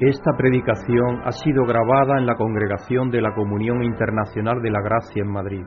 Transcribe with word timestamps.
Esta 0.00 0.32
predicación 0.34 1.20
ha 1.26 1.30
sido 1.30 1.66
grabada 1.66 2.16
en 2.16 2.24
la 2.24 2.34
Congregación 2.34 3.10
de 3.10 3.20
la 3.20 3.34
Comunión 3.34 3.84
Internacional 3.84 4.62
de 4.62 4.70
la 4.70 4.80
Gracia 4.80 5.20
en 5.20 5.30
Madrid 5.30 5.62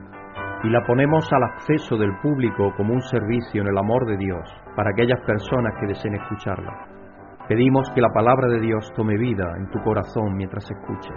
y 0.63 0.69
la 0.71 0.81
ponemos 0.87 1.31
al 1.31 1.43
acceso 1.43 1.97
del 1.97 2.17
público 2.19 2.73
como 2.75 2.95
un 2.95 3.01
servicio 3.01 3.61
en 3.61 3.67
el 3.67 3.77
amor 3.77 4.07
de 4.07 4.17
Dios 4.17 4.41
para 4.75 4.89
aquellas 4.89 5.21
personas 5.23 5.75
que 5.79 5.85
deseen 5.85 6.15
escucharla. 6.15 6.73
Pedimos 7.47 7.91
que 7.93 8.01
la 8.01 8.09
palabra 8.09 8.47
de 8.47 8.59
Dios 8.59 8.91
tome 8.95 9.19
vida 9.19 9.53
en 9.55 9.69
tu 9.69 9.77
corazón 9.83 10.35
mientras 10.35 10.65
escuches. 10.65 11.13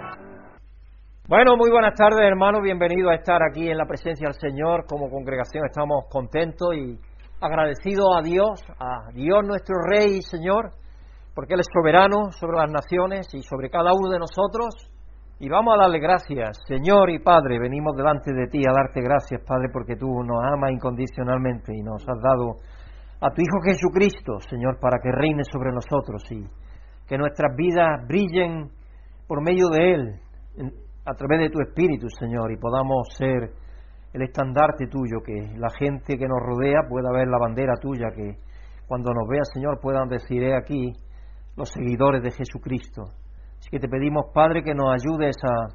Bueno, 1.27 1.57
muy 1.57 1.71
buenas 1.71 1.95
tardes 1.95 2.21
hermanos, 2.21 2.61
bienvenidos 2.61 3.13
a 3.13 3.15
estar 3.15 3.41
aquí 3.41 3.67
en 3.67 3.79
la 3.79 3.87
presencia 3.87 4.27
del 4.27 4.39
Señor. 4.39 4.85
Como 4.85 5.09
congregación 5.09 5.65
estamos 5.65 6.05
contentos 6.11 6.69
y 6.75 6.99
agradecidos 7.41 8.15
a 8.15 8.21
Dios, 8.21 8.63
a 8.79 9.09
Dios 9.11 9.43
nuestro 9.43 9.73
Rey 9.89 10.17
y 10.17 10.21
Señor, 10.21 10.69
porque 11.37 11.53
Él 11.53 11.59
es 11.59 11.67
soberano 11.71 12.31
sobre 12.31 12.57
las 12.57 12.71
naciones 12.71 13.27
y 13.35 13.43
sobre 13.43 13.69
cada 13.69 13.93
uno 13.93 14.09
de 14.09 14.17
nosotros. 14.17 14.73
Y 15.37 15.47
vamos 15.47 15.75
a 15.75 15.83
darle 15.83 15.99
gracias, 15.99 16.57
Señor 16.65 17.11
y 17.11 17.19
Padre, 17.19 17.59
venimos 17.59 17.95
delante 17.95 18.33
de 18.33 18.47
ti 18.47 18.63
a 18.67 18.73
darte 18.73 19.01
gracias, 19.01 19.45
Padre, 19.45 19.69
porque 19.71 19.95
tú 19.95 20.07
nos 20.23 20.43
amas 20.43 20.71
incondicionalmente 20.71 21.77
y 21.77 21.83
nos 21.83 22.01
has 22.09 22.17
dado 22.19 22.57
a 23.21 23.29
tu 23.29 23.41
Hijo 23.43 23.61
Jesucristo, 23.63 24.39
Señor, 24.49 24.79
para 24.81 24.97
que 24.97 25.11
reine 25.11 25.43
sobre 25.43 25.69
nosotros 25.71 26.23
y 26.31 26.43
que 27.05 27.19
nuestras 27.19 27.55
vidas 27.55 28.01
brillen 28.07 28.71
por 29.27 29.43
medio 29.43 29.69
de 29.69 29.93
Él, 29.93 30.19
a 31.05 31.13
través 31.13 31.39
de 31.41 31.49
tu 31.51 31.61
Espíritu, 31.61 32.07
Señor, 32.17 32.51
y 32.51 32.57
podamos 32.57 33.09
ser 33.15 33.53
el 34.11 34.21
estandarte 34.23 34.87
tuyo, 34.87 35.21
que 35.23 35.53
la 35.55 35.69
gente 35.77 36.17
que 36.17 36.25
nos 36.25 36.41
rodea 36.41 36.89
pueda 36.89 37.11
ver 37.13 37.27
la 37.27 37.37
bandera 37.37 37.75
tuya, 37.79 38.07
que 38.09 38.41
cuando 38.87 39.13
nos 39.13 39.27
vea, 39.29 39.43
Señor, 39.53 39.79
puedan 39.79 40.09
decir, 40.09 40.41
he 40.41 40.55
aquí, 40.55 40.93
los 41.57 41.69
seguidores 41.69 42.21
de 42.21 42.31
Jesucristo. 42.31 43.03
Así 43.57 43.69
que 43.69 43.79
te 43.79 43.89
pedimos, 43.89 44.27
Padre, 44.33 44.63
que 44.63 44.73
nos 44.73 44.93
ayudes 44.93 45.35
a 45.43 45.67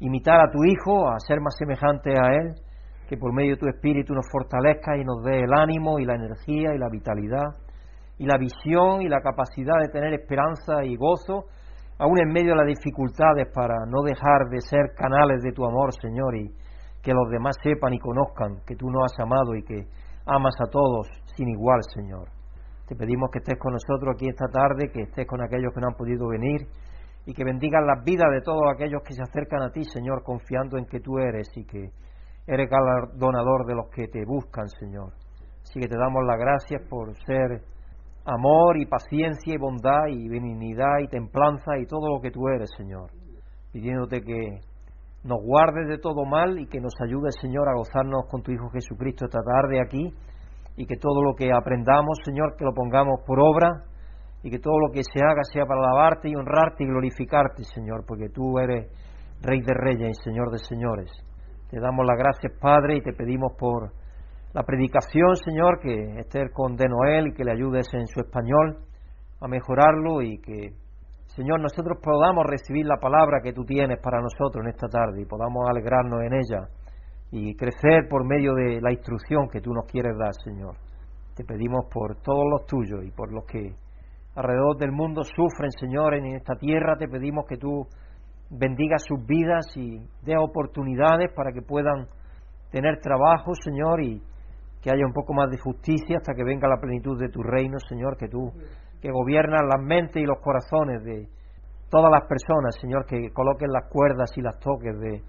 imitar 0.00 0.40
a 0.40 0.50
tu 0.50 0.64
Hijo, 0.64 1.08
a 1.08 1.18
ser 1.20 1.40
más 1.40 1.54
semejante 1.56 2.10
a 2.10 2.34
Él, 2.34 2.54
que 3.08 3.16
por 3.16 3.32
medio 3.32 3.52
de 3.52 3.60
tu 3.60 3.68
Espíritu 3.68 4.12
nos 4.12 4.26
fortalezca 4.30 4.96
y 4.96 5.04
nos 5.04 5.22
dé 5.22 5.40
el 5.44 5.52
ánimo 5.54 5.98
y 5.98 6.04
la 6.04 6.14
energía 6.14 6.74
y 6.74 6.78
la 6.78 6.88
vitalidad 6.90 7.54
y 8.18 8.26
la 8.26 8.36
visión 8.36 9.02
y 9.02 9.08
la 9.08 9.20
capacidad 9.20 9.80
de 9.80 9.88
tener 9.88 10.12
esperanza 10.14 10.84
y 10.84 10.96
gozo, 10.96 11.46
aún 11.98 12.20
en 12.20 12.28
medio 12.28 12.50
de 12.50 12.56
las 12.56 12.66
dificultades, 12.66 13.48
para 13.54 13.74
no 13.86 14.02
dejar 14.02 14.48
de 14.50 14.60
ser 14.60 14.94
canales 14.96 15.42
de 15.42 15.52
tu 15.52 15.64
amor, 15.64 15.92
Señor, 15.94 16.36
y 16.36 16.50
que 17.02 17.12
los 17.12 17.30
demás 17.30 17.56
sepan 17.62 17.94
y 17.94 17.98
conozcan 17.98 18.60
que 18.66 18.76
tú 18.76 18.90
nos 18.90 19.04
has 19.04 19.20
amado 19.20 19.54
y 19.54 19.62
que 19.62 19.86
amas 20.26 20.54
a 20.60 20.70
todos 20.70 21.08
sin 21.36 21.48
igual, 21.48 21.80
Señor. 21.94 22.41
Te 22.92 22.98
pedimos 22.98 23.30
que 23.30 23.38
estés 23.38 23.58
con 23.58 23.72
nosotros 23.72 24.14
aquí 24.14 24.28
esta 24.28 24.48
tarde, 24.48 24.90
que 24.92 25.04
estés 25.04 25.26
con 25.26 25.40
aquellos 25.40 25.72
que 25.72 25.80
no 25.80 25.86
han 25.86 25.94
podido 25.94 26.28
venir 26.28 26.68
y 27.24 27.32
que 27.32 27.42
bendigas 27.42 27.80
las 27.86 28.04
vidas 28.04 28.30
de 28.30 28.42
todos 28.42 28.64
aquellos 28.70 29.00
que 29.02 29.14
se 29.14 29.22
acercan 29.22 29.62
a 29.62 29.70
ti, 29.70 29.82
Señor, 29.84 30.22
confiando 30.22 30.76
en 30.76 30.84
que 30.84 31.00
tú 31.00 31.16
eres 31.16 31.48
y 31.56 31.64
que 31.64 31.88
eres 32.46 32.68
galardonador 32.68 33.64
de 33.64 33.76
los 33.76 33.88
que 33.88 34.08
te 34.08 34.26
buscan, 34.26 34.68
Señor. 34.68 35.14
Así 35.62 35.80
que 35.80 35.88
te 35.88 35.96
damos 35.96 36.22
las 36.26 36.38
gracias 36.38 36.82
por 36.90 37.16
ser 37.24 37.62
amor 38.26 38.76
y 38.76 38.84
paciencia 38.84 39.54
y 39.54 39.56
bondad 39.56 40.08
y 40.10 40.28
benignidad 40.28 40.98
y 41.02 41.08
templanza 41.08 41.78
y 41.78 41.86
todo 41.86 42.14
lo 42.14 42.20
que 42.20 42.30
tú 42.30 42.46
eres, 42.48 42.68
Señor. 42.76 43.10
Pidiéndote 43.72 44.20
que 44.20 44.60
nos 45.24 45.40
guardes 45.42 45.88
de 45.88 45.96
todo 45.96 46.26
mal 46.26 46.60
y 46.60 46.66
que 46.66 46.78
nos 46.78 46.92
ayudes, 47.00 47.36
Señor, 47.40 47.70
a 47.70 47.74
gozarnos 47.74 48.26
con 48.30 48.42
tu 48.42 48.52
Hijo 48.52 48.68
Jesucristo 48.68 49.24
esta 49.24 49.40
tarde 49.40 49.80
aquí 49.80 50.12
y 50.76 50.86
que 50.86 50.96
todo 50.96 51.22
lo 51.22 51.34
que 51.34 51.50
aprendamos, 51.52 52.18
Señor, 52.24 52.56
que 52.56 52.64
lo 52.64 52.72
pongamos 52.72 53.20
por 53.26 53.40
obra 53.40 53.84
y 54.42 54.50
que 54.50 54.58
todo 54.58 54.78
lo 54.78 54.92
que 54.92 55.02
se 55.04 55.24
haga 55.24 55.44
sea 55.44 55.66
para 55.66 55.80
alabarte 55.80 56.28
y 56.28 56.34
honrarte 56.34 56.84
y 56.84 56.86
glorificarte, 56.86 57.64
Señor, 57.64 58.04
porque 58.06 58.28
tú 58.28 58.58
eres 58.58 58.90
Rey 59.40 59.60
de 59.60 59.74
Reyes 59.74 60.18
y 60.18 60.24
Señor 60.24 60.50
de 60.50 60.58
Señores. 60.58 61.10
Te 61.70 61.80
damos 61.80 62.06
las 62.06 62.18
gracias, 62.18 62.52
Padre, 62.60 62.96
y 62.96 63.02
te 63.02 63.12
pedimos 63.12 63.52
por 63.58 63.92
la 64.52 64.62
predicación, 64.64 65.36
Señor, 65.36 65.80
que 65.80 66.20
estés 66.20 66.50
con 66.52 66.76
De 66.76 66.86
Noel 66.88 67.28
y 67.28 67.32
que 67.32 67.44
le 67.44 67.52
ayudes 67.52 67.86
en 67.94 68.06
su 68.06 68.20
español 68.20 68.78
a 69.40 69.48
mejorarlo 69.48 70.22
y 70.22 70.38
que, 70.40 70.74
Señor, 71.26 71.60
nosotros 71.60 71.98
podamos 72.02 72.44
recibir 72.46 72.86
la 72.86 72.98
palabra 72.98 73.40
que 73.42 73.52
tú 73.52 73.64
tienes 73.64 73.98
para 74.00 74.20
nosotros 74.20 74.64
en 74.64 74.70
esta 74.70 74.88
tarde 74.88 75.22
y 75.22 75.26
podamos 75.26 75.68
alegrarnos 75.68 76.20
en 76.22 76.34
ella 76.34 76.68
y 77.32 77.56
crecer 77.56 78.08
por 78.10 78.26
medio 78.26 78.52
de 78.52 78.78
la 78.82 78.92
instrucción 78.92 79.48
que 79.48 79.62
tú 79.62 79.72
nos 79.72 79.86
quieres 79.86 80.12
dar, 80.18 80.34
Señor. 80.44 80.76
Te 81.34 81.44
pedimos 81.44 81.86
por 81.90 82.16
todos 82.16 82.44
los 82.50 82.66
tuyos 82.66 83.02
y 83.04 83.10
por 83.10 83.32
los 83.32 83.46
que 83.46 83.74
alrededor 84.34 84.76
del 84.76 84.92
mundo 84.92 85.22
sufren, 85.24 85.70
Señor, 85.70 86.14
en 86.14 86.26
esta 86.36 86.54
tierra, 86.56 86.96
te 86.98 87.08
pedimos 87.08 87.46
que 87.48 87.56
tú 87.56 87.86
bendigas 88.50 89.02
sus 89.06 89.24
vidas 89.26 89.66
y 89.76 89.98
dé 90.22 90.36
oportunidades 90.36 91.32
para 91.34 91.52
que 91.52 91.62
puedan 91.62 92.06
tener 92.70 93.00
trabajo, 93.00 93.54
Señor, 93.54 94.02
y 94.02 94.22
que 94.82 94.90
haya 94.90 95.06
un 95.06 95.14
poco 95.14 95.32
más 95.32 95.48
de 95.50 95.58
justicia 95.58 96.18
hasta 96.18 96.34
que 96.34 96.44
venga 96.44 96.68
la 96.68 96.80
plenitud 96.80 97.18
de 97.18 97.30
tu 97.30 97.42
reino, 97.42 97.78
Señor, 97.88 98.18
que 98.18 98.28
tú, 98.28 98.52
que 99.00 99.10
gobiernas 99.10 99.62
las 99.62 99.82
mentes 99.82 100.22
y 100.22 100.26
los 100.26 100.38
corazones 100.40 101.02
de 101.02 101.28
todas 101.88 102.10
las 102.10 102.28
personas, 102.28 102.76
Señor, 102.78 103.06
que 103.06 103.32
coloquen 103.32 103.72
las 103.72 103.88
cuerdas 103.88 104.30
y 104.36 104.42
las 104.42 104.58
toques 104.58 104.98
de 104.98 105.22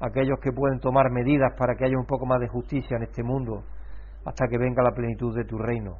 aquellos 0.00 0.38
que 0.40 0.52
pueden 0.52 0.80
tomar 0.80 1.10
medidas 1.10 1.52
para 1.58 1.74
que 1.74 1.84
haya 1.84 1.98
un 1.98 2.06
poco 2.06 2.26
más 2.26 2.40
de 2.40 2.48
justicia 2.48 2.96
en 2.96 3.04
este 3.04 3.22
mundo 3.22 3.64
hasta 4.24 4.48
que 4.48 4.58
venga 4.58 4.82
la 4.82 4.92
plenitud 4.92 5.34
de 5.36 5.44
tu 5.44 5.58
reino. 5.58 5.98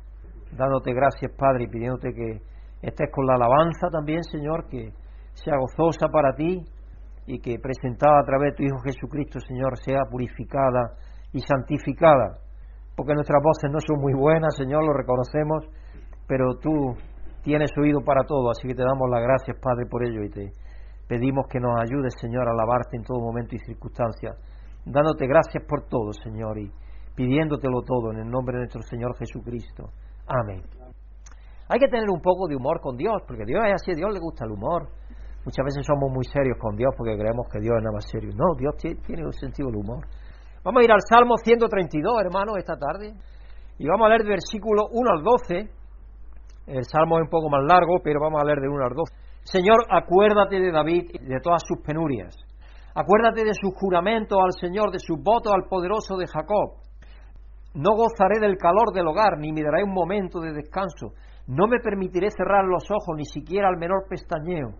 Dándote 0.56 0.93
gracias, 0.93 1.33
Padre, 1.37 1.65
y 1.65 1.69
pidiéndote 1.69 2.12
que 2.12 2.41
estés 2.83 3.10
con 3.12 3.27
la 3.27 3.34
alabanza 3.34 3.89
también, 3.91 4.22
Señor, 4.25 4.69
que 4.69 4.93
sea 5.34 5.56
gozosa 5.56 6.09
para 6.09 6.34
ti 6.34 6.65
y 7.27 7.41
que 7.41 7.59
presentada 7.59 8.21
a 8.21 8.25
través 8.25 8.53
de 8.53 8.56
tu 8.56 8.62
Hijo 8.65 8.81
Jesucristo, 8.81 9.39
Señor, 9.41 9.78
sea 9.78 10.00
purificada 10.10 10.97
y 11.33 11.41
santificada. 11.41 12.39
Porque 12.97 13.15
nuestras 13.15 13.41
voces 13.43 13.71
no 13.71 13.78
son 13.81 14.00
muy 14.00 14.12
buenas, 14.12 14.56
Señor, 14.56 14.84
lo 14.84 14.93
reconocemos, 14.93 15.65
pero 16.27 16.56
tú 16.59 16.97
tienes 17.43 17.71
oído 17.78 18.00
para 18.00 18.25
todo, 18.25 18.50
así 18.50 18.66
que 18.66 18.75
te 18.75 18.83
damos 18.83 19.09
las 19.09 19.22
gracias, 19.22 19.56
Padre, 19.62 19.87
por 19.89 20.05
ello 20.05 20.22
y 20.25 20.31
te 20.31 20.53
Pedimos 21.10 21.48
que 21.50 21.59
nos 21.59 21.75
ayudes, 21.82 22.15
Señor, 22.21 22.47
a 22.47 22.53
alabarte 22.53 22.97
en 22.97 23.03
todo 23.03 23.19
momento 23.19 23.56
y 23.56 23.59
circunstancia, 23.59 24.31
dándote 24.87 25.26
gracias 25.26 25.65
por 25.66 25.88
todo, 25.88 26.12
Señor, 26.12 26.56
y 26.56 26.71
pidiéndotelo 27.16 27.82
todo 27.82 28.12
en 28.12 28.19
el 28.21 28.31
nombre 28.31 28.54
de 28.54 28.71
nuestro 28.71 28.82
Señor 28.82 29.19
Jesucristo. 29.19 29.91
Amén. 30.28 30.62
Hay 31.66 31.81
que 31.81 31.88
tener 31.88 32.09
un 32.09 32.21
poco 32.22 32.47
de 32.47 32.54
humor 32.54 32.78
con 32.81 32.97
Dios, 32.97 33.26
porque 33.26 33.43
Dios 33.44 33.59
es 33.66 33.75
así, 33.75 33.91
a 33.91 33.94
Dios 33.97 34.15
le 34.15 34.21
gusta 34.21 34.44
el 34.44 34.53
humor. 34.53 34.87
Muchas 35.44 35.65
veces 35.66 35.84
somos 35.84 36.15
muy 36.15 36.22
serios 36.31 36.56
con 36.62 36.76
Dios 36.76 36.94
porque 36.97 37.19
creemos 37.19 37.48
que 37.50 37.59
Dios 37.59 37.75
es 37.75 37.82
nada 37.82 37.94
más 37.98 38.06
serio. 38.06 38.31
No, 38.31 38.54
Dios 38.54 38.77
tiene 38.78 39.27
un 39.27 39.32
sentido 39.32 39.66
del 39.66 39.82
humor. 39.82 40.06
Vamos 40.62 40.81
a 40.81 40.84
ir 40.84 40.92
al 40.92 41.03
Salmo 41.10 41.34
132, 41.42 42.22
hermanos, 42.22 42.54
esta 42.56 42.78
tarde. 42.78 43.19
Y 43.78 43.88
vamos 43.88 44.06
a 44.06 44.10
leer 44.10 44.22
del 44.22 44.38
versículo 44.38 44.87
1 44.92 45.10
al 45.10 45.25
12. 45.25 45.71
El 46.71 46.84
Salmo 46.84 47.19
es 47.19 47.25
un 47.25 47.31
poco 47.31 47.50
más 47.50 47.66
largo, 47.66 47.98
pero 47.98 48.21
vamos 48.21 48.41
a 48.41 48.44
leer 48.44 48.60
de 48.60 48.69
1 48.69 48.84
al 48.84 48.94
12. 48.94 49.30
Señor, 49.45 49.87
acuérdate 49.91 50.61
de 50.61 50.71
David 50.71 51.11
y 51.15 51.19
de 51.25 51.41
todas 51.41 51.62
sus 51.67 51.81
penurias. 51.84 52.37
Acuérdate 52.95 53.45
de 53.45 53.55
su 53.55 53.71
juramento 53.73 54.41
al 54.41 54.53
Señor, 54.53 54.91
de 54.91 54.99
su 54.99 55.17
voto 55.17 55.53
al 55.53 55.65
poderoso 55.69 56.17
de 56.17 56.27
Jacob. 56.27 56.77
No 57.75 57.95
gozaré 57.97 58.39
del 58.41 58.59
calor 58.59 58.93
del 58.93 59.06
hogar, 59.06 59.39
ni 59.39 59.53
me 59.53 59.62
daré 59.62 59.83
un 59.84 59.95
momento 59.95 60.41
de 60.41 60.53
descanso. 60.53 61.15
No 61.47 61.67
me 61.67 61.78
permitiré 61.78 62.31
cerrar 62.31 62.65
los 62.65 62.84
ojos, 62.91 63.17
ni 63.17 63.25
siquiera 63.25 63.69
al 63.69 63.78
menor 63.78 64.06
pestañeo, 64.09 64.75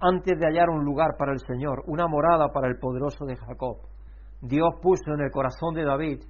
antes 0.00 0.38
de 0.38 0.46
hallar 0.46 0.70
un 0.70 0.84
lugar 0.84 1.16
para 1.18 1.32
el 1.32 1.38
Señor, 1.38 1.82
una 1.86 2.06
morada 2.08 2.48
para 2.48 2.68
el 2.68 2.78
poderoso 2.78 3.24
de 3.26 3.36
Jacob. 3.36 3.76
Dios 4.40 4.70
puso 4.82 5.12
en 5.14 5.20
el 5.20 5.30
corazón 5.30 5.74
de 5.74 5.84
David 5.84 6.20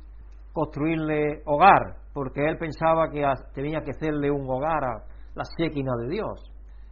construirle 0.53 1.43
hogar, 1.47 1.97
porque 2.13 2.45
él 2.45 2.59
pensaba 2.59 3.09
que 3.09 3.25
tenía 3.55 3.83
que 3.83 3.93
hacerle 3.93 4.31
un 4.31 4.49
hogar 4.51 4.85
a 4.85 5.05
la 5.35 5.45
séquina 5.57 5.93
de 5.97 6.09
Dios 6.09 6.50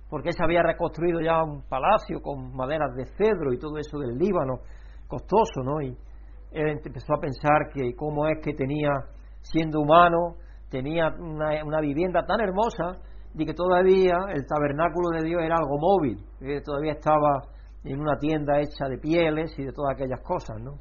porque 0.08 0.32
se 0.32 0.42
había 0.42 0.62
reconstruido 0.62 1.20
ya 1.20 1.42
un 1.42 1.62
palacio 1.68 2.20
con 2.22 2.54
maderas 2.54 2.94
de 2.94 3.06
cedro 3.16 3.52
y 3.52 3.58
todo 3.58 3.78
eso 3.78 3.98
del 3.98 4.16
Líbano, 4.16 4.60
costoso, 5.06 5.62
¿no? 5.62 5.80
Y 5.80 5.96
él 6.52 6.80
empezó 6.84 7.14
a 7.14 7.20
pensar 7.20 7.68
que 7.72 7.94
cómo 7.94 8.26
es 8.26 8.38
que 8.42 8.54
tenía, 8.54 8.90
siendo 9.42 9.80
humano, 9.80 10.36
tenía 10.70 11.08
una, 11.18 11.80
vivienda 11.80 12.24
tan 12.26 12.40
hermosa 12.40 13.00
y 13.34 13.44
que 13.44 13.54
todavía 13.54 14.14
el 14.34 14.46
tabernáculo 14.46 15.10
de 15.18 15.24
Dios 15.24 15.42
era 15.42 15.56
algo 15.56 15.78
móvil, 15.78 16.24
que 16.38 16.60
todavía 16.62 16.92
estaba 16.92 17.42
en 17.84 18.00
una 18.00 18.18
tienda 18.18 18.60
hecha 18.60 18.88
de 18.88 18.98
pieles 18.98 19.58
y 19.58 19.64
de 19.64 19.72
todas 19.72 19.94
aquellas 19.94 20.20
cosas, 20.22 20.56
¿no? 20.60 20.78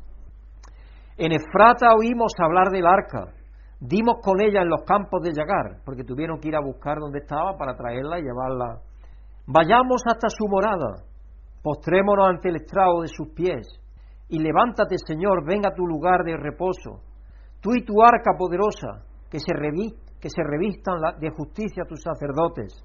En 1.18 1.31
Efrata 1.31 1.89
oímos 1.97 2.31
hablar 2.39 2.69
del 2.69 2.85
arca, 2.85 3.33
dimos 3.80 4.18
con 4.21 4.39
ella 4.39 4.62
en 4.62 4.69
los 4.69 4.83
campos 4.83 5.21
de 5.23 5.33
Yagar, 5.33 5.81
porque 5.83 6.03
tuvieron 6.03 6.39
que 6.39 6.50
ir 6.50 6.56
a 6.56 6.62
buscar 6.62 6.97
dónde 7.00 7.19
estaba 7.19 7.57
para 7.57 7.75
traerla 7.75 8.19
y 8.19 8.23
llevarla 8.23 8.81
Vayamos 9.49 10.01
hasta 10.05 10.27
su 10.27 10.45
morada, 10.49 11.05
postrémonos 11.63 12.27
ante 12.27 12.49
el 12.49 12.57
estrado 12.57 12.99
de 12.99 13.07
sus 13.07 13.29
pies, 13.29 13.65
y 14.27 14.39
levántate, 14.39 14.97
Señor, 14.97 15.45
venga 15.45 15.69
a 15.69 15.73
tu 15.73 15.88
lugar 15.88 16.25
de 16.25 16.35
reposo, 16.35 16.99
tú 17.61 17.69
y 17.73 17.85
tu 17.85 18.03
arca 18.03 18.31
poderosa, 18.38 19.05
que 19.31 19.39
se, 19.39 19.53
que 20.19 20.29
se 20.29 20.44
revistan 20.44 20.99
de 21.21 21.29
justicia 21.29 21.85
tus 21.88 22.01
sacerdotes, 22.01 22.75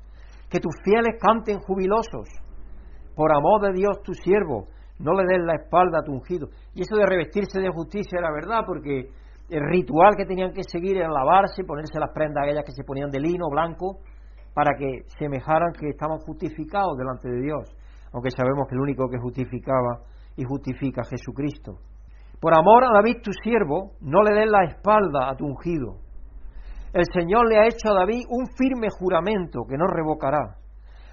que 0.48 0.60
tus 0.60 0.72
fieles 0.84 1.18
canten 1.20 1.58
jubilosos, 1.58 2.28
por 3.16 3.34
amor 3.34 3.62
de 3.62 3.72
Dios 3.72 4.00
tu 4.04 4.14
siervo, 4.14 4.68
no 5.00 5.14
le 5.14 5.24
des 5.26 5.44
la 5.44 5.56
espalda 5.56 5.98
a 5.98 6.04
tu 6.04 6.12
ungido. 6.12 6.46
Y 6.74 6.82
eso 6.82 6.94
de 6.94 7.06
revestirse 7.06 7.60
de 7.60 7.70
justicia 7.70 8.20
era 8.20 8.30
verdad, 8.30 8.60
porque 8.64 9.10
el 9.50 9.68
ritual 9.68 10.14
que 10.16 10.26
tenían 10.26 10.52
que 10.52 10.62
seguir 10.62 10.96
era 10.96 11.10
lavarse, 11.10 11.64
ponerse 11.64 11.98
las 11.98 12.12
prendas 12.14 12.44
aquellas 12.44 12.64
que 12.64 12.72
se 12.72 12.84
ponían 12.84 13.10
de 13.10 13.18
lino 13.18 13.50
blanco, 13.50 13.98
para 14.54 14.76
que 14.76 15.02
semejaran 15.18 15.72
que 15.72 15.88
estaban 15.88 16.18
justificados 16.18 16.96
delante 16.96 17.28
de 17.28 17.40
Dios, 17.40 17.74
aunque 18.12 18.30
sabemos 18.30 18.68
que 18.68 18.74
el 18.74 18.82
único 18.82 19.08
que 19.08 19.18
justificaba 19.18 20.00
y 20.36 20.44
justifica 20.44 21.02
a 21.02 21.08
Jesucristo. 21.08 21.78
Por 22.40 22.54
amor 22.54 22.84
a 22.84 22.92
David 22.92 23.22
tu 23.22 23.30
siervo, 23.32 23.92
no 24.00 24.22
le 24.22 24.34
des 24.34 24.50
la 24.50 24.64
espalda 24.64 25.30
a 25.30 25.36
tu 25.36 25.46
ungido. 25.46 25.98
El 26.92 27.04
Señor 27.14 27.48
le 27.48 27.58
ha 27.58 27.66
hecho 27.66 27.88
a 27.88 28.00
David 28.00 28.24
un 28.28 28.46
firme 28.48 28.88
juramento 28.90 29.64
que 29.68 29.78
no 29.78 29.86
revocará. 29.86 30.56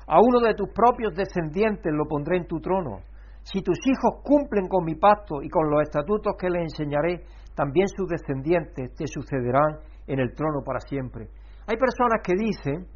A 0.07 0.19
uno 0.19 0.39
de 0.39 0.55
tus 0.55 0.69
propios 0.73 1.13
descendientes 1.13 1.93
lo 1.93 2.05
pondré 2.07 2.37
en 2.37 2.47
tu 2.47 2.59
trono. 2.59 2.97
Si 3.43 3.61
tus 3.61 3.77
hijos 3.85 4.21
cumplen 4.23 4.67
con 4.67 4.83
mi 4.83 4.95
pacto 4.95 5.41
y 5.41 5.49
con 5.49 5.69
los 5.69 5.83
estatutos 5.83 6.33
que 6.37 6.49
les 6.49 6.63
enseñaré, 6.63 7.23
también 7.55 7.87
sus 7.87 8.07
descendientes 8.09 8.93
te 8.95 9.05
sucederán 9.07 9.79
en 10.07 10.19
el 10.19 10.33
trono 10.33 10.61
para 10.65 10.79
siempre. 10.79 11.29
Hay 11.67 11.77
personas 11.77 12.21
que 12.23 12.33
dicen 12.35 12.87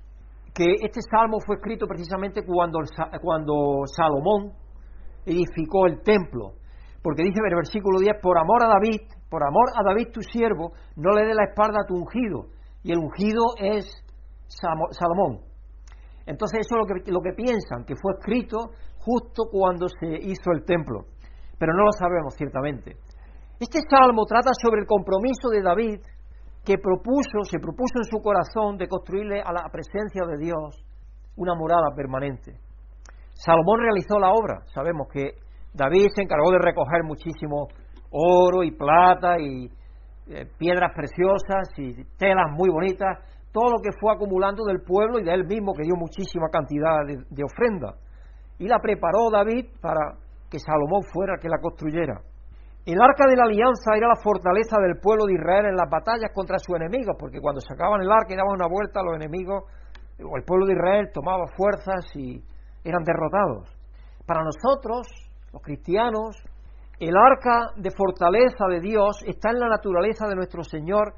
que 0.54 0.66
este 0.82 1.02
salmo 1.02 1.40
fue 1.46 1.56
escrito 1.56 1.88
precisamente 1.88 2.46
cuando, 2.46 2.80
cuando 3.22 3.84
Salomón 3.88 4.54
edificó 5.26 5.88
el 5.88 6.02
templo, 6.04 6.54
porque 7.02 7.24
dice 7.24 7.40
en 7.40 7.50
el 7.50 7.56
versículo 7.56 8.00
10, 8.00 8.22
por 8.22 8.38
amor 8.38 8.64
a 8.64 8.68
David, 8.68 9.02
por 9.30 9.44
amor 9.44 9.70
a 9.76 9.84
David 9.84 10.12
tu 10.14 10.22
siervo, 10.22 10.74
no 10.96 11.12
le 11.12 11.26
dé 11.26 11.34
la 11.34 11.46
espalda 11.46 11.82
a 11.84 11.88
tu 11.88 11.96
ungido, 11.96 12.48
y 12.84 12.92
el 12.92 13.00
ungido 13.00 13.44
es 13.58 13.90
Salomón. 14.48 15.42
Entonces 16.26 16.62
eso 16.62 16.76
es 16.76 16.80
lo 16.80 16.86
que, 16.86 17.12
lo 17.12 17.22
que 17.22 17.34
piensan, 17.34 17.84
que 17.86 17.96
fue 17.96 18.14
escrito 18.14 18.72
justo 19.00 19.44
cuando 19.52 19.88
se 19.90 20.08
hizo 20.22 20.52
el 20.54 20.64
templo, 20.64 21.06
pero 21.58 21.74
no 21.74 21.84
lo 21.84 21.92
sabemos 21.92 22.36
ciertamente. 22.36 22.96
Este 23.60 23.80
salmo 23.90 24.26
trata 24.26 24.52
sobre 24.62 24.82
el 24.82 24.88
compromiso 24.88 25.50
de 25.50 25.62
David 25.62 26.00
que 26.64 26.78
propuso, 26.78 27.44
se 27.44 27.60
propuso 27.60 27.98
en 27.98 28.06
su 28.06 28.20
corazón 28.22 28.78
de 28.78 28.88
construirle 28.88 29.42
a 29.42 29.52
la 29.52 29.68
presencia 29.72 30.26
de 30.26 30.38
Dios 30.38 30.84
una 31.36 31.56
morada 31.56 31.94
permanente. 31.96 32.54
Salomón 33.34 33.82
realizó 33.82 34.20
la 34.20 34.32
obra. 34.32 34.62
Sabemos 34.74 35.08
que 35.12 35.32
David 35.74 36.08
se 36.16 36.22
encargó 36.22 36.52
de 36.52 36.60
recoger 36.60 37.04
muchísimo 37.04 37.68
oro 38.12 38.64
y 38.64 38.72
plata 38.72 39.40
y 39.40 39.70
eh, 40.28 40.46
piedras 40.58 40.92
preciosas 40.96 41.68
y 41.78 42.04
telas 42.18 42.52
muy 42.56 42.70
bonitas, 42.70 43.20
todo 43.52 43.72
lo 43.72 43.82
que 43.82 43.92
fue 44.00 44.14
acumulando 44.14 44.64
del 44.64 44.82
pueblo 44.82 45.20
y 45.20 45.24
de 45.24 45.34
él 45.34 45.46
mismo, 45.46 45.74
que 45.74 45.84
dio 45.84 45.96
muchísima 45.96 46.48
cantidad 46.50 47.06
de, 47.06 47.18
de 47.30 47.44
ofrenda. 47.44 47.96
Y 48.58 48.68
la 48.68 48.80
preparó 48.80 49.30
David 49.32 49.66
para 49.82 50.16
que 50.50 50.60
Salomón 50.60 51.04
fuera 51.12 51.38
que 51.42 51.50
la 51.50 51.58
construyera. 51.58 52.22
El 52.86 53.00
arca 53.02 53.24
de 53.30 53.38
la 53.38 53.44
alianza 53.44 53.96
era 53.96 54.10
la 54.10 54.20
fortaleza 54.22 54.76
del 54.80 55.00
pueblo 55.00 55.24
de 55.26 55.36
Israel 55.36 55.68
en 55.68 55.78
las 55.78 55.90
batallas 55.90 56.32
contra 56.36 56.60
sus 56.60 56.76
enemigos, 56.76 57.16
porque 57.18 57.40
cuando 57.40 57.62
sacaban 57.62 58.02
el 58.02 58.12
arca 58.12 58.34
y 58.34 58.36
daban 58.36 58.60
una 58.60 58.68
vuelta, 58.68 59.02
los 59.02 59.16
enemigos, 59.16 59.64
el 60.20 60.44
pueblo 60.44 60.66
de 60.66 60.74
Israel 60.74 61.10
tomaba 61.14 61.48
fuerzas 61.56 62.04
y 62.16 62.44
eran 62.84 63.04
derrotados. 63.04 63.72
Para 64.26 64.44
nosotros, 64.44 65.08
los 65.54 65.62
cristianos, 65.62 66.36
el 67.00 67.16
arca 67.16 67.72
de 67.78 67.90
fortaleza 67.92 68.68
de 68.68 68.82
Dios 68.82 69.24
está 69.26 69.52
en 69.52 69.60
la 69.60 69.70
naturaleza 69.70 70.28
de 70.28 70.36
nuestro 70.36 70.64
Señor, 70.66 71.16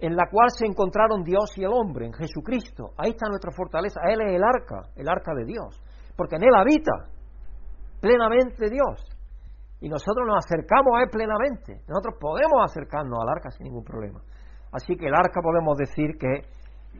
en 0.00 0.16
la 0.16 0.26
cual 0.28 0.50
se 0.50 0.66
encontraron 0.66 1.22
Dios 1.22 1.56
y 1.56 1.62
el 1.62 1.70
hombre, 1.70 2.06
en 2.06 2.14
Jesucristo. 2.14 2.90
Ahí 2.98 3.10
está 3.10 3.28
nuestra 3.28 3.52
fortaleza. 3.52 4.00
Él 4.10 4.22
es 4.26 4.34
el 4.34 4.42
arca, 4.42 4.90
el 4.96 5.08
arca 5.08 5.34
de 5.34 5.44
Dios, 5.44 5.80
porque 6.16 6.34
en 6.34 6.42
Él 6.42 6.54
habita 6.54 6.92
plenamente 8.00 8.68
Dios. 8.68 9.15
Y 9.80 9.88
nosotros 9.88 10.26
nos 10.26 10.44
acercamos 10.44 10.96
a 10.96 11.02
Él 11.02 11.10
plenamente. 11.10 11.82
Nosotros 11.88 12.16
podemos 12.18 12.64
acercarnos 12.64 13.18
al 13.20 13.28
arca 13.28 13.50
sin 13.50 13.64
ningún 13.64 13.84
problema. 13.84 14.20
Así 14.72 14.96
que 14.96 15.06
el 15.06 15.14
arca 15.14 15.40
podemos 15.42 15.76
decir 15.76 16.16
que 16.18 16.48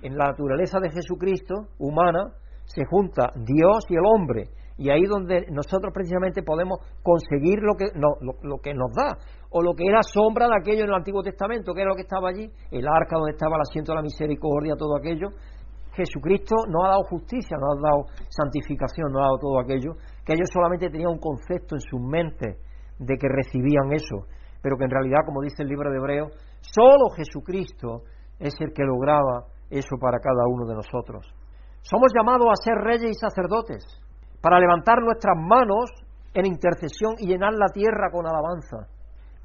en 0.03 0.17
la 0.17 0.27
naturaleza 0.27 0.79
de 0.81 0.91
Jesucristo, 0.91 1.55
humana, 1.79 2.33
se 2.65 2.85
junta 2.85 3.33
Dios 3.35 3.85
y 3.89 3.95
el 3.95 4.05
hombre. 4.05 4.45
Y 4.79 4.91
ahí 4.91 5.05
donde 5.05 5.47
nosotros 5.51 5.91
precisamente 5.95 6.43
podemos 6.43 6.81
conseguir 7.03 7.61
lo 7.63 7.75
que, 7.77 7.87
lo, 7.95 8.59
que 8.59 8.75
nos 8.75 8.93
da, 8.93 9.17
o 9.49 9.63
lo 9.63 9.73
que 9.73 9.87
era 9.89 10.03
sombra 10.03 10.49
de 10.49 10.57
aquello 10.61 10.85
en 10.85 10.91
el 10.91 10.95
Antiguo 10.95 11.23
Testamento, 11.23 11.73
que 11.73 11.81
era 11.81 11.91
lo 11.91 11.97
que 11.97 12.03
estaba 12.03 12.29
allí, 12.29 12.51
el 12.71 12.87
arca 12.87 13.17
donde 13.17 13.33
estaba 13.33 13.57
el 13.57 13.63
asiento 13.63 13.93
de 13.93 13.97
la 13.97 14.03
misericordia, 14.03 14.75
todo 14.77 14.97
aquello. 14.97 15.29
Jesucristo 15.95 16.55
nos 16.69 16.85
ha 16.85 16.89
dado 16.89 17.05
justicia, 17.05 17.57
nos 17.57 17.79
ha 17.79 17.89
dado 17.89 18.05
santificación, 18.29 19.13
nos 19.13 19.23
ha 19.23 19.25
dado 19.25 19.39
todo 19.39 19.61
aquello, 19.61 19.93
que 20.27 20.35
ellos 20.35 20.51
solamente 20.53 20.91
tenían 20.91 21.13
un 21.13 21.21
concepto 21.21 21.75
en 21.75 21.81
sus 21.81 22.01
mentes 22.01 22.59
de 22.99 23.17
que 23.17 23.29
recibían 23.29 23.93
eso, 23.93 24.27
pero 24.63 24.77
que 24.77 24.85
en 24.85 24.91
realidad, 24.91 25.21
como 25.25 25.43
dice 25.43 25.63
el 25.63 25.69
libro 25.69 25.91
de 25.91 25.99
Hebreos, 25.99 26.33
solo 26.61 27.11
Jesucristo 27.17 28.03
es 28.39 28.55
el 28.61 28.73
que 28.73 28.85
lograba 28.85 29.47
eso 29.71 29.97
para 30.01 30.19
cada 30.19 30.47
uno 30.49 30.67
de 30.67 30.75
nosotros. 30.75 31.27
Somos 31.83 32.13
llamados 32.15 32.47
a 32.51 32.63
ser 32.63 32.75
reyes 32.75 33.11
y 33.11 33.15
sacerdotes, 33.15 33.85
para 34.41 34.59
levantar 34.59 35.01
nuestras 35.03 35.37
manos 35.37 35.91
en 36.35 36.47
intercesión 36.47 37.15
y 37.19 37.29
llenar 37.29 37.55
la 37.55 37.69
tierra 37.73 38.11
con 38.11 38.27
alabanza. 38.27 38.89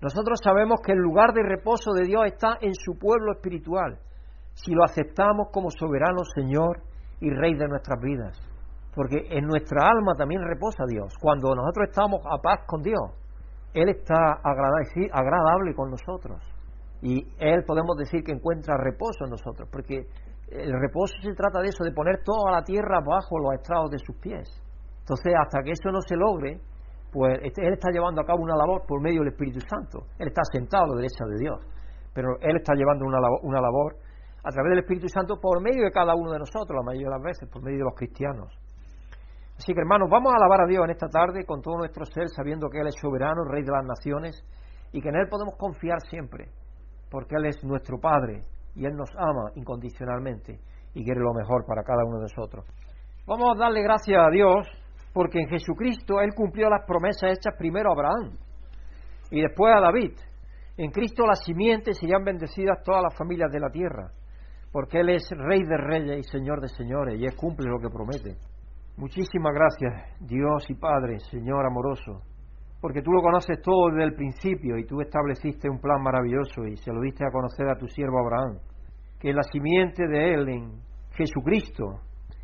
Nosotros 0.02 0.40
sabemos 0.44 0.80
que 0.84 0.94
el 0.94 1.00
lugar 1.00 1.34
de 1.34 1.44
reposo 1.44 1.94
de 1.94 2.06
Dios 2.06 2.26
está 2.26 2.58
en 2.60 2.74
su 2.74 2.98
pueblo 2.98 3.34
espiritual, 3.34 4.00
si 4.54 4.74
lo 4.74 4.84
aceptamos 4.84 5.48
como 5.52 5.70
soberano 5.70 6.24
Señor 6.36 6.82
y 7.20 7.30
Rey 7.30 7.54
de 7.54 7.68
nuestras 7.68 8.00
vidas. 8.02 8.38
Porque 8.94 9.28
en 9.30 9.46
nuestra 9.46 9.88
alma 9.88 10.14
también 10.18 10.42
reposa 10.44 10.84
Dios, 10.88 11.14
cuando 11.22 11.54
nosotros 11.56 11.90
estamos 11.90 12.22
a 12.26 12.42
paz 12.42 12.66
con 12.68 12.82
Dios. 12.82 13.21
Él 13.74 13.90
está 13.90 14.40
agradable 14.44 15.74
con 15.76 15.92
nosotros. 15.92 16.42
Y 17.02 17.26
Él 17.40 17.64
podemos 17.66 17.98
decir 17.98 18.24
que 18.24 18.32
encuentra 18.32 18.78
reposo 18.78 19.26
en 19.26 19.32
nosotros, 19.32 19.68
porque 19.72 20.06
el 20.52 20.74
reposo 20.80 21.14
se 21.22 21.34
trata 21.34 21.62
de 21.62 21.70
eso, 21.70 21.84
de 21.84 21.92
poner 21.92 22.24
toda 22.24 22.52
la 22.52 22.64
tierra 22.64 23.00
bajo 23.00 23.40
los 23.40 23.54
estrados 23.54 23.90
de 23.90 24.00
sus 24.00 24.16
pies. 24.18 24.50
Entonces, 25.00 25.34
hasta 25.40 25.64
que 25.64 25.72
eso 25.72 25.92
no 25.92 26.02
se 26.02 26.16
logre, 26.16 26.60
pues 27.12 27.40
este, 27.42 27.66
Él 27.66 27.74
está 27.74 27.90
llevando 27.92 28.22
a 28.22 28.26
cabo 28.26 28.44
una 28.44 28.56
labor 28.56 28.84
por 28.88 29.02
medio 29.02 29.20
del 29.20 29.30
Espíritu 29.30 29.60
Santo. 29.62 30.06
Él 30.20 30.28
está 30.28 30.44
sentado 30.52 30.86
a 30.86 30.88
la 30.90 30.96
derecha 30.96 31.26
de 31.26 31.38
Dios, 31.40 31.60
pero 32.14 32.38
Él 32.42 32.58
está 32.58 32.74
llevando 32.76 33.06
una 33.06 33.62
labor 33.62 33.96
a 34.44 34.50
través 34.50 34.72
del 34.72 34.80
Espíritu 34.80 35.08
Santo 35.08 35.40
por 35.40 35.62
medio 35.62 35.84
de 35.84 35.92
cada 35.92 36.16
uno 36.16 36.32
de 36.32 36.40
nosotros, 36.40 36.76
la 36.76 36.84
mayoría 36.84 37.08
de 37.08 37.16
las 37.16 37.24
veces, 37.24 37.50
por 37.50 37.64
medio 37.64 37.80
de 37.80 37.84
los 37.86 37.96
cristianos. 37.96 38.61
Así 39.62 39.76
que 39.76 39.80
hermanos, 39.80 40.10
vamos 40.10 40.34
a 40.34 40.38
alabar 40.38 40.62
a 40.62 40.68
Dios 40.68 40.84
en 40.86 40.90
esta 40.90 41.08
tarde 41.08 41.46
con 41.46 41.62
todo 41.62 41.78
nuestro 41.78 42.04
ser, 42.04 42.30
sabiendo 42.30 42.68
que 42.68 42.80
Él 42.80 42.88
es 42.88 42.96
soberano, 43.00 43.44
Rey 43.44 43.62
de 43.62 43.72
las 43.72 43.86
naciones, 43.86 44.44
y 44.92 45.00
que 45.00 45.10
en 45.10 45.18
Él 45.18 45.28
podemos 45.30 45.54
confiar 45.56 46.02
siempre, 46.10 46.50
porque 47.12 47.36
Él 47.36 47.46
es 47.46 47.64
nuestro 47.64 48.00
Padre 48.00 48.44
y 48.74 48.88
Él 48.88 48.96
nos 48.96 49.12
ama 49.16 49.52
incondicionalmente 49.54 50.60
y 50.96 51.04
quiere 51.04 51.20
lo 51.20 51.36
mejor 51.36 51.64
para 51.68 51.84
cada 51.84 52.04
uno 52.04 52.18
de 52.18 52.24
nosotros. 52.24 52.66
Vamos 53.28 53.52
a 53.54 53.60
darle 53.60 53.84
gracias 53.84 54.18
a 54.20 54.32
Dios 54.32 54.68
porque 55.14 55.38
en 55.42 55.48
Jesucristo 55.48 56.22
Él 56.22 56.34
cumplió 56.34 56.68
las 56.68 56.84
promesas 56.88 57.30
hechas 57.30 57.54
primero 57.56 57.92
a 57.92 57.94
Abraham 57.94 58.38
y 59.30 59.42
después 59.42 59.76
a 59.78 59.80
David. 59.80 60.14
En 60.76 60.90
Cristo 60.90 61.24
las 61.28 61.44
simientes 61.44 62.00
serían 62.00 62.24
bendecidas 62.24 62.82
todas 62.84 63.04
las 63.04 63.16
familias 63.16 63.52
de 63.52 63.60
la 63.60 63.70
tierra, 63.70 64.10
porque 64.72 65.02
Él 65.02 65.10
es 65.10 65.30
Rey 65.30 65.62
de 65.62 65.78
reyes 65.78 66.18
y 66.18 66.24
Señor 66.32 66.62
de 66.62 66.70
señores 66.70 67.20
y 67.20 67.26
Él 67.26 67.36
cumple 67.36 67.70
lo 67.70 67.78
que 67.78 67.94
promete. 67.94 68.51
Muchísimas 69.02 69.52
gracias, 69.56 70.20
Dios 70.20 70.70
y 70.70 70.76
Padre, 70.76 71.18
Señor 71.32 71.66
amoroso, 71.66 72.22
porque 72.80 73.02
tú 73.02 73.12
lo 73.12 73.24
conoces 73.24 73.60
todo 73.60 73.90
desde 73.90 74.04
el 74.04 74.14
principio 74.14 74.78
y 74.78 74.86
tú 74.86 75.02
estableciste 75.02 75.68
un 75.68 75.80
plan 75.80 76.04
maravilloso 76.04 76.68
y 76.68 76.78
se 76.78 76.94
lo 76.94 77.02
diste 77.02 77.26
a 77.26 77.32
conocer 77.32 77.68
a 77.68 77.80
tu 77.80 77.88
siervo 77.88 78.20
Abraham, 78.20 78.60
que 79.20 79.34
la 79.34 79.42
simiente 79.42 80.08
de 80.08 80.36
él, 80.36 80.50
en 80.50 80.82
Jesucristo, 81.18 82.02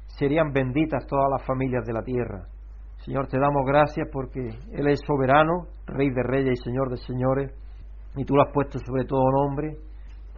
serían 0.08 0.52
benditas 0.52 1.06
todas 1.06 1.30
las 1.30 1.46
familias 1.46 1.86
de 1.86 1.94
la 1.94 2.02
tierra. 2.02 2.48
Señor, 3.06 3.28
te 3.28 3.38
damos 3.38 3.64
gracias 3.64 4.10
porque 4.12 4.50
Él 4.72 4.88
es 4.88 5.00
soberano, 5.06 5.68
Rey 5.86 6.10
de 6.10 6.24
reyes 6.24 6.60
y 6.60 6.64
Señor 6.64 6.90
de 6.90 6.98
señores, 6.98 7.54
y 8.16 8.26
tú 8.26 8.36
lo 8.36 8.42
has 8.42 8.52
puesto 8.52 8.80
sobre 8.80 9.06
todo 9.06 9.30
nombre, 9.46 9.78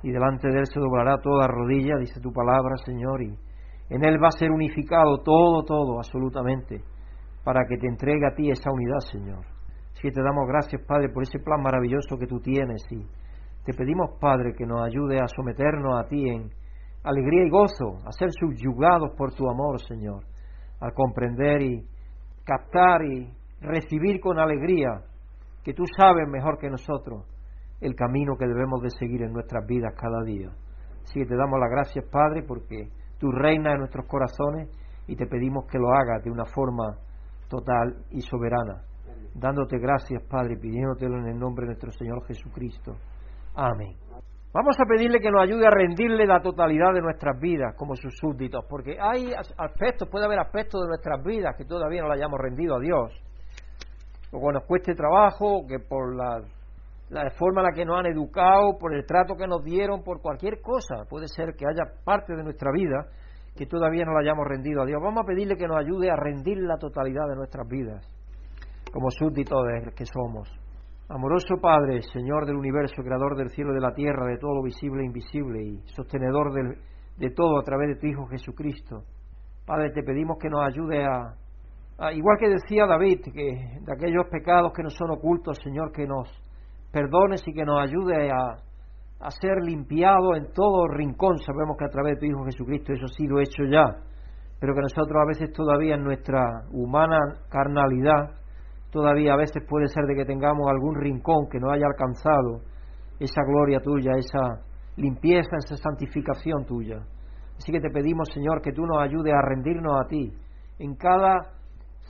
y 0.04 0.12
delante 0.12 0.50
de 0.50 0.60
Él 0.60 0.66
se 0.66 0.82
doblará 0.82 1.18
toda 1.24 1.48
rodilla, 1.48 1.96
dice 1.98 2.20
tu 2.20 2.34
palabra, 2.34 2.76
Señor, 2.84 3.24
y 3.24 3.38
en 3.90 4.06
Él 4.06 4.22
va 4.22 4.28
a 4.28 4.38
ser 4.38 4.52
unificado 4.52 5.18
todo, 5.24 5.64
todo, 5.64 5.98
absolutamente, 5.98 6.84
para 7.44 7.66
que 7.68 7.78
te 7.78 7.88
entregue 7.88 8.26
a 8.28 8.36
ti 8.36 8.52
esa 8.52 8.72
unidad, 8.72 9.00
Señor. 9.12 9.46
Así 9.92 10.04
que 10.04 10.12
te 10.12 10.22
damos 10.22 10.48
gracias, 10.48 10.82
Padre, 10.88 11.10
por 11.10 11.24
ese 11.24 11.40
plan 11.40 11.62
maravilloso 11.62 12.18
que 12.18 12.28
tú 12.28 12.40
tienes 12.40 12.82
y 12.92 13.06
te 13.66 13.74
pedimos, 13.74 14.18
Padre, 14.20 14.54
que 14.58 14.66
nos 14.66 14.82
ayude 14.86 15.20
a 15.20 15.28
someternos 15.28 16.00
a 16.00 16.08
ti 16.08 16.30
en 16.30 16.50
alegría 17.04 17.46
y 17.46 17.50
gozo, 17.50 17.98
a 18.06 18.12
ser 18.12 18.30
subyugados 18.32 19.12
por 19.18 19.34
tu 19.34 19.50
amor, 19.50 19.80
Señor, 19.82 20.24
a 20.80 20.92
comprender 20.92 21.62
y 21.62 21.86
captar 22.46 23.04
y 23.04 23.32
recibir 23.62 24.20
con 24.20 24.40
alegría 24.40 25.02
que 25.64 25.74
tú 25.74 25.84
sabes 25.98 26.28
mejor 26.30 26.58
que 26.58 26.70
nosotros 26.70 27.26
el 27.82 27.96
camino 27.96 28.38
que 28.38 28.48
debemos 28.48 28.82
de 28.82 28.90
seguir 28.92 29.22
en 29.24 29.34
nuestras 29.34 29.66
vidas 29.66 29.94
cada 29.96 30.24
día. 30.24 30.50
Así 31.04 31.20
que 31.20 31.26
te 31.26 31.36
damos 31.36 31.60
las 31.60 31.70
gracias, 31.70 32.06
Padre, 32.12 32.44
porque 32.44 32.90
tú 33.20 33.32
reinas 33.32 33.74
en 33.74 33.80
nuestros 33.80 34.06
corazones 34.08 34.70
y 35.08 35.16
te 35.16 35.28
pedimos 35.28 35.66
que 35.66 35.78
lo 35.78 35.92
hagas 35.92 36.24
de 36.24 36.32
una 36.32 36.46
forma 36.46 36.98
total 37.48 37.96
y 38.12 38.22
soberana. 38.22 38.84
Dándote 39.34 39.78
gracias, 39.78 40.24
Padre, 40.24 40.58
pidiéndotelo 40.58 41.18
en 41.18 41.28
el 41.28 41.40
nombre 41.40 41.64
de 41.64 41.74
nuestro 41.74 41.92
Señor 41.92 42.26
Jesucristo. 42.26 42.96
Amén. 43.56 43.96
Vamos 44.52 44.76
a 44.80 44.86
pedirle 44.86 45.20
que 45.20 45.30
nos 45.30 45.44
ayude 45.44 45.68
a 45.68 45.70
rendirle 45.70 46.26
la 46.26 46.42
totalidad 46.42 46.94
de 46.94 47.02
nuestras 47.02 47.40
vidas 47.40 47.76
como 47.78 47.96
sus 47.96 48.16
súbditos, 48.18 48.66
porque 48.68 48.98
hay 49.00 49.32
aspectos, 49.58 50.10
puede 50.10 50.26
haber 50.26 50.40
aspectos 50.40 50.82
de 50.82 50.88
nuestras 50.88 51.24
vidas 51.24 51.56
que 51.56 51.66
todavía 51.66 52.02
no 52.02 52.08
le 52.08 52.16
hayamos 52.16 52.40
rendido 52.40 52.78
a 52.78 52.80
Dios. 52.80 53.14
O 54.32 54.40
que 54.40 54.54
nos 54.54 54.64
cueste 54.66 54.96
trabajo, 54.96 55.66
que 55.68 55.80
por 55.80 56.16
la, 56.16 56.42
la 57.10 57.30
forma 57.32 57.62
en 57.62 57.68
la 57.68 57.74
que 57.74 57.86
nos 57.86 58.00
han 58.00 58.06
educado, 58.06 58.78
por 58.80 58.94
el 58.94 59.06
trato 59.06 59.36
que 59.36 59.48
nos 59.48 59.64
dieron, 59.64 60.04
por 60.04 60.22
cualquier 60.22 60.62
cosa, 60.62 61.06
puede 61.10 61.28
ser 61.28 61.56
que 61.58 61.66
haya 61.66 61.84
parte 62.04 62.36
de 62.36 62.44
nuestra 62.44 62.72
vida 62.72 63.08
que 63.56 63.66
todavía 63.66 64.06
no 64.06 64.14
la 64.14 64.20
hayamos 64.20 64.48
rendido 64.48 64.82
a 64.82 64.86
Dios. 64.86 65.02
Vamos 65.04 65.24
a 65.24 65.28
pedirle 65.28 65.58
que 65.58 65.68
nos 65.68 65.78
ayude 65.78 66.10
a 66.12 66.16
rendir 66.16 66.60
la 66.60 66.78
totalidad 66.78 67.28
de 67.28 67.36
nuestras 67.36 67.68
vidas 67.68 68.06
como 68.94 69.10
súbditos 69.12 69.60
de 69.66 69.92
que 69.94 70.06
somos. 70.06 70.50
Amoroso 71.10 71.56
Padre, 71.60 72.02
Señor 72.04 72.46
del 72.46 72.56
universo, 72.56 73.02
creador 73.04 73.36
del 73.36 73.50
cielo 73.50 73.72
y 73.72 73.76
de 73.76 73.82
la 73.82 73.94
tierra, 73.94 74.28
de 74.28 74.38
todo 74.38 74.54
lo 74.54 74.64
visible 74.64 75.02
e 75.02 75.08
invisible 75.08 75.64
y 75.64 75.82
sostenedor 75.96 76.54
de 76.54 77.30
todo 77.32 77.60
a 77.60 77.64
través 77.64 77.90
de 77.90 77.96
tu 77.96 78.08
Hijo 78.08 78.28
Jesucristo. 78.28 79.04
Padre, 79.66 79.92
te 79.92 80.04
pedimos 80.04 80.38
que 80.40 80.50
nos 80.50 80.62
ayude 80.62 81.06
a, 81.06 81.36
igual 82.14 82.38
que 82.40 82.50
decía 82.50 82.86
David, 82.86 83.22
que 83.34 83.80
de 83.82 83.94
aquellos 83.94 84.26
pecados 84.32 84.72
que 84.74 84.84
nos 84.84 84.94
son 84.96 85.12
ocultos, 85.12 85.58
Señor, 85.64 85.92
que 85.92 86.06
nos 86.06 86.28
perdones 86.92 87.42
y 87.48 87.54
que 87.54 87.66
nos 87.66 87.80
ayude 87.82 88.32
a, 88.32 88.58
a 89.20 89.32
ser 89.32 89.64
limpiados 89.64 90.38
en 90.38 90.52
todo 90.54 90.88
rincón. 90.88 91.38
Sabemos 91.40 91.78
que 91.78 91.86
a 91.86 91.90
través 91.90 92.16
de 92.16 92.20
tu 92.20 92.26
Hijo 92.26 92.46
Jesucristo 92.46 92.94
eso 92.94 93.06
ha 93.06 93.16
sido 93.18 93.40
hecho 93.40 93.64
ya, 93.66 93.86
pero 94.60 94.74
que 94.74 94.82
nosotros 94.82 95.18
a 95.22 95.28
veces 95.28 95.52
todavía 95.52 95.96
en 95.96 96.04
nuestra 96.04 96.42
humana 96.72 97.18
carnalidad 97.50 98.40
todavía 98.92 99.34
a 99.34 99.38
veces 99.38 99.64
puede 99.68 99.88
ser 99.88 100.06
de 100.06 100.16
que 100.16 100.26
tengamos 100.26 100.68
algún 100.68 100.96
rincón 100.96 101.48
que 101.52 101.60
no 101.60 101.72
haya 101.72 101.86
alcanzado 101.86 102.62
esa 103.20 103.42
gloria 103.46 103.80
tuya, 103.82 104.12
esa 104.18 104.64
limpieza, 104.96 105.58
esa 105.58 105.78
santificación 105.78 106.66
tuya. 106.66 106.98
Así 107.58 107.72
que 107.72 107.80
te 107.80 107.90
pedimos, 107.90 108.30
Señor, 108.34 108.62
que 108.62 108.72
tú 108.72 108.86
nos 108.86 109.02
ayudes 109.02 109.34
a 109.34 109.42
rendirnos 109.42 109.94
a 110.00 110.08
ti 110.08 110.32
en 110.80 110.96
cada 110.96 111.52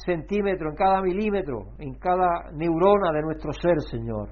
centímetro, 0.05 0.69
en 0.69 0.75
cada 0.75 1.01
milímetro, 1.01 1.65
en 1.79 1.95
cada 1.95 2.51
neurona 2.53 3.11
de 3.11 3.21
nuestro 3.21 3.51
ser, 3.53 3.81
Señor. 3.89 4.29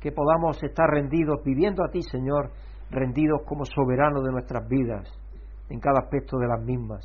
Que 0.00 0.12
podamos 0.12 0.62
estar 0.62 0.88
rendidos, 0.88 1.42
viviendo 1.44 1.84
a 1.84 1.90
ti, 1.90 2.02
Señor, 2.02 2.50
rendidos 2.90 3.42
como 3.46 3.64
soberanos 3.64 4.24
de 4.24 4.32
nuestras 4.32 4.66
vidas, 4.68 5.08
en 5.68 5.78
cada 5.78 6.00
aspecto 6.00 6.38
de 6.38 6.48
las 6.48 6.62
mismas. 6.62 7.04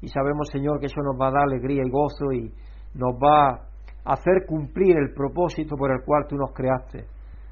Y 0.00 0.08
sabemos, 0.08 0.48
Señor, 0.48 0.78
que 0.78 0.86
eso 0.86 1.02
nos 1.02 1.20
va 1.20 1.28
a 1.28 1.32
dar 1.32 1.42
alegría 1.42 1.82
y 1.84 1.90
gozo 1.90 2.32
y 2.32 2.52
nos 2.94 3.14
va 3.14 3.68
hacer 4.08 4.46
cumplir 4.46 4.96
el 4.96 5.12
propósito 5.12 5.76
por 5.76 5.92
el 5.92 6.02
cual 6.04 6.26
tú 6.26 6.36
nos 6.36 6.52
creaste. 6.52 7.04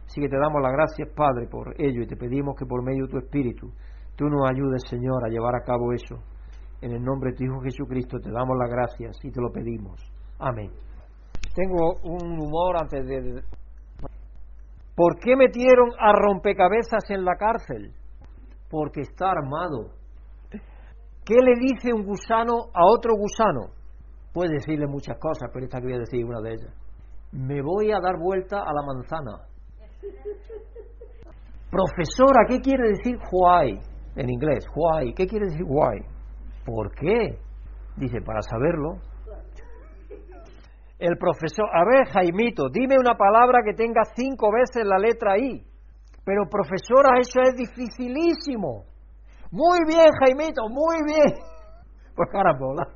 Así 0.06 0.20
que 0.20 0.28
te 0.28 0.38
damos 0.38 0.62
las 0.62 0.72
gracias, 0.72 1.08
Padre, 1.14 1.46
por 1.48 1.74
ello 1.78 2.02
y 2.02 2.06
te 2.06 2.16
pedimos 2.16 2.56
que 2.56 2.64
por 2.64 2.82
medio 2.82 3.04
de 3.04 3.10
tu 3.10 3.18
Espíritu 3.18 3.70
tú 4.16 4.24
nos 4.26 4.48
ayudes, 4.48 4.82
Señor, 4.88 5.24
a 5.24 5.28
llevar 5.28 5.54
a 5.54 5.64
cabo 5.64 5.92
eso. 5.92 6.16
En 6.80 6.92
el 6.92 7.02
nombre 7.02 7.30
de 7.30 7.36
tu 7.36 7.44
Hijo 7.44 7.60
Jesucristo 7.60 8.18
te 8.20 8.30
damos 8.30 8.56
las 8.56 8.70
gracias 8.70 9.18
y 9.22 9.30
te 9.30 9.40
lo 9.40 9.50
pedimos. 9.50 10.00
Amén. 10.38 10.70
Tengo 11.54 11.96
un 12.04 12.38
humor 12.38 12.76
antes 12.80 13.06
de... 13.06 13.42
¿Por 14.96 15.18
qué 15.20 15.36
metieron 15.36 15.90
a 15.98 16.12
rompecabezas 16.12 17.10
en 17.10 17.24
la 17.24 17.36
cárcel? 17.36 17.92
Porque 18.70 19.02
está 19.02 19.30
armado. 19.30 19.90
¿Qué 21.22 21.34
le 21.34 21.52
dice 21.60 21.92
un 21.92 22.04
gusano 22.04 22.70
a 22.72 22.86
otro 22.86 23.14
gusano? 23.14 23.74
Puede 24.32 24.54
decirle 24.54 24.86
muchas 24.86 25.18
cosas, 25.18 25.50
pero 25.52 25.66
esta 25.66 25.80
que 25.80 25.84
voy 25.84 25.96
a 25.96 25.98
decir 25.98 26.24
una 26.24 26.40
de 26.40 26.54
ellas. 26.54 26.74
Me 27.32 27.60
voy 27.60 27.92
a 27.92 28.00
dar 28.00 28.18
vuelta 28.18 28.60
a 28.60 28.72
la 28.72 28.82
manzana. 28.86 29.46
Profesora, 31.70 32.46
¿qué 32.48 32.60
quiere 32.60 32.88
decir 32.88 33.18
why? 33.30 33.78
En 34.16 34.30
inglés, 34.30 34.64
why. 34.74 35.12
¿Qué 35.12 35.26
quiere 35.26 35.46
decir 35.46 35.64
why? 35.66 36.00
¿Por 36.64 36.94
qué? 36.94 37.38
Dice, 37.96 38.22
para 38.22 38.40
saberlo. 38.40 38.98
El 40.98 41.18
profesor, 41.18 41.66
a 41.72 41.84
ver, 41.84 42.08
Jaimito, 42.08 42.68
dime 42.70 42.96
una 42.98 43.16
palabra 43.16 43.60
que 43.64 43.74
tenga 43.74 44.04
cinco 44.14 44.50
veces 44.50 44.84
la 44.86 44.98
letra 44.98 45.38
I. 45.38 45.62
Pero 46.24 46.48
profesora, 46.50 47.18
eso 47.20 47.40
es 47.42 47.54
dificilísimo. 47.54 48.84
Muy 49.50 49.78
bien, 49.86 50.06
Jaimito, 50.20 50.68
muy 50.68 50.96
bien. 51.06 51.34
Pues 52.16 52.30
carambola. 52.32 52.88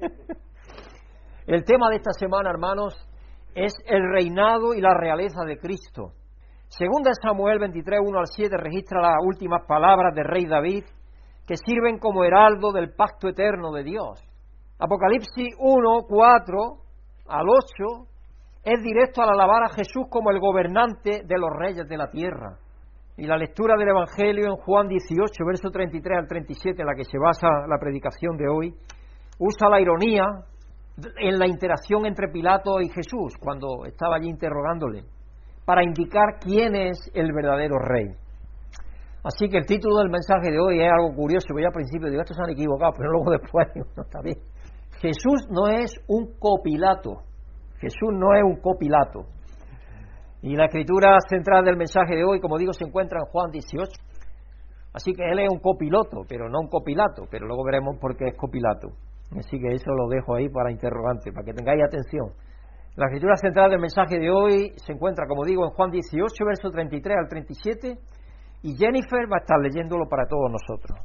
El 1.46 1.64
tema 1.64 1.90
de 1.90 1.96
esta 1.96 2.12
semana, 2.12 2.48
hermanos, 2.48 2.94
es 3.54 3.74
el 3.86 4.02
reinado 4.10 4.74
y 4.74 4.80
la 4.80 4.94
realeza 4.94 5.44
de 5.44 5.58
Cristo. 5.58 6.12
Segunda 6.68 7.10
Samuel 7.22 7.58
23, 7.58 8.00
1 8.04 8.18
al 8.18 8.26
7 8.26 8.56
registra 8.56 9.00
las 9.00 9.22
últimas 9.22 9.66
palabras 9.66 10.14
del 10.14 10.24
rey 10.24 10.46
David 10.46 10.84
que 11.46 11.56
sirven 11.56 11.98
como 11.98 12.24
heraldo 12.24 12.72
del 12.72 12.94
pacto 12.94 13.28
eterno 13.28 13.70
de 13.70 13.84
Dios. 13.84 14.25
Apocalipsis 14.78 15.54
1, 15.58 16.02
4 16.08 16.58
al 17.28 17.46
8 17.48 18.06
es 18.62 18.82
directo 18.82 19.22
al 19.22 19.30
alabar 19.30 19.64
a 19.64 19.70
Jesús 19.70 20.04
como 20.10 20.30
el 20.30 20.38
gobernante 20.38 21.22
de 21.24 21.38
los 21.38 21.50
reyes 21.56 21.88
de 21.88 21.96
la 21.96 22.10
tierra. 22.10 22.58
Y 23.16 23.26
la 23.26 23.38
lectura 23.38 23.74
del 23.78 23.88
Evangelio 23.88 24.46
en 24.46 24.56
Juan 24.56 24.88
18, 24.88 25.44
verso 25.46 25.70
33 25.70 26.18
al 26.18 26.28
37, 26.28 26.82
en 26.82 26.86
la 26.86 26.94
que 26.94 27.04
se 27.04 27.18
basa 27.18 27.48
la 27.66 27.78
predicación 27.78 28.36
de 28.36 28.48
hoy, 28.48 28.74
usa 29.38 29.70
la 29.70 29.80
ironía 29.80 30.24
en 31.18 31.38
la 31.38 31.46
interacción 31.46 32.04
entre 32.04 32.28
Pilato 32.28 32.80
y 32.80 32.88
Jesús 32.88 33.34
cuando 33.40 33.86
estaba 33.86 34.16
allí 34.16 34.28
interrogándole 34.28 35.04
para 35.64 35.82
indicar 35.82 36.38
quién 36.40 36.74
es 36.74 37.10
el 37.14 37.32
verdadero 37.32 37.78
rey. 37.78 38.14
Así 39.24 39.48
que 39.48 39.58
el 39.58 39.66
título 39.66 39.96
del 39.98 40.10
mensaje 40.10 40.52
de 40.52 40.60
hoy 40.60 40.80
es 40.80 40.88
algo 40.88 41.14
curioso, 41.14 41.46
porque 41.50 41.66
al 41.66 41.72
principio 41.72 42.08
digo, 42.08 42.22
estos 42.22 42.36
se 42.36 42.42
han 42.44 42.50
equivocado, 42.50 42.92
pero 42.96 43.10
luego 43.10 43.32
después 43.32 43.66
no 43.96 44.02
está 44.02 44.20
bien. 44.22 44.38
Jesús 45.00 45.46
no 45.50 45.68
es 45.68 45.92
un 46.08 46.38
copilato, 46.38 47.22
Jesús 47.78 48.12
no 48.12 48.34
es 48.34 48.42
un 48.42 48.60
copilato. 48.60 49.26
Y 50.42 50.54
la 50.56 50.66
escritura 50.66 51.16
central 51.28 51.64
del 51.64 51.76
mensaje 51.76 52.14
de 52.14 52.24
hoy, 52.24 52.40
como 52.40 52.58
digo, 52.58 52.72
se 52.72 52.84
encuentra 52.84 53.18
en 53.20 53.26
Juan 53.26 53.50
18. 53.50 53.90
Así 54.92 55.12
que 55.12 55.28
él 55.28 55.40
es 55.40 55.48
un 55.50 55.58
copiloto, 55.58 56.22
pero 56.28 56.48
no 56.48 56.60
un 56.60 56.68
copilato, 56.68 57.24
pero 57.30 57.46
luego 57.46 57.64
veremos 57.64 57.98
por 57.98 58.16
qué 58.16 58.28
es 58.28 58.36
copilato. 58.36 58.88
Así 59.36 59.58
que 59.58 59.74
eso 59.74 59.90
lo 59.90 60.08
dejo 60.08 60.34
ahí 60.34 60.48
para 60.48 60.70
interrogante, 60.70 61.32
para 61.32 61.44
que 61.44 61.52
tengáis 61.52 61.82
atención. 61.84 62.32
La 62.96 63.06
escritura 63.06 63.36
central 63.36 63.70
del 63.70 63.80
mensaje 63.80 64.18
de 64.18 64.30
hoy 64.30 64.72
se 64.76 64.92
encuentra, 64.92 65.26
como 65.26 65.44
digo, 65.44 65.64
en 65.64 65.70
Juan 65.72 65.90
18, 65.90 66.44
verso 66.46 66.70
33 66.70 67.16
al 67.18 67.28
37, 67.28 67.98
y 68.62 68.76
Jennifer 68.76 69.30
va 69.30 69.36
a 69.36 69.40
estar 69.40 69.58
leyéndolo 69.60 70.08
para 70.08 70.26
todos 70.26 70.50
nosotros. 70.50 70.98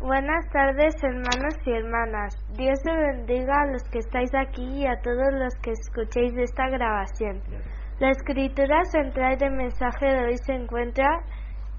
Buenas 0.00 0.46
tardes, 0.52 0.94
hermanos 1.02 1.54
y 1.64 1.72
hermanas. 1.72 2.36
Dios 2.54 2.78
te 2.82 2.94
bendiga 2.94 3.62
a 3.62 3.72
los 3.72 3.82
que 3.84 4.00
estáis 4.00 4.30
aquí 4.34 4.82
y 4.82 4.86
a 4.86 5.00
todos 5.00 5.32
los 5.32 5.54
que 5.62 5.70
escuchéis 5.70 6.36
esta 6.36 6.68
grabación. 6.68 7.40
La 7.98 8.10
escritura 8.10 8.84
central 8.84 9.38
del 9.38 9.52
mensaje 9.52 10.06
de 10.06 10.26
hoy 10.26 10.36
se 10.36 10.52
encuentra 10.52 11.24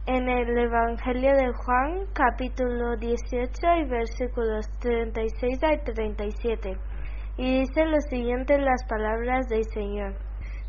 en 0.07 0.27
el 0.27 0.57
Evangelio 0.57 1.31
de 1.35 1.53
Juan, 1.53 2.07
capítulo 2.13 2.97
18 2.97 3.51
y 3.81 3.85
versículos 3.87 4.67
36 4.79 5.63
al 5.63 5.83
37. 5.83 6.75
Y 7.37 7.59
dice 7.59 7.85
lo 7.85 8.01
siguiente 8.01 8.57
las 8.57 8.83
palabras 8.85 9.47
del 9.47 9.63
Señor. 9.65 10.15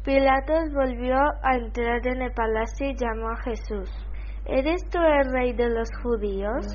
Pilatos 0.05 0.71
volvió 0.75 1.17
a 1.17 1.57
entrar 1.57 2.07
en 2.07 2.21
el 2.21 2.33
palacio 2.33 2.91
y 2.91 2.95
llamó 2.95 3.31
a 3.31 3.37
Jesús. 3.37 4.08
¿Eres 4.49 4.83
tú 4.91 4.99
el 4.99 5.33
rey 5.33 5.53
de 5.53 5.69
los 5.69 5.89
judíos? 6.03 6.67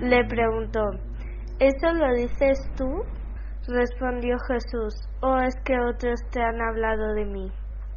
Le 0.00 0.24
preguntó. 0.24 0.80
¿Eso 1.60 1.92
lo 1.92 2.14
dices 2.14 2.58
tú? 2.76 2.88
Respondió 3.68 4.36
Jesús. 4.48 4.94
¿O 5.20 5.36
es 5.38 5.54
que 5.64 5.78
otros 5.78 6.20
te 6.30 6.42
han 6.42 6.60
hablado 6.60 7.12
de 7.14 7.26
mí? 7.26 7.52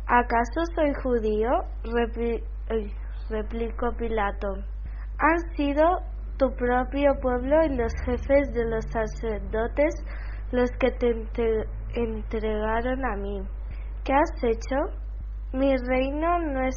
¿Acaso 0.07 0.65
soy 0.75 0.93
judío? 1.01 1.50
replicó 3.29 3.91
Pilato. 3.98 4.55
Han 5.17 5.55
sido 5.55 5.84
tu 6.38 6.53
propio 6.55 7.13
pueblo 7.22 7.63
y 7.63 7.75
los 7.75 7.93
jefes 8.05 8.53
de 8.53 8.65
los 8.65 8.86
sacerdotes 8.91 9.95
los 10.51 10.69
que 10.79 10.91
te 10.91 11.10
entregaron 11.95 13.05
a 13.05 13.15
mí. 13.15 13.41
¿Qué 14.03 14.13
has 14.13 14.43
hecho? 14.43 14.75
Mi 15.53 15.74
reino 15.77 16.39
no 16.39 16.67
es, 16.67 16.75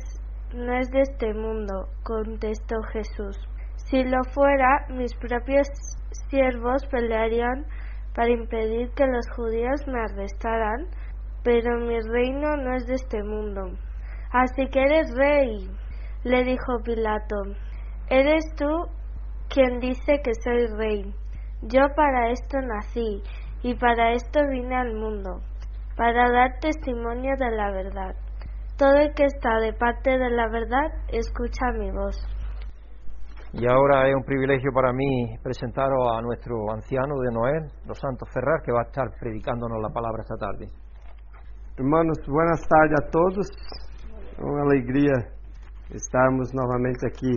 no 0.55 0.79
es 0.79 0.91
de 0.91 1.03
este 1.03 1.35
mundo, 1.35 1.89
contestó 2.03 2.77
Jesús. 2.93 3.37
Si 3.87 4.03
lo 4.03 4.23
fuera, 4.25 4.87
mis 4.91 5.15
propios 5.15 5.69
siervos 6.29 6.87
pelearían 6.87 7.67
para 8.15 8.31
impedir 8.31 8.91
que 8.91 9.07
los 9.07 9.29
judíos 9.37 9.87
me 9.87 10.01
arrestaran, 10.01 10.89
pero 11.43 11.79
mi 11.79 12.01
reino 12.01 12.57
no 12.57 12.75
es 12.77 12.87
de 12.87 12.95
este 12.95 13.23
mundo. 13.23 13.79
Así 14.33 14.67
que 14.69 14.83
eres 14.83 15.15
rey, 15.17 15.71
le 16.25 16.45
dijo 16.45 16.83
Pilato, 16.85 17.37
¿eres 18.09 18.45
tú 18.57 18.89
quien 19.49 19.81
dice 19.81 20.21
que 20.23 20.35
soy 20.35 20.67
rey? 20.77 21.15
Yo 21.63 21.81
para 21.97 22.31
esto 22.31 22.61
nací 22.61 23.23
y 23.63 23.75
para 23.75 24.13
esto 24.13 24.41
vine 24.51 24.77
al 24.77 24.95
mundo, 24.95 25.41
para 25.97 26.31
dar 26.31 26.59
testimonio 26.61 27.35
de 27.39 27.51
la 27.51 27.71
verdad. 27.71 28.15
Todo 28.79 28.95
el 28.95 29.13
que 29.13 29.25
está 29.25 29.59
de 29.59 29.73
parte 29.73 30.09
de 30.09 30.31
la 30.31 30.49
verdad 30.49 30.87
escucha 31.09 31.73
mi 31.77 31.91
voz. 31.91 32.17
Y 33.53 33.67
ahora 33.67 34.07
es 34.09 34.15
un 34.15 34.23
privilegio 34.23 34.71
para 34.73 34.93
mí 34.93 35.37
presentaros 35.43 35.99
a 36.15 36.23
nuestro 36.23 36.71
anciano 36.71 37.19
de 37.19 37.33
Noel, 37.33 37.73
los 37.87 37.99
Santos 37.99 38.29
Ferrar, 38.33 38.63
que 38.63 38.71
va 38.71 38.83
a 38.83 38.87
estar 38.87 39.11
predicándonos 39.19 39.83
la 39.83 39.89
palabra 39.89 40.23
esta 40.23 40.37
tarde. 40.37 40.69
Hermanos, 41.77 42.19
buenas 42.29 42.61
tardes 42.69 43.01
a 43.03 43.11
todos. 43.11 43.47
Uma 44.39 44.63
alegria 44.63 45.13
estarmos 45.91 46.55
novamente 46.55 47.05
aqui 47.05 47.35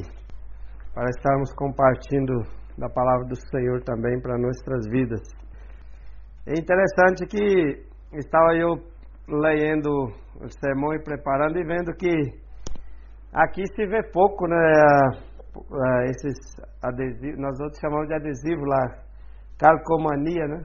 para 0.94 1.10
estarmos 1.10 1.52
compartilhando 1.56 2.34
da 2.78 2.88
palavra 2.88 3.26
do 3.26 3.36
Senhor 3.50 3.82
também 3.82 4.22
para 4.22 4.38
nossas 4.38 4.88
vidas. 4.92 5.22
É 6.46 6.54
interessante 6.54 7.26
que 7.26 7.84
estava 8.14 8.54
eu 8.54 8.78
lendo 9.28 9.90
o 10.40 10.50
sermão 10.50 10.94
e 10.94 11.04
preparando 11.04 11.58
e 11.58 11.64
vendo 11.64 11.94
que 11.94 12.10
aqui 13.34 13.66
se 13.76 13.86
vê 13.86 14.04
pouco, 14.12 14.48
né? 14.48 14.58
Esses 16.06 16.38
adesivos, 16.82 17.40
nós 17.40 17.60
outros 17.60 17.80
chamamos 17.80 18.08
de 18.08 18.14
adesivo 18.14 18.64
lá, 18.66 19.04
calcomania, 19.60 20.48
né? 20.48 20.64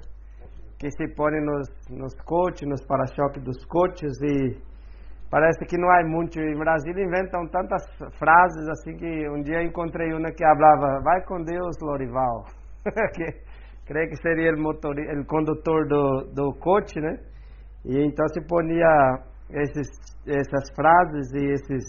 Que 0.78 0.90
se 0.90 1.08
põe 1.14 1.40
nos, 1.40 1.68
nos 1.90 2.14
coches, 2.24 2.68
nos 2.68 2.84
para-choques 2.86 3.42
dos 3.42 3.64
coches 3.66 4.12
e 4.22 4.56
parece 5.30 5.64
que 5.66 5.76
não 5.76 5.90
há 5.90 6.04
muito. 6.06 6.38
Em 6.38 6.56
Brasília 6.56 7.04
inventam 7.04 7.48
tantas 7.48 7.82
frases 8.18 8.68
assim 8.68 8.96
que 8.96 9.28
um 9.28 9.42
dia 9.42 9.62
encontrei 9.62 10.12
uma 10.12 10.30
que 10.30 10.44
falava, 10.44 11.00
vai 11.02 11.24
com 11.24 11.42
Deus, 11.42 11.76
Lorival. 11.82 12.44
que, 13.14 13.24
creio 13.86 14.08
que 14.08 14.16
seria 14.22 14.52
o, 14.54 14.60
motor, 14.60 14.94
o 14.94 15.26
condutor 15.26 15.88
do, 15.88 16.32
do 16.32 16.52
coche, 16.60 17.00
né? 17.00 17.18
E 17.86 18.04
então 18.04 18.26
se 18.28 18.40
ponia 18.48 19.22
esses, 19.48 19.86
essas 20.26 20.74
frases 20.74 21.32
e 21.34 21.52
esses 21.52 21.84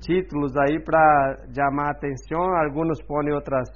títulos 0.00 0.56
aí 0.56 0.82
para 0.82 1.36
chamar 1.54 1.88
a 1.88 1.90
atenção. 1.92 2.42
Alguns 2.56 3.00
põem 3.06 3.32
outras, 3.32 3.68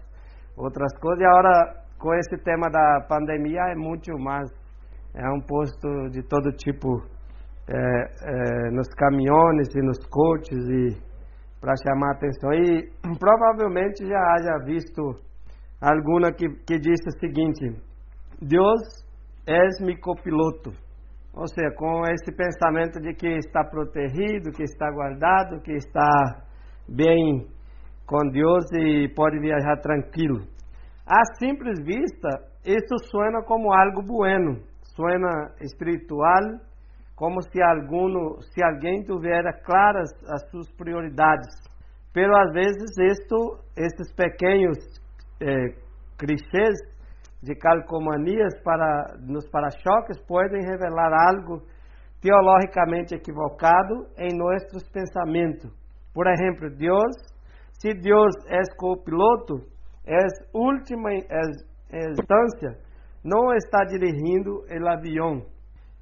outras 0.57 0.93
coisas. 0.99 1.21
E 1.21 1.25
agora, 1.25 1.85
com 1.99 2.13
esse 2.15 2.37
tema 2.43 2.69
da 2.69 3.07
pandemia, 3.09 3.61
é 3.71 3.75
muito 3.77 4.13
mais. 4.19 4.51
É 5.15 5.29
um 5.31 5.41
posto 5.41 6.09
de 6.11 6.23
todo 6.27 6.51
tipo 6.53 7.01
é, 7.69 7.77
é, 7.77 8.71
nos 8.71 8.89
caminhões 8.95 9.69
e 9.75 9.83
nos 9.83 9.99
coches 10.07 10.69
e 10.69 11.13
para 11.61 11.75
chamar 11.77 12.09
a 12.09 12.17
atenção. 12.17 12.53
E 12.53 12.91
provavelmente 13.21 14.05
já 14.05 14.19
haja 14.19 14.65
visto 14.65 15.03
alguma 15.81 16.33
que, 16.33 16.49
que 16.67 16.79
disse 16.79 17.09
o 17.09 17.19
seguinte: 17.21 17.81
Deus 18.41 18.81
és 19.47 19.81
meu 19.81 19.97
copiloto. 20.01 20.73
Ou 21.35 21.47
seja, 21.49 21.75
com 21.77 22.03
esse 22.07 22.31
pensamento 22.37 23.01
de 23.01 23.15
que 23.15 23.29
está 23.39 23.65
protegido, 23.65 24.53
que 24.53 24.65
está 24.65 24.91
guardado, 24.91 25.63
que 25.63 25.73
está 25.73 26.43
bem 26.89 27.47
com 28.07 28.29
Deus 28.31 28.65
e 28.75 29.09
pode 29.15 29.39
viajar 29.39 29.81
tranquilo. 29.81 30.41
À 31.07 31.25
simples 31.39 31.83
vista, 31.85 32.29
isso 32.65 32.97
suena 33.11 33.43
como 33.43 33.73
algo 33.73 34.03
bueno, 34.03 34.61
suena 34.95 35.55
espiritual, 35.61 36.61
como 37.17 37.41
se, 37.43 37.63
alguno, 37.63 38.41
se 38.43 38.63
alguém 38.63 39.03
tivesse 39.03 39.63
claras 39.65 40.11
as 40.29 40.51
suas 40.51 40.71
prioridades. 40.73 41.55
Pero 42.13 42.37
às 42.37 42.53
vezes 42.53 42.91
isto, 42.99 43.59
esses 43.77 44.13
pequenos 44.15 44.77
eh, 45.41 45.75
clichês 46.19 46.79
de 47.43 47.55
calcomanias 47.57 48.55
para 48.63 49.17
nos 49.21 49.49
para-choques 49.51 50.21
podem 50.27 50.63
revelar 50.63 51.13
algo 51.29 51.63
teologicamente 52.21 53.17
equivocado 53.17 54.07
em 54.17 54.37
nossos 54.39 54.89
pensamentos. 54.91 55.71
Por 56.15 56.29
exemplo, 56.29 56.71
Deus, 56.71 57.17
se 57.81 57.93
Deus 57.95 58.33
é 58.47 58.61
copiloto, 58.77 59.67
é 60.07 60.19
última 60.55 61.13
instância, 61.15 62.79
não 63.25 63.53
está 63.55 63.85
dirigindo 63.85 64.61
o 64.61 64.89
avião. 64.89 65.43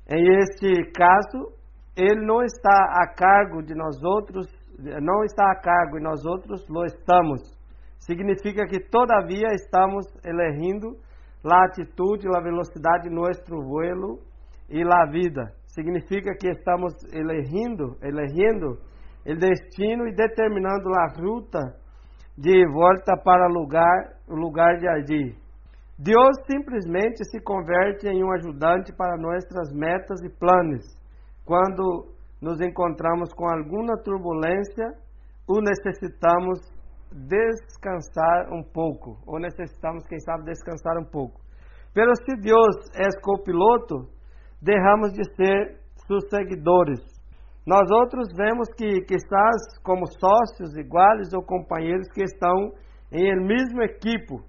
Em 0.09 0.41
este 0.41 0.93
caso, 0.93 1.55
ele 1.97 2.27
não 2.27 2.43
está 2.43 3.03
a 3.03 3.15
cargo 3.15 3.63
de 3.63 3.75
nós 3.75 4.03
outros, 4.03 4.47
não 4.79 5.25
está 5.25 5.51
a 5.53 5.61
cargo 5.61 5.99
e 5.99 6.03
nós 6.03 6.25
outros 6.27 6.67
lo 6.69 6.85
estamos. 6.85 7.41
Significa 7.99 8.67
que 8.67 8.81
todavia 8.81 9.49
estamos 9.53 10.07
elegendo 10.25 10.97
a 11.45 11.65
atitude, 11.65 12.29
a 12.29 12.41
velocidade 12.41 13.09
de 13.09 13.15
nosso 13.15 13.43
vuelo 13.63 14.19
e 14.69 14.83
a 14.83 15.07
vida. 15.07 15.53
Significa 15.67 16.35
que 16.35 16.49
estamos 16.51 16.93
elegendo, 17.13 17.97
elegendo 18.03 18.79
o 19.27 19.37
destino 19.39 20.07
e 20.07 20.15
determinando 20.15 20.89
a 20.95 21.07
ruta 21.19 21.77
de 22.37 22.67
volta 22.69 23.17
para 23.23 23.49
o 23.49 23.53
lugar, 23.53 24.17
lugar 24.29 24.79
de 24.79 24.89
agir. 24.89 25.37
Deus 25.99 26.37
simplesmente 26.51 27.23
se 27.25 27.41
converte 27.43 28.09
em 28.09 28.25
um 28.25 28.33
ajudante 28.33 28.93
para 28.97 29.19
nossas 29.19 29.71
metas 29.73 30.23
e 30.23 30.31
planos. 30.31 30.85
Quando 31.45 32.15
nos 32.41 32.61
encontramos 32.61 33.35
com 33.35 33.47
alguma 33.51 33.99
turbulência, 34.03 34.95
o 35.47 35.61
necessitamos 35.61 36.59
descansar 37.13 38.53
um 38.53 38.63
pouco, 38.63 39.19
ou 39.27 39.39
necessitamos, 39.39 40.07
quem 40.07 40.19
sabe, 40.21 40.45
descansar 40.45 40.97
um 40.99 41.05
pouco. 41.05 41.41
Pero 41.93 42.15
se 42.15 42.37
Deus 42.41 42.77
é 42.95 43.09
copiloto, 43.21 44.09
derramos 44.63 45.13
de 45.13 45.25
ser 45.35 45.81
seus 46.07 46.29
seguidores. 46.29 47.01
Nós 47.67 47.91
outros 47.91 48.29
vemos 48.37 48.69
que 48.77 49.01
quizás 49.03 49.79
como 49.83 50.07
sócios 50.07 50.77
iguais 50.77 51.33
ou 51.33 51.43
companheiros 51.43 52.09
que 52.13 52.23
estão 52.23 52.73
em 53.13 53.29
el 53.29 53.41
mesmo 53.45 53.83
equipo. 53.83 54.43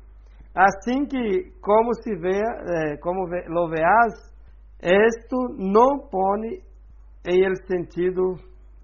Assim 0.56 1.06
que, 1.06 1.52
como 1.62 1.94
se 1.96 2.16
vê, 2.16 2.40
eh, 2.40 2.98
como 2.98 3.26
lo 3.48 3.70
veas, 3.70 4.32
esto 4.82 5.38
não 5.58 6.08
põe 6.10 6.62
em 7.26 7.46
el 7.46 7.56
sentido, 7.68 8.36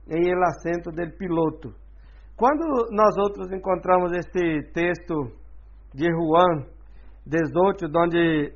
em 0.08 0.30
el 0.30 0.44
acento 0.44 0.92
del 0.92 1.16
piloto. 1.18 1.74
Quando 2.38 2.64
nós 2.92 3.18
outros 3.18 3.52
encontramos 3.52 4.12
este 4.12 4.62
texto 4.72 5.16
de 5.92 6.06
Juan 6.06 6.68
18, 7.26 7.88
onde 7.98 8.54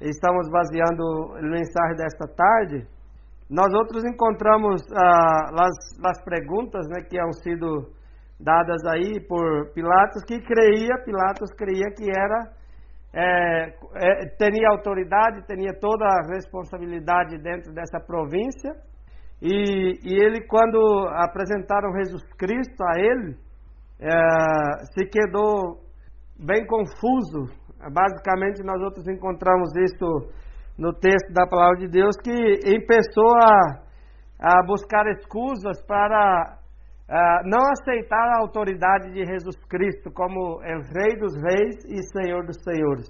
estamos 0.00 0.48
baseando 0.50 1.36
a 1.36 1.42
mensagem 1.42 1.96
desta 1.98 2.26
tarde, 2.34 2.88
nós 3.50 3.70
outros 3.74 4.04
encontramos 4.04 4.80
ah, 4.96 5.50
as, 5.52 5.76
as 6.02 6.24
perguntas 6.24 6.88
né, 6.88 7.02
que 7.10 7.20
han 7.20 7.30
sido 7.42 7.92
dadas 8.40 8.82
aí 8.86 9.20
por 9.28 9.70
Pilatos, 9.74 10.24
que 10.26 10.40
creia, 10.40 11.04
Pilatos 11.04 11.50
creia 11.58 11.92
que 11.94 12.08
era, 12.08 12.50
é, 13.12 13.74
é, 13.96 14.26
tinha 14.38 14.70
autoridade, 14.70 15.46
tinha 15.46 15.74
toda 15.78 16.06
a 16.06 16.26
responsabilidade 16.32 17.36
dentro 17.36 17.70
dessa 17.74 18.00
província, 18.00 18.72
e, 19.42 19.98
e 20.04 20.14
ele, 20.22 20.46
quando 20.46 20.78
apresentaram 21.14 21.92
Jesus 21.96 22.22
Cristo 22.36 22.82
a 22.82 23.00
ele, 23.00 23.36
é, 23.98 24.84
se 24.92 25.06
quedou 25.06 25.80
bem 26.38 26.66
confuso. 26.66 27.58
Basicamente, 27.92 28.62
nós 28.62 28.80
outros 28.82 29.06
encontramos 29.08 29.70
isso 29.76 30.30
no 30.78 30.92
texto 30.92 31.32
da 31.32 31.46
palavra 31.46 31.78
de 31.78 31.88
Deus, 31.88 32.16
que 32.22 32.30
começou 32.86 33.34
a, 33.36 34.58
a 34.58 34.66
buscar 34.66 35.06
excusas 35.08 35.82
para 35.86 36.56
uh, 37.08 37.48
não 37.48 37.60
aceitar 37.70 38.28
a 38.32 38.40
autoridade 38.40 39.12
de 39.12 39.24
Jesus 39.24 39.56
Cristo 39.68 40.10
como 40.12 40.56
o 40.56 40.60
Rei 40.60 41.18
dos 41.18 41.34
Reis 41.42 41.76
e 41.86 42.02
Senhor 42.12 42.46
dos 42.46 42.56
Senhores. 42.62 43.08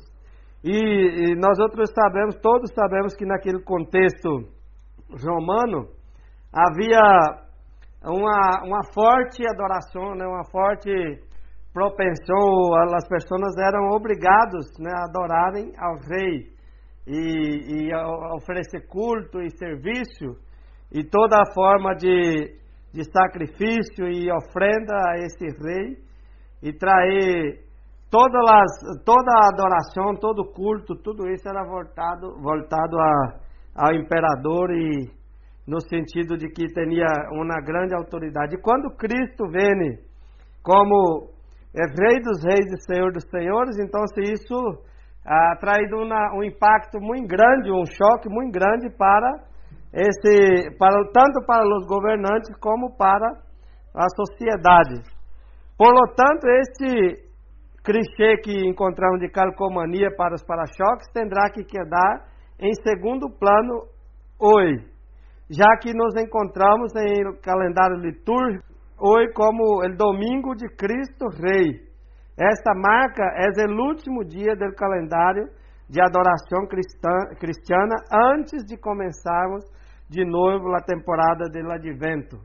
E, 0.65 1.33
e 1.33 1.37
nós 1.37 1.59
outros 1.59 1.91
sabemos, 1.95 2.37
todos 2.37 2.71
sabemos 2.75 3.15
que 3.15 3.25
naquele 3.25 3.63
contexto 3.63 4.49
romano, 5.09 5.89
havia 6.53 7.01
uma, 8.05 8.65
uma 8.65 8.81
forte 8.93 9.43
adoração, 9.47 10.15
né, 10.15 10.27
uma 10.27 10.45
forte 10.51 10.91
propensão, 11.73 12.75
as 12.95 13.07
pessoas 13.09 13.57
eram 13.59 13.91
obrigadas 13.91 14.67
né, 14.79 14.91
a 14.93 15.05
adorarem 15.05 15.73
ao 15.79 15.95
rei 15.97 16.49
e, 17.07 17.89
e 17.89 17.95
oferecer 18.35 18.87
culto 18.89 19.41
e 19.41 19.57
serviço 19.57 20.37
e 20.93 21.05
toda 21.05 21.41
a 21.41 21.55
forma 21.55 21.95
de, 21.95 22.59
de 22.93 23.05
sacrifício 23.13 24.09
e 24.09 24.31
ofrenda 24.33 24.95
a 25.11 25.17
esse 25.19 25.47
rei 25.47 25.97
e 26.63 26.73
trazer 26.73 27.65
todas 28.11 28.43
as, 28.51 29.05
toda 29.05 29.31
a 29.33 29.49
adoração, 29.53 30.15
todo 30.21 30.43
o 30.43 30.53
culto, 30.53 30.97
tudo 30.97 31.29
isso 31.31 31.49
era 31.49 31.65
voltado, 31.65 32.37
voltado 32.43 32.99
a, 32.99 33.39
ao 33.77 33.95
imperador 33.95 34.73
e 34.73 35.20
no 35.71 35.81
sentido 35.81 36.37
de 36.37 36.49
que 36.49 36.67
tinha 36.67 37.07
uma 37.31 37.61
grande 37.63 37.95
autoridade. 37.95 38.57
E 38.57 38.61
quando 38.61 38.91
Cristo 38.97 39.49
vem 39.49 40.01
como 40.65 41.31
é 41.73 41.87
Rei 41.87 42.19
dos 42.19 42.43
Reis 42.43 42.67
e 42.67 42.93
Senhor 42.93 43.13
dos 43.13 43.23
Senhores, 43.31 43.79
então 43.79 44.05
se 44.09 44.33
isso 44.33 44.57
ah, 45.25 45.55
traído 45.61 45.99
um 46.35 46.43
impacto 46.43 46.99
muito 47.01 47.29
grande, 47.29 47.71
um 47.71 47.87
choque 47.87 48.29
muito 48.29 48.51
grande 48.51 48.91
para 48.99 49.31
esse, 49.95 50.77
para, 50.77 50.97
tanto 51.13 51.47
para 51.47 51.63
os 51.65 51.87
governantes 51.87 52.51
como 52.61 52.97
para 52.97 53.29
a 53.95 54.09
sociedade. 54.17 55.03
Por 55.79 55.93
lo 55.93 56.13
tanto, 56.17 56.49
esse 56.49 57.31
clichê 57.85 58.39
que 58.43 58.69
encontramos 58.69 59.21
de 59.21 59.29
calcomania 59.31 60.11
para 60.17 60.35
os 60.35 60.43
para-choques 60.43 61.07
terá 61.13 61.49
que 61.51 61.63
quedar 61.63 62.27
em 62.59 62.75
segundo 62.83 63.31
plano 63.31 63.85
hoje, 64.39 64.90
já 65.51 65.77
que 65.83 65.93
nos 65.93 66.15
encontramos 66.15 66.95
em 66.95 67.41
calendário 67.43 67.97
litúrgico 67.97 68.65
hoje 69.01 69.33
como 69.35 69.83
o 69.83 69.97
domingo 69.97 70.55
de 70.55 70.69
Cristo 70.77 71.27
Rei. 71.29 71.91
Esta 72.39 72.73
marca 72.75 73.25
é 73.35 73.67
o 73.67 73.89
último 73.89 74.25
dia 74.25 74.55
do 74.55 74.73
calendário 74.77 75.49
de 75.89 76.01
adoração 76.01 76.69
cristã, 76.69 77.11
cristiana 77.41 77.97
antes 78.33 78.65
de 78.65 78.79
começarmos 78.79 79.65
de 80.09 80.25
novo 80.25 80.73
a 80.73 80.81
temporada 80.81 81.47
do 81.51 81.73
advento. 81.73 82.39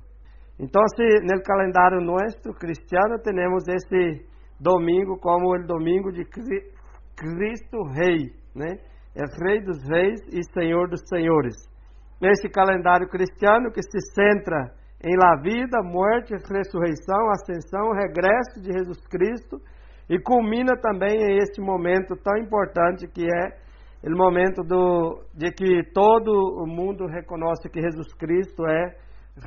Então, 0.59 0.81
no 1.23 1.43
calendário 1.43 2.01
nosso 2.01 2.57
cristiano, 2.57 3.19
temos 3.21 3.67
esse 3.67 4.25
domingo 4.59 5.19
como 5.19 5.53
o 5.53 5.67
domingo 5.67 6.11
de 6.11 6.25
Cristo 6.25 7.83
Rei, 7.93 8.33
né? 8.55 8.77
É 9.15 9.23
Rei 9.45 9.61
dos 9.61 9.83
Reis 9.87 10.21
e 10.33 10.41
Senhor 10.53 10.89
dos 10.89 11.01
Senhores. 11.07 11.74
Esse 12.21 12.49
calendário 12.49 13.07
cristiano 13.07 13.71
que 13.71 13.81
se 13.81 13.99
centra 14.13 14.71
em 15.03 15.15
la 15.15 15.35
vida, 15.41 15.83
morte, 15.83 16.33
ressurreição, 16.33 17.29
ascensão, 17.31 17.91
regresso 17.91 18.61
de 18.61 18.71
Jesus 18.71 19.05
Cristo 19.07 19.57
e 20.09 20.19
culmina 20.19 20.75
também 20.81 21.15
em 21.15 21.37
este 21.37 21.61
momento 21.61 22.15
tão 22.15 22.37
importante 22.37 23.07
que 23.07 23.25
é 23.25 23.65
o 24.03 24.15
momento 24.15 24.61
do, 24.63 25.23
de 25.33 25.51
que 25.51 25.91
todo 25.93 26.31
o 26.31 26.67
mundo 26.67 27.07
reconhece 27.07 27.69
que 27.69 27.81
Jesus 27.81 28.13
Cristo 28.13 28.65
é 28.67 28.95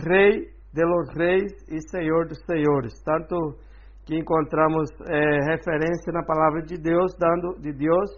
Rei 0.04 0.46
de 0.72 0.84
los 0.84 1.08
Reis 1.16 1.52
e 1.68 1.80
Senhor 1.88 2.26
dos 2.26 2.38
Senhores. 2.44 3.00
Tanto 3.02 3.56
que 4.04 4.16
encontramos 4.16 4.90
é, 5.08 5.38
referência 5.50 6.12
na 6.12 6.24
palavra 6.24 6.62
de 6.62 6.76
Deus, 6.76 7.14
dando 7.18 7.60
de 7.60 7.72
Deus, 7.72 8.10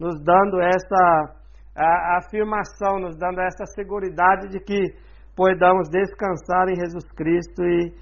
nos 0.00 0.20
dando 0.24 0.60
essa 0.60 1.43
a, 1.76 2.18
afirmação, 2.18 2.98
nos 3.00 3.16
dando 3.16 3.40
essa 3.40 3.66
segurança 3.66 4.48
de 4.48 4.60
que 4.60 4.94
podamos 5.36 5.88
descansar 5.88 6.68
em 6.68 6.76
Jesus 6.76 7.04
Cristo 7.16 7.62
e 7.62 7.92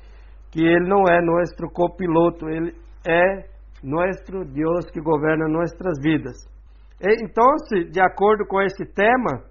que 0.51 0.63
Ele 0.63 0.89
não 0.89 1.05
é 1.09 1.21
nosso 1.23 1.67
copiloto, 1.73 2.49
Ele 2.49 2.75
é 3.07 3.47
nosso 3.83 4.45
Deus 4.53 4.91
que 4.91 5.01
governa 5.01 5.49
nossas 5.49 5.99
vidas. 6.03 6.37
E, 7.01 7.25
então, 7.25 7.47
de 7.91 8.01
acordo 8.01 8.47
com 8.47 8.61
esse 8.61 8.85
tema 8.85 9.43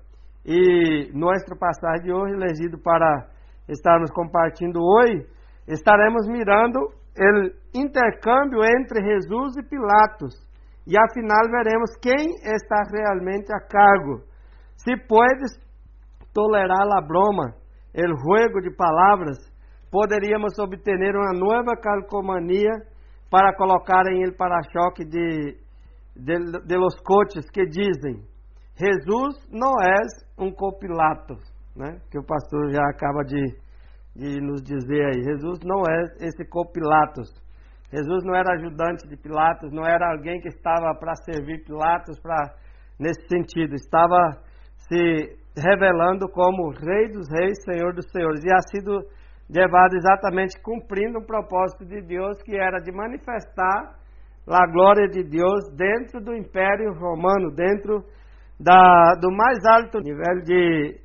e 0.46 1.12
nossa 1.14 1.56
passagem 1.60 2.06
de 2.06 2.14
hoje, 2.14 2.34
elegido 2.34 2.78
para 2.80 3.28
estarmos 3.68 4.12
compartilhando 4.12 4.80
hoje, 4.80 5.26
estaremos 5.68 6.28
mirando 6.28 6.80
o 6.80 7.80
intercâmbio 7.80 8.64
entre 8.64 9.04
Jesus 9.04 9.58
e 9.58 9.64
Pilatos. 9.64 10.51
E 10.88 10.98
afinal 10.98 11.50
veremos 11.50 11.96
quem 12.02 12.36
está 12.44 12.84
realmente 12.92 13.54
a 13.54 13.60
cargo. 13.60 14.24
Se 14.78 14.96
puedes 15.08 15.52
tolerar 16.34 16.88
a 16.98 17.02
broma, 17.02 17.54
o 17.94 18.18
juego 18.18 18.62
de 18.62 18.76
palavras, 18.76 19.38
poderíamos 19.92 20.58
obter 20.60 21.16
uma 21.16 21.34
nova 21.34 21.76
calcomania 21.82 22.72
para 23.30 23.56
colocar 23.56 24.04
em 24.12 24.24
el 24.24 24.36
para-choque 24.36 25.06
de, 25.06 25.58
de, 26.16 26.38
de 26.66 26.78
los 26.78 26.96
coches 27.02 27.50
que 27.50 27.66
dizem 27.66 28.30
Jesus 28.76 29.48
não 29.52 29.74
é 29.82 29.98
um 30.40 30.52
copilato, 30.52 31.36
né? 31.76 32.00
que 32.10 32.18
o 32.18 32.24
pastor 32.24 32.72
já 32.72 32.82
acaba 32.90 33.24
de 33.24 33.62
de 34.16 34.42
nos 34.42 34.62
dizer 34.62 35.06
aí. 35.06 35.24
Jesus 35.24 35.60
não 35.64 35.82
é 35.90 36.26
esse 36.26 36.46
co-Pilatos. 36.46 37.30
Jesus 37.92 38.24
não 38.24 38.36
era 38.36 38.54
ajudante 38.54 39.08
de 39.08 39.18
Pilatos, 39.18 39.72
não 39.72 39.86
era 39.86 40.12
alguém 40.12 40.40
que 40.40 40.48
estava 40.48 40.96
para 40.96 41.16
servir 41.16 41.64
Pilatos 41.66 42.20
para 42.20 42.54
nesse 43.00 43.28
sentido. 43.28 43.76
Estava 43.76 44.18
se 44.88 45.38
revelando 45.58 46.30
como 46.30 46.72
Rei 46.72 47.10
dos 47.12 47.28
Reis, 47.30 47.58
Senhor 47.64 47.94
dos 47.94 48.10
Senhores. 48.12 48.44
E 48.44 48.52
ha 48.52 48.62
sido 48.70 49.02
levado 49.50 49.96
exatamente 49.96 50.62
cumprindo 50.62 51.20
um 51.20 51.26
propósito 51.26 51.86
de 51.86 52.02
Deus 52.02 52.42
que 52.44 52.56
era 52.56 52.80
de 52.80 52.92
manifestar 52.92 54.00
a 54.48 54.72
glória 54.72 55.08
de 55.08 55.24
Deus 55.24 55.70
dentro 55.76 56.22
do 56.22 56.34
Império 56.34 56.94
Romano, 56.94 57.52
dentro 57.52 58.04
da, 58.60 59.16
do 59.20 59.30
mais 59.32 59.60
alto 59.66 60.00
nível 60.00 60.42
de 60.44 61.02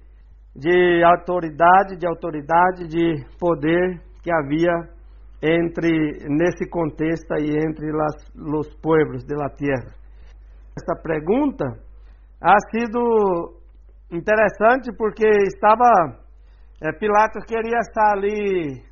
de 0.58 1.04
autoridade, 1.04 1.96
de 1.98 2.06
autoridade, 2.06 2.88
de 2.88 3.24
poder 3.38 4.00
que 4.22 4.32
havia 4.32 4.88
entre 5.46 5.90
nesse 6.28 6.68
contexto 6.68 7.34
e 7.38 7.56
entre 7.56 7.92
las, 7.92 8.14
os 8.34 8.74
pueblos 8.80 9.24
de 9.24 9.34
la 9.36 9.48
tierra. 9.50 9.92
Esta 10.76 10.94
pergunta 11.02 11.64
ha 12.40 12.58
sido 12.70 13.60
interessante 14.10 14.92
porque 14.96 15.26
estava 15.46 16.18
é, 16.82 16.92
Pilatos 16.92 17.44
queria 17.46 17.78
estar 17.78 18.12
ali 18.12 18.82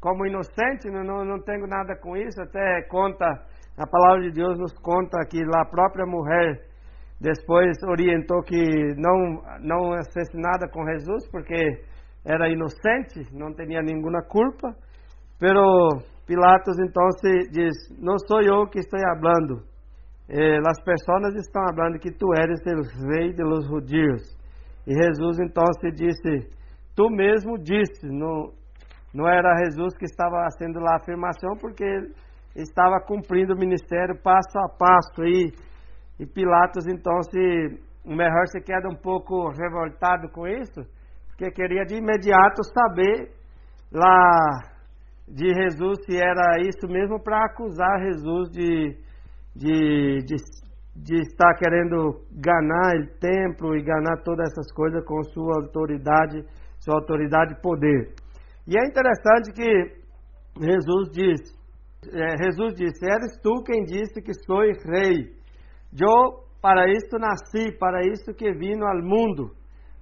como 0.00 0.26
inocente, 0.26 0.90
não, 0.90 1.04
não, 1.04 1.24
não 1.24 1.40
tenho 1.40 1.66
nada 1.66 1.96
com 1.96 2.16
isso, 2.16 2.42
até 2.42 2.82
conta 2.88 3.24
a 3.78 3.86
palavra 3.86 4.22
de 4.22 4.32
Deus 4.32 4.58
nos 4.58 4.74
conta 4.80 5.24
que 5.30 5.40
a 5.40 5.64
própria 5.64 6.04
mulher 6.04 6.60
depois 7.20 7.82
orientou 7.84 8.42
que 8.42 8.94
não, 8.96 9.42
não 9.60 9.92
assassinada 9.94 10.68
com 10.68 10.84
Jesus 10.84 11.30
porque 11.30 11.56
era 12.24 12.50
inocente, 12.50 13.26
não 13.32 13.54
tinha 13.54 13.80
nenhuma 13.80 14.22
culpa. 14.28 14.74
Pero 15.42 15.98
Pilatos 16.24 16.78
então 16.78 17.10
se 17.18 17.50
diz: 17.50 17.74
Não 17.98 18.16
sou 18.28 18.40
eu 18.40 18.64
que 18.68 18.78
estou 18.78 19.00
falando. 19.00 19.64
Eh, 20.28 20.58
as 20.64 20.80
pessoas 20.84 21.34
estão 21.34 21.64
falando 21.74 21.98
que 21.98 22.12
tu 22.12 22.28
eres 22.38 22.60
o 22.60 23.08
rei 23.10 23.32
de 23.32 23.42
los. 23.42 23.66
E 24.86 24.94
Jesus 24.94 25.40
então 25.40 25.64
se 25.80 25.90
disse: 25.90 26.48
Tu 26.94 27.10
mesmo 27.10 27.58
disse. 27.58 28.06
Não, 28.06 28.52
não 29.12 29.28
era 29.28 29.56
Jesus 29.64 29.96
que 29.98 30.04
estava 30.04 30.44
fazendo 30.44 30.78
a 30.86 30.94
afirmação, 30.94 31.56
porque 31.60 31.82
ele 31.82 32.14
estava 32.54 33.00
cumprindo 33.00 33.54
o 33.54 33.58
ministério 33.58 34.14
passo 34.22 34.56
a 34.60 34.68
passo. 34.68 35.24
E 35.24 35.50
e 36.20 36.26
Pilatos, 36.26 36.86
então, 36.86 37.20
se 37.24 37.80
o 38.04 38.14
melhor 38.14 38.46
se 38.46 38.60
queda 38.60 38.88
um 38.88 38.94
pouco 38.94 39.48
revoltado 39.50 40.28
com 40.28 40.46
isso, 40.46 40.82
porque 41.26 41.50
queria 41.50 41.84
de 41.84 41.96
imediato 41.96 42.62
saber 42.62 43.32
lá 43.90 44.71
de 45.32 45.48
Jesus 45.54 46.04
se 46.04 46.18
era 46.18 46.60
isso 46.60 46.86
mesmo 46.86 47.18
para 47.18 47.46
acusar 47.46 48.02
Jesus 48.02 48.50
de, 48.50 48.98
de, 49.56 50.18
de, 50.26 50.36
de, 50.94 51.20
estar 51.22 51.54
querendo 51.54 52.20
ganhar 52.32 53.00
o 53.00 53.18
templo 53.18 53.74
e 53.74 53.82
ganhar 53.82 54.22
todas 54.24 54.50
essas 54.50 54.70
coisas 54.74 55.02
com 55.06 55.22
sua 55.24 55.62
autoridade, 55.62 56.44
sua 56.80 56.96
autoridade 56.96 57.54
e 57.54 57.62
poder. 57.62 58.12
E 58.66 58.76
é 58.76 58.84
interessante 58.86 59.52
que 59.52 60.02
Jesus 60.60 61.08
diz, 61.12 61.40
é, 62.12 62.36
Jesus 62.44 62.74
disse, 62.74 63.06
eres 63.06 63.40
tu 63.42 63.62
quem 63.64 63.84
disse 63.84 64.20
que 64.20 64.34
sou 64.44 64.60
rei. 64.60 65.32
Eu 65.98 66.42
para 66.60 66.90
isto 66.90 67.18
nasci, 67.18 67.72
para 67.78 68.06
isto 68.06 68.34
que 68.34 68.52
vino 68.52 68.86
ao 68.86 69.02
mundo, 69.02 69.50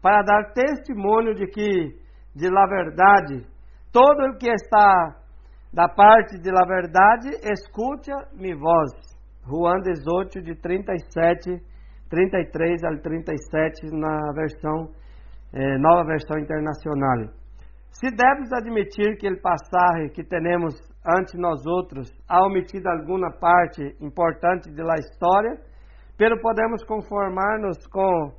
para 0.03 0.23
dar 0.23 0.53
testemunho 0.53 1.35
de 1.37 1.47
que, 1.47 1.97
de 2.35 2.51
la 2.51 2.67
verdade, 2.67 3.47
todo 3.93 4.27
o 4.27 4.37
que 4.37 4.51
está 4.51 5.20
da 5.73 5.89
parte 5.89 6.39
de 6.39 6.51
la 6.51 6.67
verdade, 6.67 7.31
escuta 7.45 8.29
mi 8.35 8.55
voz. 8.55 8.91
Juan 9.47 9.81
18, 9.83 10.43
de 10.43 10.55
37, 10.57 11.63
33 12.09 12.85
ao 12.85 12.99
37, 13.01 13.87
na 13.93 14.33
versão, 14.35 14.91
eh, 15.53 15.79
nova 15.79 16.05
versão 16.05 16.39
internacional. 16.39 17.33
Se 17.93 18.11
devemos 18.11 18.53
admitir 18.53 19.17
que 19.19 19.29
o 19.29 19.41
passagem 19.41 20.11
que 20.11 20.25
temos 20.25 20.75
ante 21.05 21.37
nós 21.39 21.65
outros 21.67 22.11
ha 22.29 22.45
omitido 22.45 22.89
alguma 22.89 23.31
parte 23.33 23.83
importante 24.01 24.71
da 24.73 24.95
história, 24.95 25.59
pero 26.17 26.41
podemos 26.41 26.85
conformar-nos 26.85 27.79
com 27.87 28.33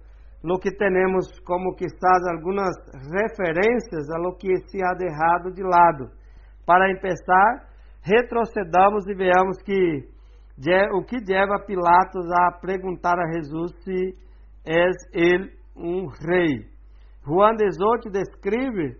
o 0.43 0.59
que 0.59 0.71
temos 0.71 1.39
como 1.41 1.75
quizás 1.75 2.27
algumas 2.29 2.75
referências 3.11 4.09
a 4.11 4.17
lo 4.19 4.35
que 4.35 4.55
se 4.67 4.77
ha 4.83 4.93
errado 4.99 5.51
de 5.51 5.63
lado. 5.63 6.20
Para 6.71 6.87
começar, 7.01 7.67
retrocedamos 8.01 9.05
e 9.05 9.13
veamos 9.13 9.61
que 9.61 10.07
o 10.93 11.03
que 11.03 11.17
leva 11.17 11.59
Pilatos 11.67 12.31
a 12.31 12.59
perguntar 12.61 13.19
a 13.19 13.29
Jesus 13.33 13.73
se 13.83 14.15
és 14.65 14.95
ele 15.13 15.51
um 15.75 16.07
rei. 16.07 16.65
Juan 17.27 17.57
18 17.57 18.09
descreve 18.09 18.95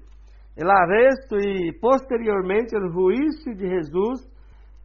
o 0.58 0.70
arresto 0.70 1.38
e 1.38 1.72
posteriormente 1.80 2.76
o 2.76 2.92
juízo 2.92 3.56
de 3.56 3.70
Jesus 3.70 4.20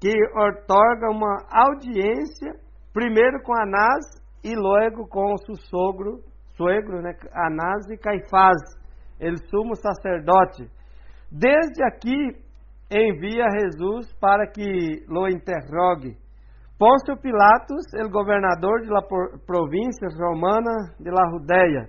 que 0.01 0.15
otorga 0.37 1.11
uma 1.11 1.45
audiência 1.51 2.53
primeiro 2.93 3.43
com 3.43 3.53
Anás 3.53 4.05
e 4.45 4.55
logo 4.55 5.09
com 5.09 5.35
o 5.35 5.39
seu 5.39 5.57
sogro, 5.57 6.21
suegro, 6.57 7.03
né, 7.03 7.15
Anás 7.35 7.91
e 7.91 7.97
Caifás, 7.97 8.63
ele 9.19 9.39
sumo 9.51 9.75
sacerdote. 9.75 10.71
Desde 11.33 11.83
aqui 11.83 12.46
envia 12.91 13.47
Jesus 13.51 14.13
para 14.21 14.47
que 14.47 15.05
lo 15.09 15.29
interrogue. 15.29 16.17
Pôncio 16.79 17.17
Pilatos, 17.17 17.85
o 17.95 18.11
governador 18.11 18.87
da 18.87 19.01
província 19.47 20.09
romana 20.19 20.93
de 21.01 21.11
la 21.11 21.31
Judéia. 21.31 21.89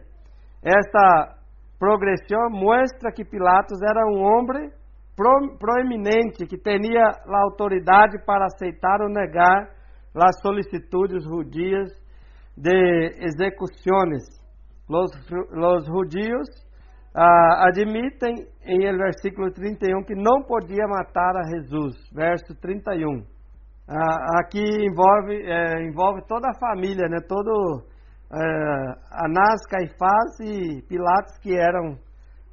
Esta 0.64 1.36
progressão 1.78 2.50
mostra 2.50 3.12
que 3.12 3.26
Pilatos 3.26 3.80
era 3.82 4.06
um 4.08 4.22
homem 4.22 4.72
proeminente 5.60 6.46
que 6.46 6.58
tinha 6.58 7.04
a 7.04 7.44
autoridade 7.44 8.24
para 8.26 8.46
aceitar 8.46 9.02
ou 9.02 9.10
negar 9.10 9.70
as 10.16 10.40
solicitudes 10.42 11.24
judias 11.24 11.90
de 12.56 13.12
execuções. 13.20 14.24
Los, 14.90 15.12
los 15.52 15.86
ah, 17.20 17.68
admitem 17.70 18.46
em 18.64 18.96
versículo 18.96 19.52
31 19.52 20.04
que 20.04 20.14
não 20.14 20.44
podia 20.44 20.86
matar 20.88 21.36
a 21.36 21.50
Jesus. 21.50 21.96
Verso 22.14 22.54
31. 22.62 23.24
Ah, 23.90 24.40
aqui 24.40 24.62
envolve, 24.62 25.42
é, 25.44 25.84
envolve 25.84 26.22
toda 26.28 26.48
a 26.48 26.60
família, 26.60 27.08
né? 27.10 27.18
todo 27.28 27.84
é, 28.32 28.38
Anás, 29.26 29.66
Caifás 29.68 30.40
e 30.42 30.84
Pilatos, 30.88 31.40
que 31.42 31.58
eram 31.58 31.98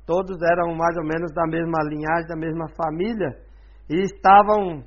todos 0.06 0.36
eram 0.40 0.74
mais 0.74 0.96
ou 0.96 1.04
menos 1.04 1.30
da 1.34 1.46
mesma 1.46 1.82
linhagem, 1.84 2.26
da 2.26 2.36
mesma 2.36 2.66
família, 2.74 3.36
e 3.90 4.00
estavam 4.00 4.82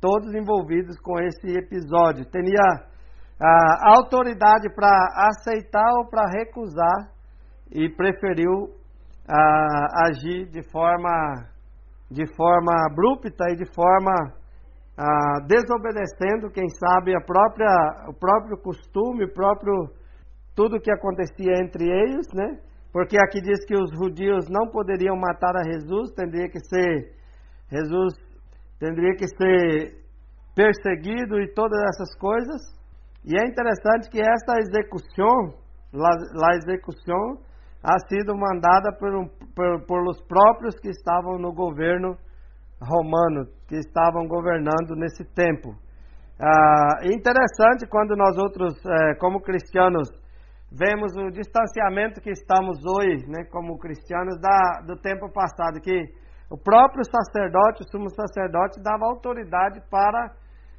todos 0.00 0.32
envolvidos 0.34 0.98
com 1.00 1.20
esse 1.20 1.58
episódio. 1.58 2.24
Tinha 2.30 2.88
a 3.38 3.96
autoridade 3.96 4.74
para 4.74 5.28
aceitar 5.28 5.90
ou 5.98 6.08
para 6.08 6.26
recusar 6.30 7.10
e 7.70 7.88
preferiu 7.88 8.79
a, 9.30 10.08
agir 10.08 10.46
de 10.50 10.62
forma 10.70 11.48
de 12.10 12.26
forma 12.34 12.72
abrupta 12.90 13.44
e 13.50 13.56
de 13.56 13.72
forma 13.72 14.12
desobedecendo, 15.46 16.50
quem 16.50 16.68
sabe 16.68 17.16
a 17.16 17.20
própria 17.20 17.70
o 18.08 18.12
próprio 18.12 18.58
costume, 18.58 19.24
o 19.24 19.32
próprio 19.32 19.72
tudo 20.54 20.80
que 20.80 20.92
acontecia 20.92 21.54
entre 21.62 21.84
eles, 21.84 22.26
né? 22.34 22.58
Porque 22.92 23.16
aqui 23.16 23.40
diz 23.40 23.64
que 23.64 23.74
os 23.74 23.90
judeus 23.92 24.46
não 24.50 24.68
poderiam 24.68 25.16
matar 25.16 25.56
a 25.56 25.62
Jesus, 25.62 26.10
teria 26.12 26.48
que 26.48 26.58
ser 26.60 27.14
Jesus 27.70 28.14
teria 28.80 29.14
que 29.14 29.28
ser 29.28 30.00
perseguido 30.54 31.40
e 31.40 31.52
todas 31.52 31.78
essas 31.94 32.16
coisas. 32.18 32.60
E 33.24 33.36
é 33.38 33.46
interessante 33.46 34.08
que 34.10 34.20
esta 34.20 34.58
execução, 34.58 35.54
a 35.94 36.56
execução, 36.56 37.38
ha 37.82 37.98
sido 38.08 38.36
mandada 38.36 38.92
por, 38.98 39.28
por, 39.54 39.86
por 39.86 40.08
os 40.08 40.20
próprios 40.26 40.78
que 40.80 40.90
estavam 40.90 41.38
no 41.38 41.52
governo 41.52 42.16
romano, 42.80 43.46
que 43.68 43.76
estavam 43.76 44.26
governando 44.26 44.94
nesse 44.96 45.24
tempo. 45.34 45.74
Ah, 46.38 47.00
interessante 47.04 47.86
quando 47.86 48.16
nós 48.16 48.36
outros, 48.38 48.74
eh, 48.86 49.14
como 49.18 49.42
cristianos, 49.42 50.08
vemos 50.72 51.12
o 51.16 51.30
distanciamento 51.30 52.20
que 52.20 52.30
estamos 52.30 52.78
hoje, 52.84 53.26
né, 53.28 53.44
como 53.50 53.78
cristianos, 53.78 54.40
da, 54.40 54.82
do 54.86 54.96
tempo 54.96 55.30
passado, 55.32 55.80
que 55.82 56.04
o 56.50 56.56
próprio 56.56 57.04
sacerdote, 57.04 57.82
o 57.82 57.90
sumo 57.90 58.08
sacerdote, 58.08 58.80
dava 58.82 59.04
autoridade 59.06 59.80
para 59.90 60.32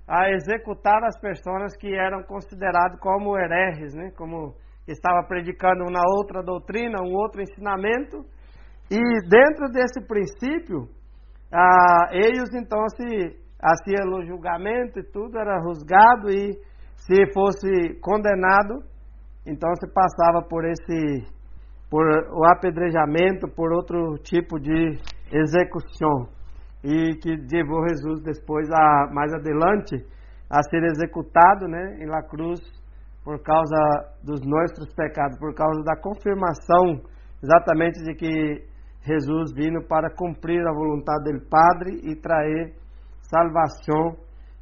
a 0.08 0.32
executar 0.32 1.04
as 1.04 1.20
pessoas 1.20 1.76
que 1.78 1.94
eram 1.94 2.24
consideradas 2.24 3.00
como 3.00 3.38
hereges, 3.38 3.94
né, 3.94 4.12
como 4.18 4.56
estava 4.88 5.26
predicando 5.28 5.84
uma 5.84 6.02
outra 6.18 6.42
doutrina, 6.42 7.02
um 7.02 7.14
outro 7.14 7.42
ensinamento, 7.42 8.26
e 8.90 9.00
dentro 9.30 9.70
desse 9.72 10.06
princípio, 10.08 10.88
ah, 11.54 12.10
eles 12.12 12.50
então 12.54 12.88
se 12.90 13.06
hacía 13.62 14.04
o 14.06 14.26
julgamento 14.26 15.00
e 15.00 15.04
tudo 15.12 15.38
era 15.38 15.60
rusgado 15.60 16.30
e 16.30 16.54
se 16.96 17.32
fosse 17.34 18.00
condenado 18.02 18.92
então 19.46 19.70
se 19.76 19.92
passava 19.92 20.42
por 20.48 20.66
esse, 20.66 21.26
por 21.90 22.06
o 22.06 22.46
apedrejamento, 22.46 23.48
por 23.56 23.74
outro 23.74 24.18
tipo 24.24 24.60
de 24.60 25.00
execução. 25.32 26.30
E 26.84 27.16
que 27.16 27.36
levou 27.52 27.88
Jesus 27.88 28.22
depois, 28.24 28.70
a, 28.72 29.10
mais 29.12 29.34
adelante, 29.34 29.96
a 30.50 30.62
ser 30.64 30.84
executado 30.84 31.68
né, 31.68 31.98
em 32.00 32.08
la 32.08 32.24
cruz 32.24 32.60
por 33.24 33.42
causa 33.44 33.78
dos 34.24 34.42
nossos 34.42 34.94
pecados, 34.96 35.38
por 35.40 35.54
causa 35.54 35.84
da 35.84 35.96
confirmação 35.96 37.02
exatamente 37.42 38.04
de 38.04 38.16
que 38.16 38.72
Jesus 39.04 39.52
vindo 39.56 39.82
para 39.88 40.14
cumprir 40.16 40.62
a 40.68 40.74
vontade 40.74 41.32
do 41.34 41.50
Padre 41.50 42.00
e 42.04 42.16
trazer 42.16 42.76
salvação 43.22 44.16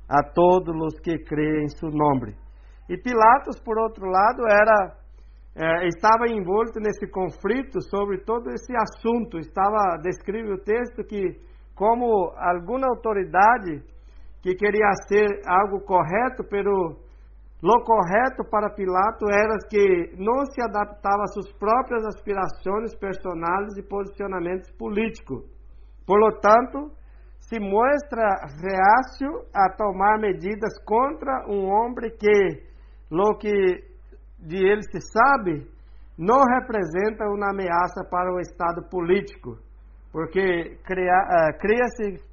a 0.07 0.23
todos 0.23 0.75
os 0.75 0.99
que 0.99 1.17
creem 1.19 1.63
em 1.63 1.69
seu 1.69 1.89
nome. 1.89 2.35
E 2.89 2.97
Pilatos, 2.97 3.59
por 3.59 3.77
outro 3.77 4.05
lado, 4.05 4.43
era 4.49 4.95
é, 5.55 5.87
estava 5.87 6.27
envolto 6.29 6.79
nesse 6.79 7.07
conflito 7.11 7.81
sobre 7.81 8.19
todo 8.23 8.49
esse 8.49 8.73
assunto. 8.75 9.37
Estava 9.37 9.97
descreve 10.01 10.53
o 10.53 10.63
texto 10.63 11.03
que 11.03 11.37
como 11.75 12.31
alguma 12.37 12.87
autoridade 12.87 13.83
que 14.41 14.55
queria 14.55 14.91
ser 15.07 15.27
algo 15.45 15.81
correto, 15.81 16.43
pero 16.49 16.97
lo 17.61 17.83
correto 17.83 18.43
para 18.49 18.73
Pilato 18.73 19.25
era 19.29 19.57
que 19.69 20.15
não 20.17 20.45
se 20.45 20.61
adaptava 20.61 21.23
às 21.23 21.33
suas 21.33 21.51
próprias 21.53 22.05
aspirações 22.05 22.95
personais 22.95 23.77
e 23.77 23.83
posicionamentos 23.83 24.71
políticos. 24.77 25.43
Por 26.05 26.19
lo 26.19 26.39
tanto, 26.39 26.91
se 27.41 27.59
mostra 27.59 28.47
reacio 28.61 29.43
a 29.53 29.75
tomar 29.75 30.19
medidas 30.19 30.73
contra 30.85 31.45
um 31.49 31.65
homem 31.65 32.11
que 32.17 32.63
lo 33.11 33.37
que 33.37 33.83
de 34.39 34.57
ele 34.57 34.83
se 34.83 35.01
sabe 35.01 35.67
não 36.17 36.43
representa 36.43 37.25
uma 37.25 37.51
ameaça 37.51 38.05
para 38.09 38.33
o 38.33 38.39
Estado 38.39 38.87
político, 38.89 39.57
porque 40.11 40.77
cria, 40.85 41.23
uh, 41.23 41.57
cria-se 41.59 42.23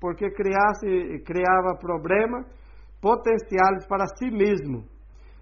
porque 0.00 0.30
criasse, 0.30 1.22
criava 1.24 1.78
problemas 1.80 2.46
potenciais 3.00 3.86
para 3.86 4.06
si 4.16 4.30
mesmo. 4.30 4.84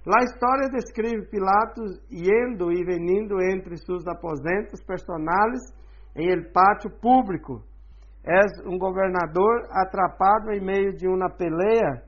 A 0.06 0.22
história 0.22 0.68
descreve 0.68 1.30
Pilatos 1.30 1.98
indo 2.10 2.70
e 2.70 2.84
venindo 2.84 3.40
entre 3.40 3.76
seus 3.78 4.06
aposentos 4.06 4.82
personais 4.84 5.60
em 6.14 6.28
el 6.30 6.52
pátio 6.52 6.90
público. 7.00 7.62
É 8.22 8.68
um 8.68 8.78
governador 8.78 9.66
atrapado 9.70 10.50
em 10.52 10.60
meio 10.60 10.92
de 10.94 11.08
uma 11.08 11.30
peleia 11.30 12.02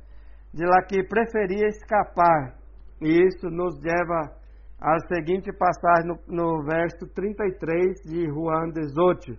de 0.53 0.65
lá 0.65 0.83
que 0.87 1.03
preferia 1.05 1.69
escapar 1.69 2.57
e 3.01 3.27
isso 3.27 3.49
nos 3.51 3.79
leva 3.83 4.33
à 4.81 4.99
seguinte 5.09 5.53
passagem 5.53 6.07
no, 6.07 6.19
no 6.29 6.65
verso 6.65 7.07
33 7.15 8.03
de 8.05 8.27
Juan 8.31 8.71
18, 8.71 9.39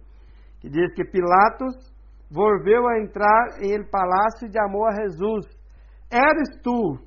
que 0.59 0.69
diz 0.69 0.93
que 0.93 1.05
Pilatos 1.05 1.75
volveu 2.29 2.87
a 2.87 2.99
entrar 2.99 3.59
em 3.61 3.73
el 3.73 3.89
palácio 3.89 4.49
de 4.49 4.59
amor 4.59 4.89
a 4.89 5.03
Jesus. 5.03 5.56
Eres 6.11 6.61
tu 6.63 6.97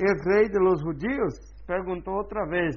o 0.00 0.30
rei 0.30 0.48
de 0.48 0.58
los 0.58 0.82
judíos? 0.82 1.34
Perguntou 1.66 2.14
outra 2.14 2.46
vez. 2.46 2.76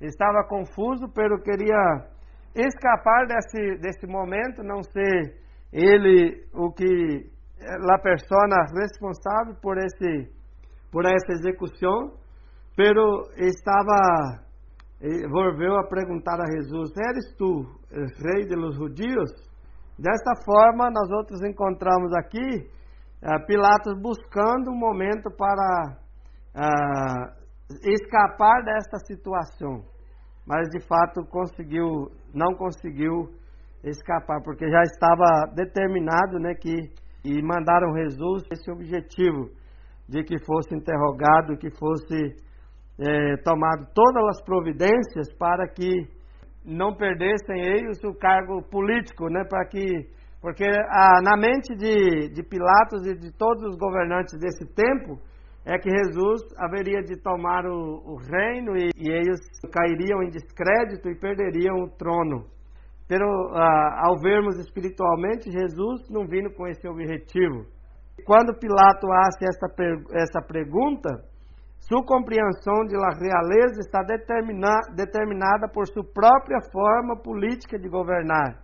Estava 0.00 0.44
confuso, 0.48 1.08
pero 1.14 1.42
queria 1.42 2.08
escapar 2.54 3.26
desse, 3.26 3.78
desse 3.80 4.06
momento, 4.06 4.62
não 4.62 4.82
ser 4.82 5.40
ele 5.72 6.46
o 6.52 6.72
que 6.72 7.30
a 7.90 7.98
persona 7.98 8.56
responsável 8.74 9.54
por 9.60 9.78
esse 9.78 10.32
por 10.90 11.04
essa 11.06 11.32
execução 11.32 12.12
Pero 12.76 13.30
estava, 13.36 14.42
eh, 15.00 15.28
volveu 15.28 15.76
a 15.78 15.86
perguntar 15.86 16.40
a 16.40 16.50
Jesus: 16.50 16.90
Eres 16.96 17.36
tu 17.36 17.62
rei 17.92 18.46
de 18.46 18.56
los 18.56 18.76
judíos? 18.76 19.30
Desta 19.96 20.32
forma, 20.44 20.90
nós 20.90 21.08
outros 21.12 21.40
encontramos 21.44 22.12
aqui 22.14 22.40
eh, 22.40 22.66
Pilatos 23.46 23.94
buscando 24.02 24.70
um 24.70 24.78
momento 24.78 25.30
para 25.36 25.96
uh, 26.54 27.44
escapar 27.90 28.62
desta 28.64 28.98
situação, 29.06 29.82
mas 30.46 30.68
de 30.68 30.80
fato 30.86 31.24
conseguiu, 31.30 32.10
não 32.34 32.54
conseguiu 32.54 33.30
escapar, 33.82 34.42
porque 34.42 34.68
já 34.68 34.82
estava 34.82 35.54
determinado, 35.54 36.38
né, 36.38 36.54
que 36.54 36.92
e 37.24 37.42
mandaram 37.42 37.96
Jesus 37.96 38.44
esse 38.52 38.70
objetivo 38.70 39.48
de 40.06 40.22
que 40.22 40.38
fosse 40.44 40.76
interrogado, 40.76 41.56
que 41.56 41.70
fosse 41.70 42.36
é, 42.98 43.36
tomado 43.38 43.86
todas 43.94 44.24
as 44.36 44.44
providências 44.44 45.32
para 45.38 45.66
que 45.66 46.06
não 46.64 46.94
perdessem 46.94 47.60
eles 47.62 48.02
o 48.04 48.14
cargo 48.14 48.62
político, 48.70 49.28
né, 49.30 49.42
para 49.48 49.66
que 49.66 50.06
porque 50.44 50.66
ah, 50.66 51.22
na 51.22 51.38
mente 51.38 51.74
de, 51.74 52.28
de 52.28 52.42
Pilatos 52.42 53.06
e 53.06 53.14
de 53.14 53.32
todos 53.32 53.64
os 53.64 53.78
governantes 53.78 54.38
desse 54.38 54.66
tempo, 54.74 55.18
é 55.64 55.78
que 55.78 55.88
Jesus 55.88 56.42
haveria 56.58 57.00
de 57.00 57.16
tomar 57.16 57.64
o, 57.64 58.02
o 58.04 58.16
reino 58.16 58.76
e, 58.76 58.90
e, 58.94 59.10
eles 59.10 59.40
cairiam 59.72 60.22
em 60.22 60.28
descrédito 60.28 61.08
e 61.08 61.18
perderiam 61.18 61.84
o 61.84 61.88
trono. 61.96 62.44
Pero, 63.08 63.24
ah, 63.54 64.02
ao 64.06 64.20
vermos 64.20 64.58
espiritualmente, 64.58 65.50
Jesus 65.50 66.10
não 66.10 66.26
vindo 66.26 66.52
com 66.52 66.66
esse 66.66 66.86
objetivo. 66.86 67.64
Quando 68.26 68.58
Pilato 68.60 69.10
hace 69.10 69.46
essa, 69.48 69.66
essa 70.12 70.42
pergunta, 70.42 71.08
sua 71.78 72.04
compreensão 72.04 72.84
de 72.84 72.98
la 72.98 73.16
realeza 73.16 73.80
está 73.80 74.02
determina, 74.02 74.78
determinada 74.94 75.68
por 75.72 75.86
sua 75.86 76.04
própria 76.04 76.58
forma 76.70 77.16
política 77.16 77.78
de 77.78 77.88
governar. 77.88 78.63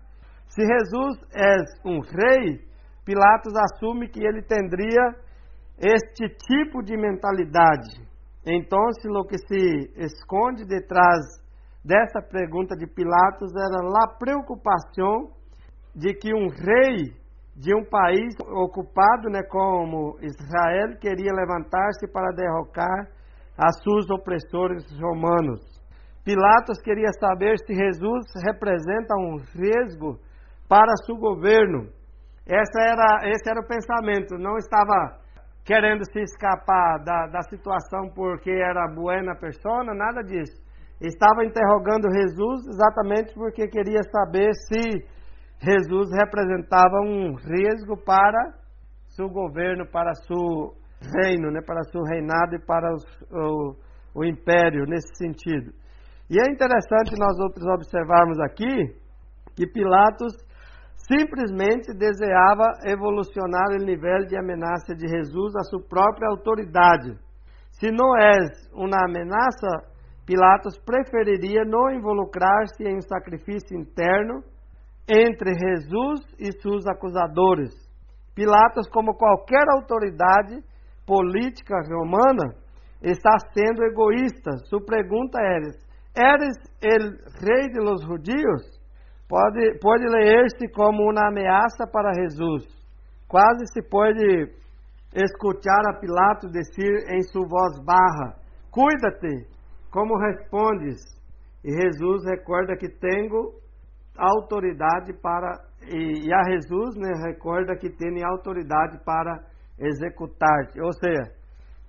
Se 0.51 0.63
Jesus 0.63 1.17
é 1.33 1.89
um 1.89 2.01
rei, 2.01 2.59
Pilatos 3.05 3.53
assume 3.57 4.09
que 4.09 4.21
ele 4.21 4.43
teria 4.43 5.15
este 5.79 6.29
tipo 6.29 6.83
de 6.83 6.97
mentalidade. 6.97 8.03
Então, 8.45 8.81
o 8.81 9.25
que 9.25 9.39
se 9.39 9.93
esconde 9.97 10.65
detrás 10.65 11.21
dessa 11.85 12.21
pergunta 12.21 12.77
de 12.77 12.87
Pilatos 12.87 13.53
era 13.55 14.05
a 14.05 14.19
preocupação 14.19 15.31
de 15.95 16.15
que 16.15 16.35
um 16.35 16.49
rei 16.49 17.15
de 17.57 17.75
um 17.75 17.85
país 17.85 18.35
ocupado, 18.41 19.29
né, 19.31 19.43
como 19.45 20.19
Israel, 20.21 20.99
queria 21.01 21.33
levantar-se 21.33 22.09
para 22.13 22.33
derrocar 22.35 23.09
a 23.57 23.71
seus 23.73 24.11
opressores 24.11 24.85
romanos. 25.01 25.61
Pilatos 26.25 26.81
queria 26.83 27.13
saber 27.21 27.57
se 27.59 27.73
Jesus 27.73 28.27
representa 28.45 29.15
um 29.17 29.37
risco 29.37 30.19
para 30.71 30.95
seu 31.05 31.17
governo. 31.17 31.91
Essa 32.47 32.81
era, 32.81 33.29
esse 33.29 33.51
era 33.51 33.61
o 33.61 33.67
pensamento. 33.67 34.39
Não 34.39 34.57
estava 34.57 35.19
querendo 35.65 36.05
se 36.13 36.21
escapar 36.21 37.03
da, 37.05 37.27
da 37.27 37.43
situação 37.43 38.09
porque 38.15 38.51
era 38.51 38.87
buena 38.95 39.35
persona, 39.35 39.93
nada 39.93 40.23
disso. 40.23 40.63
Estava 41.01 41.45
interrogando 41.45 42.09
Jesus 42.13 42.69
exatamente 42.69 43.35
porque 43.35 43.67
queria 43.67 44.01
saber 44.13 44.53
se 44.55 45.05
Jesus 45.59 46.11
representava 46.17 47.01
um 47.03 47.35
risco 47.35 47.97
para 48.05 48.53
seu 49.09 49.29
governo, 49.29 49.91
para 49.91 50.15
seu 50.15 50.75
reino, 51.23 51.51
né, 51.51 51.61
para 51.67 51.83
seu 51.91 52.03
reinado 52.03 52.55
e 52.55 52.65
para 52.65 52.95
o, 53.33 53.75
o 54.15 54.25
império 54.25 54.85
nesse 54.87 55.17
sentido. 55.17 55.73
E 56.31 56.39
é 56.39 56.51
interessante 56.51 57.19
nós 57.19 57.37
observarmos 57.75 58.39
aqui 58.39 58.95
que 59.57 59.67
Pilatos 59.67 60.33
simplesmente 61.11 61.93
desejava 61.93 62.79
evolucionar 62.85 63.73
o 63.73 63.85
nível 63.85 64.25
de 64.29 64.39
ameaça 64.39 64.95
de 64.95 65.09
Jesus 65.09 65.57
à 65.57 65.65
sua 65.65 65.83
própria 65.83 66.29
autoridade. 66.29 67.19
Se 67.73 67.91
não 67.91 68.17
é 68.17 68.31
uma 68.73 69.05
ameaça, 69.05 69.91
Pilatos 70.25 70.79
preferiria 70.79 71.65
não 71.65 71.91
involucrar-se 71.91 72.85
em 72.85 72.99
um 72.99 73.01
sacrifício 73.01 73.77
interno 73.77 74.45
entre 75.09 75.53
Jesus 75.55 76.21
e 76.39 76.53
seus 76.63 76.87
acusadores. 76.87 77.75
Pilatos, 78.33 78.89
como 78.91 79.17
qualquer 79.17 79.65
autoridade 79.75 80.63
política 81.05 81.75
romana, 81.91 82.55
está 83.03 83.37
sendo 83.53 83.83
egoísta. 83.83 84.53
Sua 84.67 84.81
pergunta 84.85 85.41
é: 85.43 85.57
Eres 86.17 86.57
el 86.81 87.19
rei 87.43 87.69
de 87.73 87.81
los 87.81 88.05
judíos? 88.05 88.80
Pode, 89.31 89.79
pode 89.79 90.05
ler-se 90.09 90.67
como 90.75 91.09
uma 91.09 91.29
ameaça 91.29 91.87
para 91.87 92.13
Jesus. 92.15 92.65
Quase 93.29 93.65
se 93.73 93.81
pode 93.89 94.51
escutar 95.15 95.83
a 95.89 96.01
Pilatos 96.01 96.51
dizer 96.51 97.15
em 97.15 97.23
sua 97.23 97.47
voz 97.47 97.79
barra: 97.85 98.35
Cuida-te, 98.73 99.47
como 99.93 100.19
respondes? 100.19 100.99
E 101.65 101.71
Jesus 101.71 102.25
recorda 102.25 102.77
que 102.77 102.89
tenho 102.89 103.53
autoridade 104.19 105.13
para 105.23 105.61
e, 105.83 106.27
e 106.27 106.35
a 106.35 106.43
Jesus 106.51 106.97
né, 106.97 107.13
recorda 107.25 107.77
que 107.77 107.89
tem 107.89 108.25
autoridade 108.25 108.99
para 109.05 109.45
executar-te. 109.79 110.81
Ou 110.81 110.93
seja, 110.95 111.23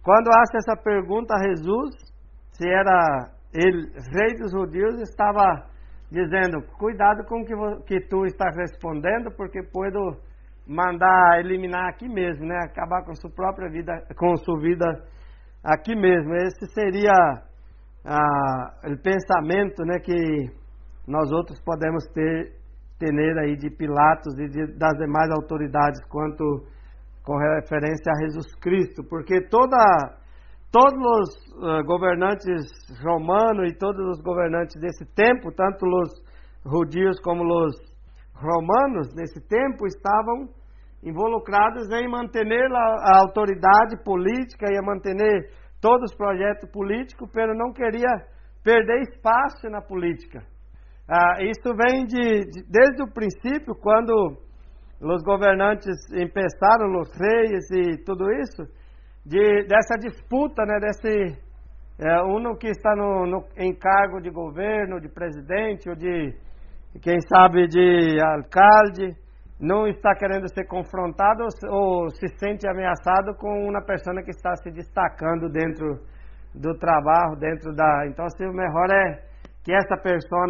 quando 0.04 0.30
hace 0.30 0.58
essa 0.58 0.80
pergunta 0.80 1.34
a 1.34 1.44
Jesus, 1.44 1.96
se 2.52 2.70
era 2.70 3.32
ele 3.52 3.90
rei 4.14 4.38
dos 4.38 4.52
judeus, 4.52 5.02
estava 5.02 5.71
dizendo: 6.12 6.62
cuidado 6.78 7.24
com 7.26 7.42
o 7.42 7.46
que, 7.46 7.56
que 7.86 8.08
tu 8.08 8.26
estás 8.26 8.56
respondendo, 8.56 9.32
porque 9.36 9.62
puedo 9.72 10.18
mandar 10.68 11.40
eliminar 11.40 11.90
aqui 11.90 12.08
mesmo, 12.08 12.46
né? 12.46 12.58
Acabar 12.64 13.04
com 13.04 13.16
sua 13.16 13.32
própria 13.32 13.70
vida, 13.70 13.94
com 14.18 14.36
sua 14.36 14.60
vida 14.60 14.86
aqui 15.64 15.96
mesmo. 15.96 16.36
Esse 16.36 16.68
seria 16.74 17.14
ah, 18.06 18.74
o 18.86 19.02
pensamento, 19.02 19.84
né, 19.84 20.00
que 20.00 20.52
nós 21.08 21.32
outros 21.32 21.60
podemos 21.64 22.06
ter 22.14 22.62
ter 23.02 23.40
aí 23.40 23.58
de 23.58 23.72
Pilatos 23.72 24.38
e 24.38 24.48
de, 24.48 24.78
das 24.78 24.96
demais 25.00 25.32
autoridades 25.32 26.00
quanto 26.08 26.68
com 27.24 27.36
referência 27.38 28.12
a 28.12 28.24
Jesus 28.24 28.54
Cristo, 28.62 29.04
porque 29.10 29.42
toda 29.50 29.76
todos 30.72 30.98
os 30.98 31.30
uh, 31.58 31.84
governantes 31.86 32.72
romanos 33.04 33.72
e 33.72 33.78
todos 33.78 34.18
os 34.18 34.22
governantes 34.22 34.80
desse 34.80 35.06
tempo, 35.14 35.52
tanto 35.52 35.86
os 35.86 36.10
judios 36.66 37.20
como 37.20 37.44
os 37.44 37.76
romanos 38.34 39.14
nesse 39.14 39.42
tempo, 39.48 39.86
estavam 39.86 40.48
involucrados 41.04 41.90
em 41.92 42.08
manter 42.08 42.48
a, 42.74 43.20
autoridade 43.20 44.02
política 44.04 44.68
e 44.72 44.78
a 44.78 44.82
manter 44.82 45.50
todos 45.82 46.12
os 46.12 46.16
projetos 46.16 46.70
políticos, 46.72 47.30
mas 47.36 47.58
não 47.58 47.74
queria 47.74 48.10
perder 48.64 49.02
espaço 49.02 49.68
na 49.70 49.82
política. 49.82 50.44
Ah, 51.10 51.44
isso 51.44 51.76
vem 51.76 52.06
de, 52.06 52.46
de, 52.46 52.64
desde 52.70 53.04
o 53.04 53.12
princípio, 53.12 53.76
quando 53.82 54.14
os 55.02 55.24
governantes 55.24 55.98
empeçaram, 56.14 57.00
os 57.02 57.10
reis 57.20 57.70
e 57.72 58.04
tudo 58.06 58.32
isso, 58.32 58.64
de, 59.26 59.66
dessa 59.68 59.98
disputa, 59.98 60.64
né, 60.66 60.80
desse 60.80 61.38
é, 62.00 62.24
um 62.24 62.56
que 62.56 62.68
está 62.68 62.96
no, 62.96 63.28
no, 63.28 63.46
em 63.58 63.74
cargo 63.74 64.20
de 64.20 64.30
governo, 64.30 65.00
de 65.00 65.08
presidente 65.08 65.90
ou 65.90 65.96
de, 65.96 66.34
quem 67.02 67.20
sabe, 67.22 67.68
de 67.68 68.20
alcalde, 68.20 69.16
não 69.60 69.86
está 69.86 70.16
querendo 70.16 70.52
ser 70.52 70.66
confrontado 70.66 71.44
ou, 71.44 71.72
ou 71.72 72.10
se 72.10 72.28
sente 72.40 72.68
ameaçado 72.68 73.36
com 73.38 73.70
uma 73.70 73.84
pessoa 73.84 74.24
que 74.24 74.32
está 74.32 74.56
se 74.56 74.72
destacando 74.72 75.48
dentro 75.50 76.00
do 76.56 76.78
trabalho, 76.78 77.36
dentro 77.40 77.74
da. 77.74 78.08
Então, 78.08 78.26
assim, 78.26 78.46
o 78.46 78.54
melhor 78.54 78.90
é 78.92 79.24
que 79.64 79.72
essa 79.72 79.96
pessoa 79.96 80.48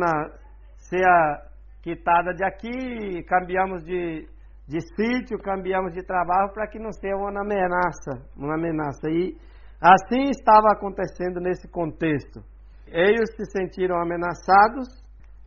seja 0.78 1.52
quitada 1.84 2.34
de 2.34 2.44
aqui, 2.46 3.24
cambiamos 3.24 3.84
de 3.84 4.26
de 4.72 4.80
sítio, 4.96 5.38
cambiamos 5.38 5.94
de 5.94 6.02
trabalho 6.02 6.54
para 6.54 6.66
que 6.66 6.80
não 6.80 6.94
seja 6.94 7.14
uma 7.18 7.42
ameaça, 7.42 8.24
uma 8.38 8.56
ameaça. 8.56 9.10
E 9.10 9.36
assim 9.82 10.30
estava 10.30 10.72
acontecendo 10.72 11.42
nesse 11.42 11.70
contexto. 11.70 12.40
Eles 12.88 13.36
se 13.36 13.44
sentiram 13.52 13.98
ameaçados 14.02 14.88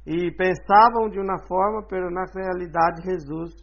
e 0.07 0.31
pensavam 0.33 1.09
de 1.09 1.19
uma 1.19 1.39
forma, 1.49 1.87
mas 1.91 2.13
na 2.13 2.43
realidade 2.43 3.03
Jesus 3.03 3.55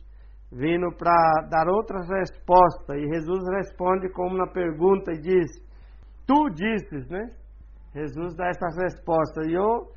vindo 0.52 0.92
para 0.98 1.48
dar 1.48 1.68
outra 1.70 2.00
resposta. 2.00 2.98
E 2.98 3.08
Jesus 3.14 3.44
responde 3.54 4.12
com 4.12 4.28
uma 4.28 4.52
pergunta 4.52 5.12
e 5.12 5.22
diz: 5.22 5.48
Tu 6.26 6.50
dizes, 6.56 7.08
né? 7.08 7.30
Jesus 7.94 8.36
dá 8.36 8.48
essa 8.48 8.68
resposta. 8.82 9.46
E 9.46 9.54
eu 9.54 9.92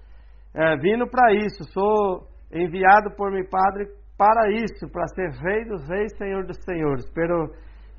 é, 0.55 0.77
vindo 0.77 1.09
para 1.09 1.33
isso, 1.33 1.65
sou 1.73 2.29
enviado 2.53 3.11
por 3.17 3.33
meu 3.33 3.49
Padre 3.49 4.04
para 4.17 4.51
isso, 4.51 4.89
para 4.91 5.07
ser 5.09 5.31
rei 5.31 5.65
dos 5.65 5.89
reis, 5.89 6.17
senhor 6.17 6.47
dos 6.47 6.57
senhores. 6.65 7.05
Pero 7.13 7.51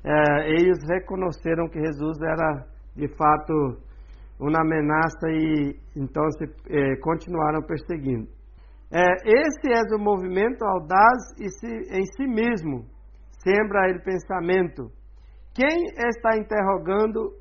eh, 0.04 0.50
eles 0.50 0.78
reconheceram 0.88 1.68
que 1.68 1.78
Jesus 1.80 2.18
era 2.22 2.66
de 2.94 3.08
fato 3.16 3.52
uma 4.40 4.60
ameaça 4.60 5.28
e 5.28 5.76
então 5.94 6.24
se, 6.32 6.44
eh, 6.70 6.96
continuaram 7.02 7.62
perseguindo. 7.62 8.28
Eh, 8.92 9.16
esse 9.24 9.72
é 9.72 9.94
o 9.94 9.98
movimento 9.98 10.64
audaz 10.64 11.32
e 11.38 11.46
em 11.98 12.04
si 12.04 12.26
mesmo 12.26 12.84
sembra 13.42 13.90
o 13.90 14.02
pensamento. 14.02 14.90
Quem 15.54 15.84
está 16.08 16.36
interrogando 16.36 17.32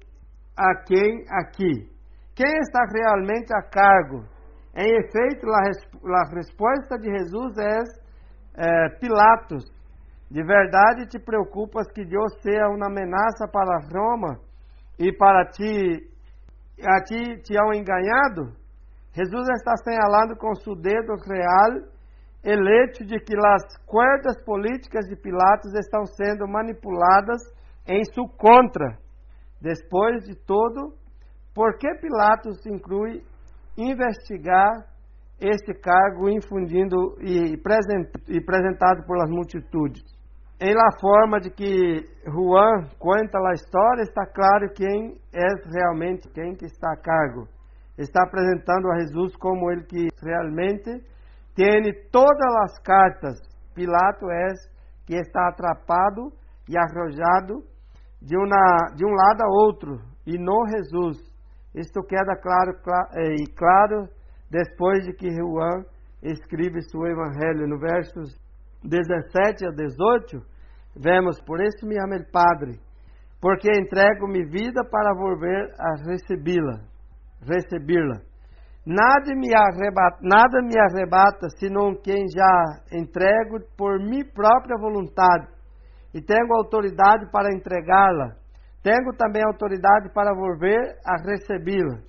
a 0.58 0.76
quem 0.86 1.24
aqui? 1.30 1.90
Quem 2.36 2.58
está 2.60 2.82
realmente 2.94 3.54
a 3.54 3.62
cargo? 3.62 4.26
Em 4.76 4.90
efeito, 4.90 5.48
a 5.50 6.34
resposta 6.34 6.98
de 6.98 7.10
Jesus 7.10 7.58
é 7.58 8.05
é, 8.58 8.90
Pilatos, 9.00 9.64
de 10.30 10.44
verdade 10.44 11.08
te 11.08 11.20
preocupas 11.20 11.92
que 11.92 12.06
Deus 12.06 12.34
seja 12.42 12.68
uma 12.70 12.88
ameaça 12.88 13.48
para 13.52 13.80
Roma 13.92 14.40
e 14.98 15.12
para 15.12 15.46
ti, 15.46 16.10
a 16.82 17.04
ti 17.04 17.42
te 17.44 17.58
hão 17.58 17.74
enganado? 17.74 18.54
Jesus 19.14 19.48
está 19.50 19.78
señalando 19.78 20.36
com 20.38 20.54
seu 20.56 20.76
dedo 20.76 21.14
real 21.28 21.96
o 22.44 23.06
de 23.06 23.20
que 23.20 23.36
as 23.36 23.78
cuerdas 23.86 24.38
políticas 24.44 25.06
de 25.08 25.16
Pilatos 25.16 25.74
estão 25.74 26.06
sendo 26.06 26.48
manipuladas 26.48 27.42
em 27.88 28.04
sua 28.14 28.28
contra. 28.38 28.98
Depois 29.60 30.24
de 30.26 30.36
todo, 30.46 30.94
por 31.56 31.78
que 31.78 31.88
Pilatos 31.96 32.64
inclui 32.68 33.24
investigar 33.78 34.86
este 35.40 35.74
cargo 35.74 36.30
infundindo 36.30 37.16
e, 37.22 37.56
apresentado 37.56 39.06
pelas 39.06 39.30
multitudes? 39.30 40.04
Em 40.62 40.74
la 40.74 40.90
forma 41.00 41.40
de 41.40 41.50
que 41.50 42.08
Juan 42.26 42.88
conta 42.98 43.38
a 43.40 43.54
história, 43.54 44.04
está 44.04 44.26
claro 44.26 44.72
quem 44.74 45.18
é 45.34 45.48
realmente 45.70 46.30
quem 46.30 46.56
que 46.56 46.66
está 46.66 46.94
a 46.94 46.98
cargo. 46.98 47.48
Está 47.98 48.24
apresentando 48.24 48.90
a 48.92 49.00
Jesus 49.00 49.36
como 49.36 49.72
ele 49.72 49.84
que 49.84 50.08
realmente 50.24 51.04
tem 51.56 51.82
todas 52.12 52.56
as 52.64 52.80
cartas. 52.80 53.38
Pilato 53.74 54.30
é 54.32 54.48
que 55.06 55.16
está 55.16 55.50
atrapado 55.50 56.32
e 56.70 56.78
arrojado 56.78 57.64
de, 58.22 58.38
uma, 58.38 58.96
de 58.96 59.06
um 59.06 59.12
lado 59.12 59.42
a 59.42 59.48
outro, 59.48 60.00
e 60.26 60.38
não 60.38 60.66
Jesus. 60.68 61.18
Isto 61.76 62.02
queda 62.04 62.36
claro, 62.42 62.74
claro 62.82 63.10
eh, 63.16 63.36
e 63.42 63.48
claro 63.54 64.08
depois 64.50 65.06
de 65.06 65.14
que 65.14 65.30
Juan 65.30 65.86
escreve 66.22 66.82
seu 66.82 67.06
evangelho 67.06 67.68
no 67.68 67.80
versos 67.80 68.36
17 68.84 69.68
a 69.68 69.72
18, 69.72 70.42
vemos, 70.96 71.42
por 71.42 71.62
isso 71.62 71.86
me 71.86 71.96
ama 71.98 72.18
o 72.18 72.32
Padre, 72.32 72.80
porque 73.42 73.70
entrego-me 73.70 74.46
vida 74.46 74.84
para 74.90 75.14
volver 75.14 75.74
a 75.80 76.10
recebê-la, 76.10 76.82
recebê-la. 77.42 78.22
Nada 78.86 79.34
me, 79.36 79.50
arrebata, 79.56 80.20
nada 80.22 80.62
me 80.62 80.80
arrebata, 80.80 81.50
senão 81.58 81.96
quem 81.96 82.26
já 82.30 82.64
entrego 82.92 83.60
por 83.76 84.00
minha 84.00 84.26
própria 84.32 84.78
vontade, 84.78 85.48
e 86.14 86.22
tenho 86.22 86.54
autoridade 86.54 87.30
para 87.32 87.54
entregá-la. 87.54 88.36
Tenho 88.82 89.12
também 89.18 89.44
autoridade 89.44 90.14
para 90.14 90.34
volver 90.34 90.96
a 91.04 91.18
recebê-la. 91.28 92.00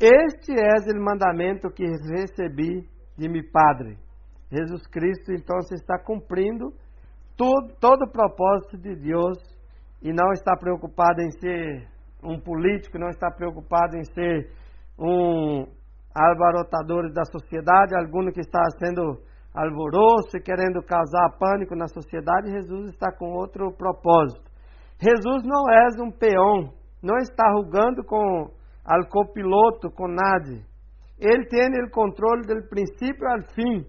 Este 0.00 0.52
é 0.52 0.96
o 0.96 1.02
mandamento 1.02 1.68
que 1.70 1.82
recebi 1.84 2.88
de 3.16 3.28
meu 3.28 3.42
Padre. 3.52 3.98
Jesus 4.48 4.86
Cristo, 4.86 5.32
então, 5.32 5.58
está 5.58 5.98
cumprindo 5.98 6.72
todo, 7.36 7.74
todo 7.80 8.02
o 8.04 8.10
propósito 8.10 8.78
de 8.78 8.94
Deus 8.94 9.38
e 10.00 10.12
não 10.12 10.30
está 10.32 10.56
preocupado 10.56 11.20
em 11.20 11.30
ser 11.32 11.88
um 12.22 12.38
político, 12.38 12.96
não 12.96 13.08
está 13.08 13.28
preocupado 13.28 13.96
em 13.96 14.04
ser 14.04 14.52
um 14.96 15.66
alvarotador 16.14 17.12
da 17.12 17.24
sociedade, 17.24 17.96
algum 17.96 18.30
que 18.30 18.40
está 18.40 18.62
sendo 18.78 19.20
alvoroço 19.52 20.36
e 20.36 20.40
querendo 20.40 20.80
causar 20.80 21.36
pânico 21.40 21.74
na 21.74 21.88
sociedade, 21.88 22.52
Jesus 22.52 22.90
está 22.90 23.10
com 23.10 23.32
outro 23.32 23.72
propósito. 23.72 24.48
Jesus 25.00 25.42
não 25.44 25.68
é 25.72 25.88
um 26.00 26.10
peão, 26.12 26.72
não 27.02 27.16
está 27.16 27.50
rugando 27.52 28.04
com 28.04 28.56
al 28.88 29.06
copiloto, 29.06 29.90
com 29.90 30.08
nada. 30.08 30.64
Ele 31.20 31.44
tem 31.46 31.68
o 31.84 31.90
controle 31.90 32.46
do 32.46 32.68
princípio 32.68 33.28
ao 33.28 33.42
fim. 33.52 33.86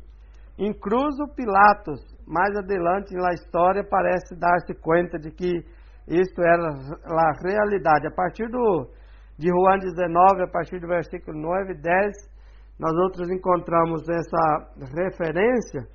Incluso 0.58 1.34
Pilatos, 1.36 2.02
mais 2.28 2.54
adelante 2.58 3.16
na 3.16 3.34
história, 3.34 3.82
parece 3.89 4.36
dar-se 4.36 4.74
conta 4.82 5.18
de 5.18 5.32
que 5.32 5.64
isto 6.06 6.41
era 6.41 6.68
a 6.68 7.32
realidade. 7.41 8.08
A 8.08 8.12
partir 8.12 8.50
do, 8.50 8.89
de 9.38 9.47
Juan 9.47 9.78
19, 9.80 10.43
a 10.43 10.47
partir 10.47 10.80
do 10.82 10.88
versículo 10.88 11.39
9 11.39 11.72
e 11.72 11.82
10, 11.82 12.30
nós 12.78 12.93
outros 13.06 13.30
encontramos 13.30 14.04
essa 14.10 14.72
referência 14.97 15.88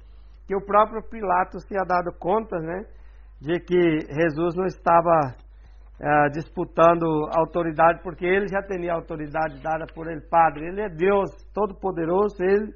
que 0.47 0.57
o 0.57 0.65
próprio 0.65 1.03
Pilatos 1.11 1.65
tinha 1.65 1.85
dado 1.85 2.17
conta, 2.19 2.59
né, 2.59 2.85
de 3.41 3.61
que 3.61 4.01
Jesus 4.01 4.55
não 4.55 4.65
estava 4.65 5.35
é, 6.01 6.29
disputando 6.31 7.05
autoridade, 7.37 8.03
porque 8.03 8.27
ele 8.27 8.49
já 8.49 8.63
tinha 8.63 8.93
autoridade 8.93 9.63
dada 9.63 9.87
por 9.95 10.11
ele, 10.11 10.21
Padre. 10.23 10.67
Ele 10.67 10.83
é 10.83 10.89
Deus 10.89 11.31
Todo-Poderoso, 11.55 12.43
ele 12.43 12.75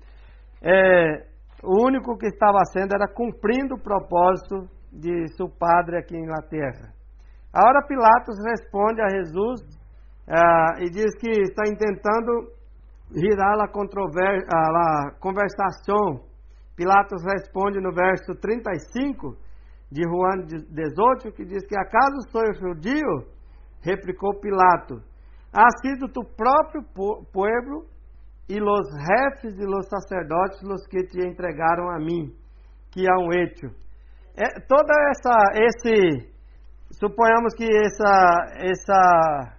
é, 0.63 1.27
o 1.63 1.85
único 1.87 2.17
que 2.17 2.27
estava 2.27 2.59
sendo 2.73 2.95
era 2.95 3.09
cumprindo 3.09 3.75
o 3.75 3.83
propósito 3.83 4.69
de 4.93 5.29
seu 5.37 5.49
Padre 5.49 5.99
aqui 5.99 6.17
na 6.17 6.43
terra. 6.49 6.93
Agora 7.53 7.87
Pilatos 7.87 8.37
responde 8.45 9.01
a 9.01 9.09
Jesus 9.09 9.63
é, 10.29 10.85
e 10.85 10.91
diz 10.91 11.17
que 11.19 11.31
está 11.31 11.63
tentando 11.65 12.53
virar 13.11 13.55
a, 13.55 13.65
a, 13.65 15.09
a 15.09 15.11
conversação. 15.21 16.27
Pilatos 16.77 17.23
responde 17.25 17.81
no 17.81 17.93
verso 17.93 18.35
35 18.35 19.37
de 19.91 20.03
Juan 20.05 20.47
18, 20.47 21.33
que 21.33 21.45
diz 21.45 21.67
que 21.67 21.79
acaso 21.79 22.31
sou 22.31 22.53
judío? 22.55 23.27
Replicou 23.83 24.39
Pilato. 24.41 25.03
Ha 25.53 25.69
sido 25.81 26.09
tu 26.09 26.23
próprio 26.37 26.83
povo 26.93 27.87
e 28.49 28.59
los 28.59 28.89
jefes 28.97 29.59
e 29.59 29.65
los 29.65 29.87
sacerdotes 29.89 30.61
los 30.63 30.87
que 30.87 31.05
te 31.05 31.21
entregaram 31.27 31.91
a 31.91 31.99
mim, 31.99 32.35
que 32.91 33.07
há 33.09 33.19
um 33.19 33.33
hecho. 33.33 33.69
É, 34.37 34.61
toda 34.67 34.95
essa, 35.11 35.37
esse, 35.55 36.33
suponhamos 36.93 37.55
que 37.55 37.65
essa, 37.65 38.45
essa, 38.57 39.57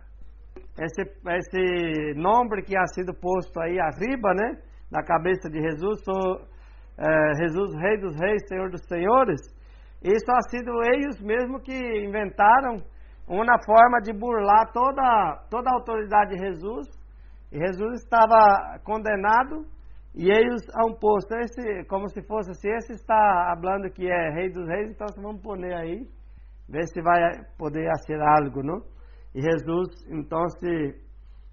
esse, 0.80 1.01
esse 1.01 2.13
nome 2.15 2.63
que 2.63 2.77
ha 2.77 2.86
sido 2.88 3.13
posto 3.13 3.59
aí 3.61 3.80
arriba, 3.80 4.34
né, 4.34 4.61
na 4.91 5.03
cabeça 5.03 5.49
de 5.49 5.59
Jesus, 5.59 6.03
sou 6.03 6.41
é, 6.97 7.34
Jesus, 7.41 7.75
Rei 7.75 7.99
dos 7.99 8.15
Reis, 8.15 8.47
Senhor 8.47 8.71
dos 8.71 8.86
Senhores, 8.88 9.39
isso 10.04 10.32
ha 10.32 10.41
sido 10.50 10.72
eles 10.84 11.22
mesmos 11.22 11.62
que 11.64 11.74
inventaram 11.74 12.78
uma 13.28 13.64
forma 13.64 14.00
de 14.02 14.14
burlar 14.14 14.72
toda, 14.72 15.45
toda 15.50 15.70
a 15.70 15.74
autoridade 15.76 16.36
de 16.36 16.39
Jesus. 16.39 16.88
E 17.52 17.60
Jesus 17.60 18.02
estava 18.04 18.80
condenado 18.84 19.66
e 20.16 20.30
eles 20.30 20.62
um 20.86 20.93
posto, 20.93 21.36
esse, 21.36 21.84
como 21.88 22.08
se 22.10 22.22
fosse 22.24 22.52
assim, 22.52 22.70
esse 22.70 22.93
está 22.93 23.56
falando 23.62 23.91
que 23.91 24.10
é 24.10 24.32
rei 24.34 24.52
dos 24.52 24.68
reis, 24.68 24.91
então 24.91 25.08
vamos 25.22 25.41
pôr 25.41 25.58
aí, 25.64 26.08
ver 26.68 26.88
se 26.88 27.02
vai 27.02 27.22
poder 27.58 27.89
ser 28.06 28.20
algo, 28.22 28.64
não? 28.64 28.82
E 29.36 29.41
Jesus, 29.41 29.89
então, 30.10 30.47
se 30.50 30.95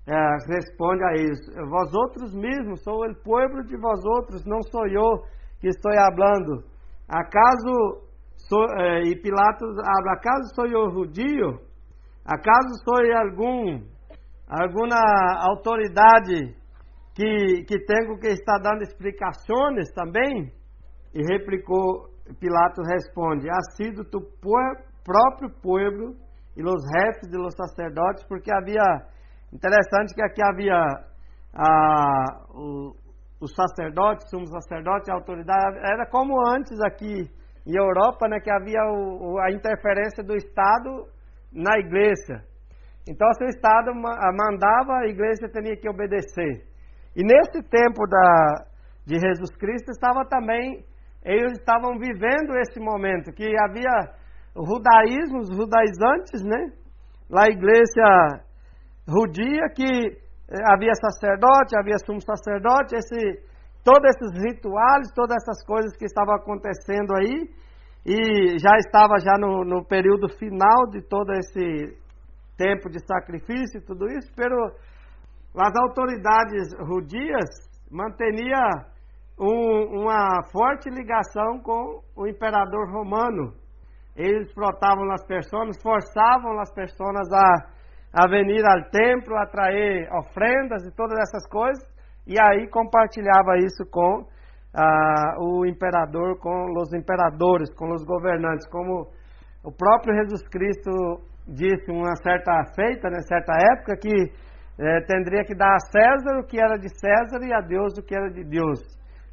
é, 0.06 0.36
responde 0.48 1.04
a 1.04 1.12
eles, 1.12 1.38
vós 1.68 1.92
outros 1.94 2.34
mesmos, 2.34 2.82
sou 2.82 3.04
o 3.04 3.14
povo 3.22 3.62
de 3.64 3.76
vós 3.76 4.02
outros, 4.04 4.44
não 4.46 4.62
sou 4.62 4.86
eu 4.86 5.22
que 5.60 5.68
estou 5.68 5.92
falando. 5.92 6.64
Acaso 7.08 8.05
sou, 8.48 8.64
é, 8.78 9.02
e 9.02 9.16
Pilatos 9.20 9.76
habla, 9.78 10.12
acaso 10.12 10.54
sou 10.54 10.66
eu 10.66 10.90
judio? 10.90 11.60
Acaso 12.24 12.68
sou 12.84 13.00
algum, 13.14 13.82
alguma 14.48 14.96
autoridade 15.48 16.54
que, 17.14 17.64
que 17.64 17.84
tenho 17.84 18.18
que 18.18 18.28
estar 18.28 18.58
dando 18.58 18.82
explicações 18.82 19.92
também? 19.94 20.52
E 21.14 21.22
replicou, 21.32 22.08
Pilatos 22.40 22.86
responde, 22.88 23.48
ha 23.48 23.60
sido 23.76 24.04
tu 24.04 24.20
próprio 25.04 25.50
povo 25.62 26.16
e 26.56 26.62
os 26.62 26.82
jefes 26.92 27.32
e 27.32 27.38
os 27.38 27.54
sacerdotes, 27.54 28.24
porque 28.24 28.52
havia, 28.52 28.82
interessante 29.52 30.14
que 30.14 30.22
aqui 30.22 30.42
havia 30.42 30.82
ah, 31.54 32.44
os 33.40 33.52
sacerdotes, 33.54 34.28
somos 34.30 34.50
sacerdotes, 34.50 35.08
a 35.08 35.14
autoridade, 35.14 35.78
era 35.78 36.06
como 36.10 36.34
antes 36.48 36.78
aqui 36.80 37.30
em 37.66 37.76
Europa, 37.76 38.28
né, 38.28 38.38
que 38.38 38.50
havia 38.50 38.80
o, 38.84 39.38
a 39.40 39.50
interferência 39.50 40.22
do 40.22 40.36
Estado 40.36 41.06
na 41.52 41.78
igreja. 41.78 42.44
Então, 43.08 43.32
se 43.34 43.44
o 43.44 43.48
Estado 43.48 43.92
mandava, 43.94 44.98
a 44.98 45.06
igreja 45.08 45.48
tinha 45.48 45.76
que 45.76 45.88
obedecer. 45.88 46.64
E 47.14 47.22
nesse 47.22 47.62
tempo 47.68 48.06
da, 48.08 48.66
de 49.06 49.18
Jesus 49.18 49.56
Cristo, 49.56 49.90
estava 49.90 50.24
também, 50.28 50.84
eles 51.24 51.58
estavam 51.58 51.98
vivendo 51.98 52.56
esse 52.58 52.78
momento, 52.78 53.32
que 53.32 53.46
havia 53.60 54.14
o 54.54 54.64
judaísmo, 54.64 55.38
os 55.38 55.48
judaizantes, 55.48 56.42
né? 56.44 56.72
Lá 57.28 57.44
a 57.44 57.50
igreja 57.50 58.44
judia, 59.06 59.68
que 59.74 59.82
eh, 59.82 60.62
havia 60.72 60.92
sacerdote, 60.94 61.78
havia 61.78 61.98
sumo 62.04 62.20
sacerdote, 62.20 62.96
esse 62.96 63.42
todos 63.86 64.02
esses 64.10 64.42
rituais, 64.42 65.12
todas 65.14 65.36
essas 65.36 65.64
coisas 65.64 65.96
que 65.96 66.06
estavam 66.06 66.34
acontecendo 66.34 67.14
aí, 67.14 67.48
e 68.04 68.58
já 68.58 68.76
estava 68.78 69.14
já 69.20 69.38
no, 69.38 69.64
no 69.64 69.84
período 69.86 70.28
final 70.28 70.90
de 70.90 71.02
todo 71.02 71.32
esse 71.32 71.96
tempo 72.58 72.90
de 72.90 72.98
sacrifício 73.06 73.78
e 73.78 73.84
tudo 73.84 74.06
isso, 74.08 74.32
pero 74.34 74.56
as 75.56 75.72
autoridades 75.76 76.74
judias 76.84 77.46
mantinham 77.88 78.70
um, 79.38 80.02
uma 80.02 80.42
forte 80.50 80.90
ligação 80.90 81.60
com 81.62 82.00
o 82.16 82.26
imperador 82.26 82.90
romano. 82.90 83.52
Eles 84.16 84.52
frotavam 84.52 85.12
as 85.12 85.24
pessoas, 85.26 85.80
forçavam 85.80 86.58
as 86.58 86.72
pessoas 86.74 87.30
a, 87.32 88.24
a 88.24 88.28
vir 88.28 88.66
ao 88.66 88.90
templo, 88.90 89.36
a 89.36 89.46
trazer 89.46 90.08
ofrendas 90.12 90.84
e 90.86 90.96
todas 90.96 91.18
essas 91.18 91.48
coisas 91.48 91.95
e 92.26 92.40
aí 92.40 92.68
compartilhava 92.68 93.56
isso 93.58 93.84
com 93.90 94.26
ah, 94.74 95.36
o 95.38 95.64
imperador, 95.64 96.38
com 96.38 96.72
os 96.76 96.92
imperadores, 96.92 97.72
com 97.74 97.92
os 97.92 98.04
governantes, 98.04 98.68
como 98.68 99.08
o 99.64 99.72
próprio 99.72 100.14
Jesus 100.14 100.46
Cristo 100.48 100.90
disse 101.46 101.90
uma 101.90 102.16
certa 102.16 102.52
feita, 102.74 103.08
né, 103.08 103.20
certa 103.22 103.52
época, 103.72 103.96
que 103.96 104.32
é, 104.78 105.00
teria 105.02 105.44
que 105.44 105.54
dar 105.54 105.74
a 105.74 105.80
César 105.90 106.38
o 106.38 106.44
que 106.44 106.60
era 106.60 106.76
de 106.76 106.88
César 106.88 107.40
e 107.42 107.52
a 107.52 107.60
Deus 107.60 107.96
o 107.96 108.02
que 108.02 108.14
era 108.14 108.28
de 108.28 108.44
Deus. 108.44 108.80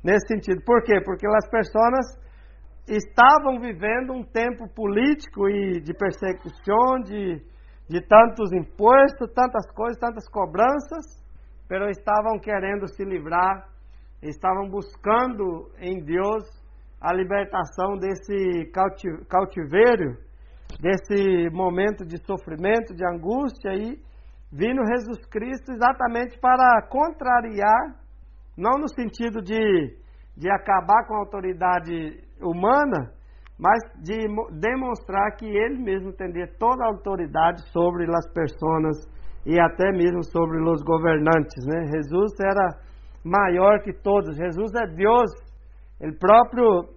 Nesse 0.04 0.28
sentido. 0.28 0.62
Por 0.66 0.84
quê? 0.84 1.02
Porque 1.04 1.26
as 1.28 1.50
pessoas 1.50 2.18
estavam 2.88 3.60
vivendo 3.60 4.14
um 4.14 4.24
tempo 4.24 4.68
político 4.74 5.50
e 5.50 5.82
de 5.82 5.94
persecução, 5.94 7.00
de, 7.04 7.42
de 7.90 8.02
tantos 8.08 8.52
impostos, 8.54 9.32
tantas 9.34 9.70
coisas, 9.72 9.98
tantas 10.00 10.28
cobranças, 10.30 11.23
mas 11.74 11.90
estavam 11.90 12.38
querendo 12.40 12.88
se 12.88 13.04
livrar, 13.04 13.68
estavam 14.22 14.70
buscando 14.70 15.72
em 15.80 16.04
Deus 16.04 16.44
a 17.02 17.12
libertação 17.12 17.98
desse 17.98 18.72
cautiveiro, 19.28 20.16
desse 20.80 21.50
momento 21.50 22.06
de 22.06 22.24
sofrimento, 22.26 22.94
de 22.94 23.04
angústia 23.04 23.74
e 23.74 24.00
vindo 24.52 24.86
Jesus 24.86 25.26
Cristo 25.26 25.72
exatamente 25.72 26.40
para 26.40 26.88
contrariar, 26.90 27.96
não 28.56 28.78
no 28.78 28.88
sentido 28.88 29.42
de, 29.42 29.98
de 30.38 30.52
acabar 30.52 31.08
com 31.08 31.16
a 31.16 31.20
autoridade 31.22 32.24
humana, 32.40 33.12
mas 33.58 33.82
de 34.00 34.28
demonstrar 34.60 35.36
que 35.38 35.48
ele 35.48 35.82
mesmo 35.82 36.14
teria 36.14 36.48
toda 36.60 36.84
a 36.84 36.90
autoridade 36.90 37.64
sobre 37.72 38.06
as 38.16 38.32
pessoas 38.32 39.12
e 39.46 39.60
até 39.60 39.92
mesmo 39.92 40.24
sobre 40.24 40.62
os 40.62 40.82
governantes, 40.84 41.66
né? 41.66 41.86
Jesus 41.96 42.32
era 42.40 42.70
maior 43.24 43.82
que 43.82 43.94
todos. 43.94 44.36
Jesus 44.36 44.74
é 44.76 44.88
Deus. 44.96 45.32
O 46.02 46.20
próprio 46.20 46.90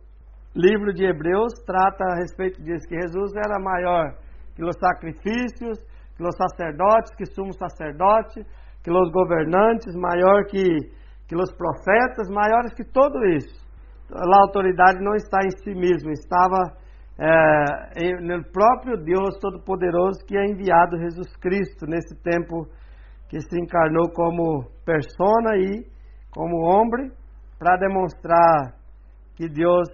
livro 0.55 0.93
de 0.93 1.05
Hebreus 1.05 1.53
trata 1.67 2.05
a 2.05 2.17
respeito 2.17 2.63
disso 2.63 2.89
que 2.89 3.01
Jesus 3.01 3.33
era 3.37 3.59
maior 3.61 4.15
que 4.55 4.65
os 4.65 4.75
sacrifícios, 4.79 5.79
que 6.17 6.23
os 6.23 6.35
sacerdotes, 6.37 7.15
que 7.15 7.27
sumo 7.27 7.53
sacerdote, 7.53 8.43
que 8.83 8.91
os 8.91 9.11
governantes, 9.13 9.95
maior 9.95 10.45
que 10.47 10.97
que 11.29 11.35
os 11.35 11.53
profetas, 11.57 12.29
maiores 12.31 12.73
que 12.73 12.85
tudo 12.85 13.19
isso 13.27 13.67
a 14.13 14.41
autoridade 14.43 15.03
não 15.03 15.15
está 15.15 15.39
em 15.45 15.51
si 15.63 15.75
mesmo, 15.75 16.11
estava 16.11 16.77
é, 17.19 18.21
no 18.21 18.45
próprio 18.53 18.97
Deus 19.03 19.39
Todo-Poderoso 19.41 20.25
que 20.27 20.37
é 20.37 20.45
enviado 20.45 20.99
Jesus 20.99 21.35
Cristo 21.37 21.87
nesse 21.87 22.15
tempo 22.23 22.67
que 23.29 23.41
se 23.41 23.59
encarnou 23.59 24.11
como 24.13 24.65
persona 24.85 25.57
e 25.57 25.87
como 26.31 26.57
homem 26.59 27.11
para 27.59 27.79
demonstrar 27.79 28.75
que 29.35 29.49
Deus 29.49 29.89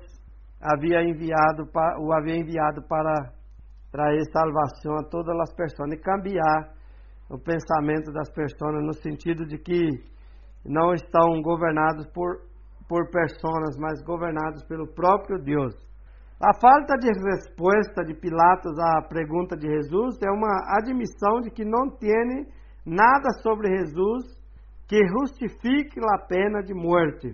havia 0.61 1.03
enviado 1.03 1.69
o 2.01 2.13
havia 2.13 2.37
enviado 2.37 2.83
para 2.89 3.33
trazer 3.91 4.25
salvação 4.33 4.97
a 4.97 5.09
todas 5.09 5.39
as 5.41 5.55
pessoas 5.55 5.93
e 5.93 5.97
cambiar 5.97 6.73
o 7.31 7.39
pensamento 7.39 8.13
das 8.13 8.31
pessoas 8.33 8.85
no 8.85 8.93
sentido 8.95 9.47
de 9.47 9.59
que 9.59 9.89
não 10.65 10.93
estão 10.93 11.41
governados 11.41 12.07
por 12.13 12.53
por 12.89 13.09
personas, 13.11 13.75
mas 13.79 14.03
governados 14.03 14.63
pelo 14.65 14.87
próprio 14.87 15.39
Deus. 15.43 15.75
A 16.43 16.53
falta 16.61 16.97
de 16.99 17.07
resposta 17.07 18.03
de 18.05 18.15
Pilatos 18.15 18.77
à 18.77 19.03
pergunta 19.03 19.57
de 19.57 19.65
Jesus 19.65 20.19
é 20.27 20.29
uma 20.29 20.77
admissão 20.77 21.41
de 21.41 21.53
que 21.53 21.65
não 21.65 21.89
tem 21.89 22.49
nada 22.85 23.31
sobre 23.45 23.69
Jesus 23.69 24.43
que 24.89 24.99
justifique 25.07 26.01
a 26.01 26.19
pena 26.27 26.61
de 26.61 26.75
morte. 26.75 27.33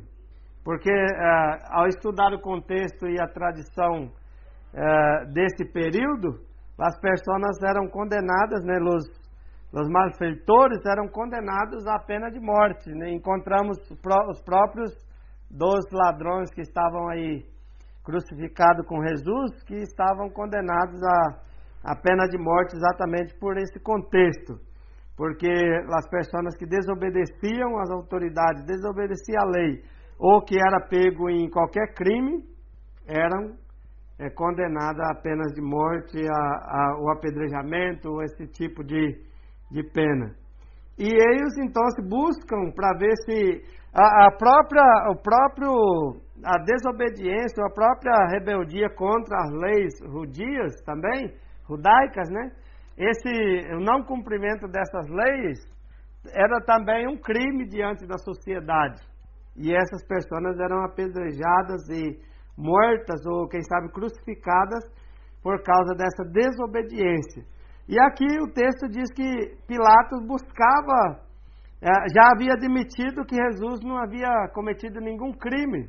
Porque 0.63 0.93
eh, 0.93 1.59
ao 1.71 1.87
estudar 1.87 2.35
o 2.35 2.41
contexto 2.43 3.09
e 3.09 3.19
a 3.19 3.27
tradição 3.27 4.13
eh, 4.75 5.25
desse 5.33 5.65
período, 5.73 6.41
as 6.79 7.01
pessoas 7.01 7.63
eram 7.63 7.89
condenadas, 7.89 8.63
né, 8.63 8.77
os, 8.79 9.09
os 9.73 9.89
malfeitores 9.89 10.85
eram 10.85 11.09
condenados 11.09 11.87
à 11.87 11.99
pena 11.99 12.29
de 12.31 12.39
morte. 12.39 12.91
Né? 12.91 13.11
Encontramos 13.13 13.79
os 13.91 14.43
próprios 14.43 14.93
dos 15.51 15.87
ladrões 15.95 16.51
que 16.51 16.61
estavam 16.61 17.09
aí 17.09 17.43
crucificados 18.09 18.87
com 18.87 19.07
Jesus, 19.07 19.63
que 19.65 19.77
estavam 19.77 20.31
condenados 20.31 20.99
a, 21.03 21.93
a 21.93 21.95
pena 21.95 22.27
de 22.27 22.39
morte 22.39 22.75
exatamente 22.75 23.39
por 23.39 23.59
esse 23.59 23.79
contexto. 23.81 24.59
Porque 25.15 25.53
as 25.93 26.09
pessoas 26.09 26.57
que 26.57 26.65
desobedeciam 26.65 27.79
às 27.79 27.91
autoridades, 27.91 28.65
desobedeciam 28.65 29.43
à 29.43 29.51
lei, 29.51 29.83
ou 30.19 30.43
que 30.43 30.57
era 30.57 30.81
pego 30.89 31.29
em 31.29 31.51
qualquer 31.51 31.93
crime, 31.93 32.43
eram 33.07 33.55
é, 34.19 34.31
condenadas 34.31 35.07
a 35.11 35.15
penas 35.21 35.53
de 35.53 35.61
morte, 35.61 36.19
a, 36.19 36.35
a, 36.35 36.99
o 37.01 37.11
apedrejamento, 37.11 38.23
esse 38.23 38.47
tipo 38.47 38.83
de, 38.83 39.21
de 39.71 39.83
pena. 39.93 40.35
E 40.99 41.05
eles 41.05 41.59
então 41.59 41.85
se 41.91 42.03
buscam 42.09 42.73
para 42.75 42.97
ver 42.99 43.15
se 43.27 43.63
a, 43.95 44.27
a, 44.27 44.31
própria, 44.33 45.11
o 45.11 45.17
próprio, 45.17 46.21
a 46.45 46.59
desobediência, 46.59 47.65
a 47.65 47.71
própria 47.71 48.15
rebeldia 48.33 48.89
contra 48.91 49.37
as 49.39 49.51
leis 49.53 49.95
judias 50.01 50.81
também, 50.85 51.35
judaicas, 51.69 52.29
né? 52.31 52.51
Esse 52.97 53.75
o 53.75 53.81
não 53.81 54.03
cumprimento 54.03 54.67
dessas 54.69 55.09
leis 55.09 55.59
era 56.33 56.61
também 56.65 57.07
um 57.09 57.17
crime 57.17 57.67
diante 57.67 58.07
da 58.07 58.19
sociedade. 58.19 59.01
E 59.57 59.75
essas 59.75 60.05
pessoas 60.07 60.59
eram 60.59 60.85
apedrejadas 60.85 61.89
e 61.91 62.19
mortas 62.57 63.25
ou 63.27 63.49
quem 63.49 63.63
sabe 63.63 63.91
crucificadas 63.93 64.85
por 65.43 65.63
causa 65.63 65.95
dessa 65.95 66.25
desobediência. 66.25 67.45
E 67.89 67.99
aqui 68.01 68.27
o 68.43 68.53
texto 68.53 68.89
diz 68.89 69.11
que 69.15 69.57
Pilatos 69.67 70.27
buscava, 70.27 71.21
é, 71.81 71.89
já 72.15 72.33
havia 72.33 72.53
admitido 72.53 73.25
que 73.25 73.37
Jesus 73.37 73.81
não 73.83 73.97
havia 73.97 74.49
cometido 74.53 75.01
nenhum 75.01 75.33
crime. 75.33 75.89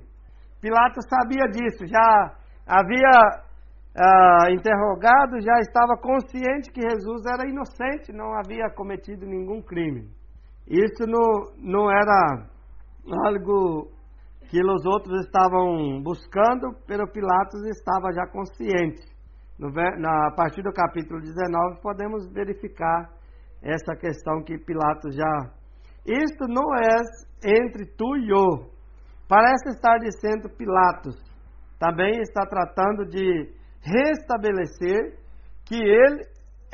Pilatos 0.62 1.06
sabia 1.10 1.46
disso, 1.48 1.86
já 1.86 2.36
havia 2.68 3.50
uh, 3.96 4.52
interrogado, 4.52 5.42
já 5.42 5.60
estava 5.60 5.98
consciente 6.02 6.72
que 6.72 6.82
Jesus 6.82 7.24
era 7.26 7.50
inocente, 7.50 8.12
não 8.12 8.34
havia 8.38 8.70
cometido 8.76 9.26
nenhum 9.26 9.62
crime. 9.62 10.10
Isso 10.68 11.06
não, 11.08 11.56
não 11.58 11.92
era 11.92 12.48
algo 13.26 13.90
que 14.50 14.60
os 14.60 14.86
outros 14.86 15.26
estavam 15.26 16.02
buscando, 16.04 16.74
pero 16.88 17.12
Pilatos 17.12 17.64
estava 17.68 18.12
já 18.14 18.28
consciente 18.28 19.02
no, 19.60 19.70
na, 19.72 20.28
a 20.28 20.32
partir 20.36 20.64
do 20.64 20.72
capítulo 20.72 21.20
19, 21.20 21.82
podemos 21.82 22.32
verificar 22.32 23.10
essa 23.62 23.96
questão 23.96 24.42
que 24.44 24.58
Pilatos 24.58 25.16
já. 25.16 25.52
Isto 26.06 26.48
não 26.48 26.74
é 26.76 27.60
entre 27.62 27.86
tu 27.98 28.16
e 28.16 28.30
eu. 28.30 28.79
Parece 29.30 29.70
estar 29.70 30.00
dizendo 30.00 30.50
Pilatos. 30.58 31.16
Também 31.78 32.20
está 32.20 32.48
tratando 32.48 33.06
de 33.06 33.54
restabelecer 33.80 35.20
que 35.66 35.76
ele 35.76 36.24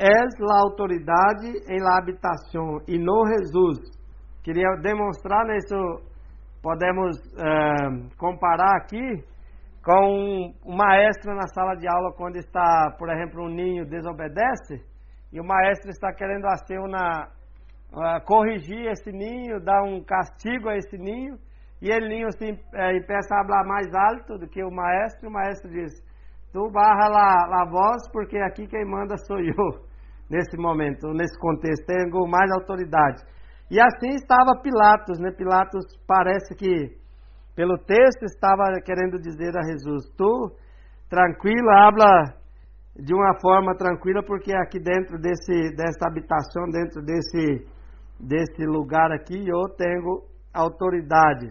é 0.00 0.08
a 0.08 0.62
autoridade 0.62 1.48
em 1.68 1.82
la 1.82 1.98
habitação 1.98 2.78
e 2.88 2.98
não 2.98 3.26
Jesus. 3.26 3.78
Queria 4.42 4.74
demonstrar 4.82 5.44
nisso, 5.44 5.74
podemos 6.62 7.18
é, 7.36 8.16
comparar 8.16 8.76
aqui 8.78 9.22
com 9.84 10.52
um 10.64 10.76
maestro 10.76 11.34
na 11.34 11.46
sala 11.48 11.76
de 11.76 11.86
aula 11.86 12.12
quando 12.16 12.36
está, 12.36 12.90
por 12.98 13.10
exemplo, 13.10 13.44
um 13.44 13.48
ninho 13.48 13.84
desobedece 13.84 14.82
e 15.30 15.38
o 15.38 15.44
maestro 15.44 15.90
está 15.90 16.12
querendo 16.12 16.46
assim 16.46 16.78
uma 16.78 17.28
uh, 17.92 18.24
corrigir 18.24 18.86
esse 18.86 19.12
ninho, 19.12 19.60
dar 19.60 19.82
um 19.82 20.02
castigo 20.02 20.68
a 20.68 20.76
esse 20.76 20.96
ninho 20.96 21.36
e 21.80 21.90
ele 21.90 22.08
ninho 22.08 22.28
assim, 22.28 22.58
é, 22.74 22.96
empieza 22.96 23.26
a 23.32 23.44
falar 23.44 23.64
mais 23.64 23.86
alto 23.94 24.38
do 24.38 24.48
que 24.48 24.62
o 24.62 24.70
maestro 24.70 25.26
e 25.26 25.28
o 25.28 25.32
maestro 25.32 25.70
diz 25.70 25.92
tu 26.52 26.70
barra 26.70 27.08
lá 27.08 27.62
a 27.62 27.70
voz 27.70 28.10
porque 28.12 28.38
aqui 28.38 28.66
quem 28.66 28.84
manda 28.86 29.16
sou 29.18 29.38
eu 29.38 29.86
nesse 30.30 30.56
momento, 30.56 31.08
nesse 31.12 31.38
contexto, 31.38 31.86
tenho 31.86 32.26
mais 32.26 32.50
autoridade. 32.52 33.22
E 33.70 33.80
assim 33.80 34.14
estava 34.14 34.60
Pilatos, 34.62 35.18
né? 35.18 35.30
Pilatos 35.32 35.84
parece 36.06 36.54
que 36.54 36.96
pelo 37.54 37.78
texto 37.78 38.22
estava 38.24 38.64
querendo 38.84 39.18
dizer 39.18 39.56
a 39.56 39.62
Jesus: 39.62 40.08
Tu, 40.16 40.52
tranquilo, 41.08 41.70
habla 41.70 42.34
de 42.94 43.14
uma 43.14 43.38
forma 43.40 43.74
tranquila, 43.76 44.22
porque 44.24 44.54
aqui 44.54 44.78
dentro 44.78 45.18
desse, 45.18 45.74
dessa 45.74 46.08
habitação, 46.08 46.70
dentro 46.70 47.02
desse, 47.02 47.66
desse 48.20 48.64
lugar 48.64 49.10
aqui, 49.12 49.46
eu 49.48 49.68
tenho 49.76 50.22
autoridade. 50.54 51.50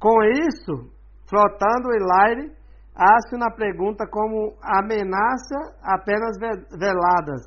Com 0.00 0.22
isso, 0.24 0.90
flotando 1.28 1.88
o 1.88 2.22
aire, 2.24 2.50
hace 2.96 3.36
uma 3.36 3.50
pergunta 3.54 4.06
como 4.10 4.56
ameaça 4.62 5.76
apenas 5.82 6.38
veladas. 6.72 7.42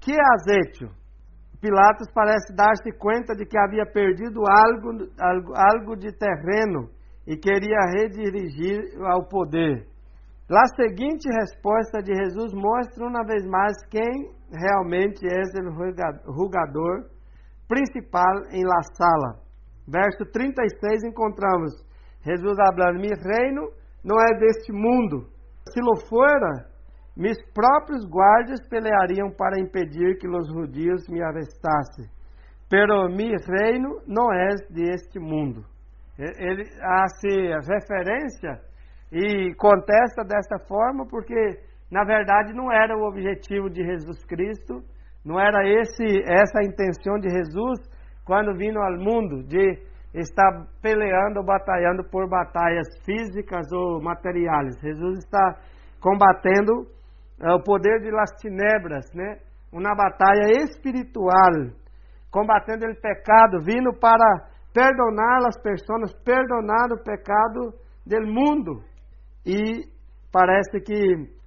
Que 0.00 0.14
azeite? 0.34 0.86
Pilatos 1.60 2.06
parece 2.14 2.54
dar-se 2.54 2.92
conta 2.98 3.34
de 3.34 3.44
que 3.44 3.58
havia 3.58 3.84
perdido 3.84 4.40
algo, 4.48 5.10
algo, 5.18 5.52
algo 5.56 5.96
de 5.96 6.12
terreno 6.16 6.88
e 7.26 7.36
queria 7.36 7.80
redirigir 7.98 8.78
ao 9.04 9.26
poder. 9.28 9.84
A 10.48 10.66
seguinte 10.76 11.28
resposta 11.28 12.00
de 12.00 12.14
Jesus 12.14 12.54
mostra 12.54 13.04
uma 13.04 13.24
vez 13.26 13.44
mais 13.44 13.76
quem 13.90 14.30
realmente 14.52 15.26
é 15.26 15.42
o 16.26 16.32
rugador 16.32 17.10
principal 17.66 18.46
em 18.52 18.64
la 18.64 18.82
sala. 18.94 19.42
Verso 19.86 20.24
36 20.32 21.04
encontramos 21.04 21.87
Jesus 22.24 22.56
falando: 22.56 23.00
"Mi 23.00 23.08
reino 23.08 23.70
não 24.04 24.16
é 24.20 24.38
deste 24.38 24.72
mundo. 24.72 25.26
Se 25.68 25.80
lo 25.80 25.96
fora, 26.08 26.66
meus 27.16 27.38
próprios 27.52 28.04
guardas 28.08 28.60
peleariam 28.68 29.30
para 29.30 29.60
impedir 29.60 30.18
que 30.18 30.28
os 30.28 30.48
judios 30.48 31.08
me 31.08 31.22
arrestassem. 31.22 32.06
Pero 32.70 33.08
mi 33.08 33.34
reino 33.36 34.00
não 34.06 34.32
é 34.32 34.48
deste 34.70 35.18
mundo." 35.18 35.64
Ele 36.18 36.64
hace 36.82 37.28
referência 37.70 38.60
e 39.12 39.54
contesta 39.54 40.24
desta 40.24 40.58
forma 40.66 41.06
porque, 41.06 41.60
na 41.90 42.04
verdade, 42.04 42.52
não 42.52 42.72
era 42.72 42.96
o 42.96 43.06
objetivo 43.06 43.70
de 43.70 43.84
Jesus 43.84 44.24
Cristo, 44.24 44.82
não 45.24 45.38
era 45.38 45.66
esse 45.66 46.04
essa 46.26 46.58
a 46.58 46.64
intenção 46.64 47.18
de 47.18 47.28
Jesus 47.30 47.78
quando 48.24 48.56
vindo 48.56 48.78
ao 48.78 48.98
mundo 48.98 49.42
de 49.44 49.87
estar 50.14 50.66
peleando 50.80 51.40
ou 51.40 51.44
batalhando 51.44 52.02
por 52.10 52.28
batalhas 52.28 52.86
físicas 53.04 53.70
ou 53.72 54.02
materiais. 54.02 54.78
Jesus 54.80 55.18
está 55.18 55.56
combatendo 56.00 56.86
uh, 57.40 57.54
o 57.56 57.62
poder 57.62 58.00
de 58.00 58.10
las 58.10 58.30
tinebras, 58.40 59.04
né? 59.14 59.38
Uma 59.72 59.94
batalha 59.94 60.50
espiritual, 60.64 61.52
combatendo 62.30 62.86
o 62.86 63.00
pecado, 63.00 63.60
vindo 63.62 63.92
para 64.00 64.48
perdonar 64.72 65.46
as 65.46 65.60
pessoas, 65.60 66.12
perdonar 66.24 66.90
o 66.92 67.02
pecado 67.02 67.74
do 68.06 68.26
mundo. 68.26 68.82
E 69.44 69.84
parece 70.32 70.80
que 70.80 71.38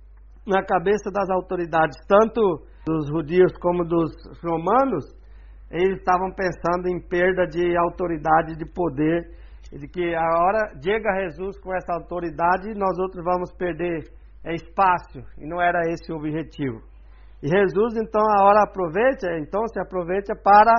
na 0.45 0.63
cabeça 0.63 1.09
das 1.11 1.29
autoridades, 1.29 1.97
tanto 2.07 2.41
dos 2.85 3.07
judeus 3.07 3.53
como 3.59 3.83
dos 3.83 4.11
romanos, 4.43 5.05
eles 5.71 5.99
estavam 5.99 6.31
pensando 6.31 6.87
em 6.87 6.99
perda 6.99 7.47
de 7.47 7.77
autoridade, 7.77 8.57
de 8.57 8.65
poder, 8.65 9.29
de 9.71 9.87
que 9.87 10.13
a 10.13 10.43
hora 10.43 10.73
chega 10.83 11.21
Jesus 11.23 11.57
com 11.59 11.73
essa 11.73 11.93
autoridade, 11.93 12.73
nós 12.75 12.99
outros 12.99 13.23
vamos 13.23 13.51
perder 13.53 14.03
espaço, 14.45 15.19
e 15.37 15.47
não 15.47 15.61
era 15.61 15.79
esse 15.89 16.11
o 16.11 16.17
objetivo. 16.17 16.81
E 17.41 17.47
Jesus 17.47 17.95
então 17.95 18.21
a 18.21 18.43
hora 18.43 18.63
aproveita, 18.63 19.37
então 19.39 19.65
se 19.67 19.79
aproveita 19.79 20.35
para 20.35 20.73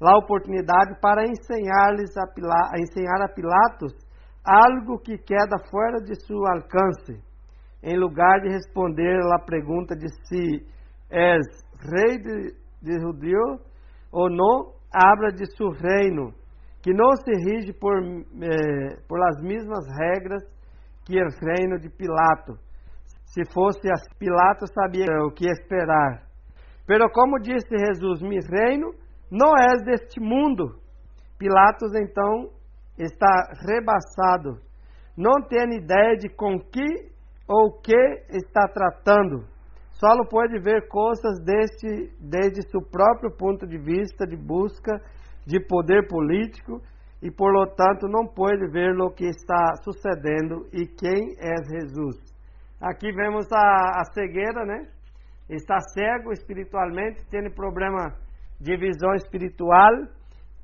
a 0.00 0.18
oportunidade 0.18 0.98
para 1.00 1.24
ensinar-lhes 1.24 2.16
a, 2.16 2.24
a 2.24 2.80
ensinar 2.80 3.22
a 3.22 3.28
Pilatos 3.28 3.92
algo 4.42 4.98
que 4.98 5.18
queda 5.18 5.58
fora 5.70 5.98
de 6.02 6.14
seu 6.24 6.38
alcance, 6.46 7.22
em 7.82 7.98
lugar 7.98 8.40
de 8.40 8.48
responder 8.48 9.18
a 9.34 9.38
pergunta 9.38 9.94
de 9.94 10.08
se 10.26 10.66
és 11.10 11.46
rei 11.78 12.18
de, 12.18 12.54
de 12.82 13.00
judeu 13.00 13.69
ou 14.12 14.28
não, 14.28 14.72
habla 14.92 15.30
de 15.32 15.46
seu 15.56 15.70
reino, 15.70 16.32
que 16.82 16.92
não 16.92 17.14
se 17.16 17.30
rige 17.30 17.72
por, 17.72 17.96
eh, 17.98 18.96
por 19.08 19.18
as 19.28 19.42
mesmas 19.42 19.86
regras 19.98 20.42
que 21.04 21.20
o 21.20 21.28
reino 21.44 21.78
de 21.78 21.88
Pilato. 21.90 22.58
Se 23.26 23.44
fosse 23.52 23.88
as 23.92 24.08
Pilato 24.18 24.66
sabia 24.66 25.06
o 25.24 25.30
que 25.30 25.48
esperar. 25.48 26.22
Pero 26.86 27.08
como 27.10 27.38
disse 27.38 27.68
Jesus, 27.76 28.22
mi 28.22 28.38
reino 28.40 28.92
não 29.30 29.52
és 29.56 29.82
deste 29.84 30.20
mundo. 30.20 30.80
Pilatos 31.38 31.92
então 31.94 32.50
está 32.98 33.52
rebaçado, 33.66 34.60
não 35.16 35.40
tem 35.48 35.76
ideia 35.76 36.16
de 36.16 36.28
com 36.28 36.58
que 36.58 37.10
ou 37.48 37.80
que 37.80 37.96
está 38.30 38.66
tratando. 38.68 39.46
Só 40.00 40.14
pode 40.24 40.58
ver 40.58 40.88
coisas 40.88 41.38
deste, 41.44 42.10
desde 42.18 42.66
seu 42.70 42.80
próprio 42.80 43.30
ponto 43.36 43.66
de 43.66 43.76
vista 43.76 44.26
de 44.26 44.34
busca 44.34 44.98
de 45.46 45.60
poder 45.60 46.08
político 46.08 46.80
e, 47.22 47.30
por 47.30 47.52
lo 47.52 47.66
tanto, 47.66 48.08
não 48.08 48.26
pode 48.26 48.66
ver 48.70 48.98
o 48.98 49.10
que 49.10 49.26
está 49.26 49.74
sucedendo 49.84 50.66
e 50.72 50.86
quem 50.86 51.36
é 51.38 51.54
Jesus. 51.68 52.16
Aqui 52.80 53.12
vemos 53.12 53.46
a, 53.52 54.00
a 54.00 54.04
cegueira, 54.14 54.64
né? 54.64 54.88
Está 55.50 55.78
cego 55.92 56.32
espiritualmente, 56.32 57.28
tem 57.28 57.50
problema 57.50 58.14
de 58.58 58.74
visão 58.78 59.12
espiritual. 59.14 59.92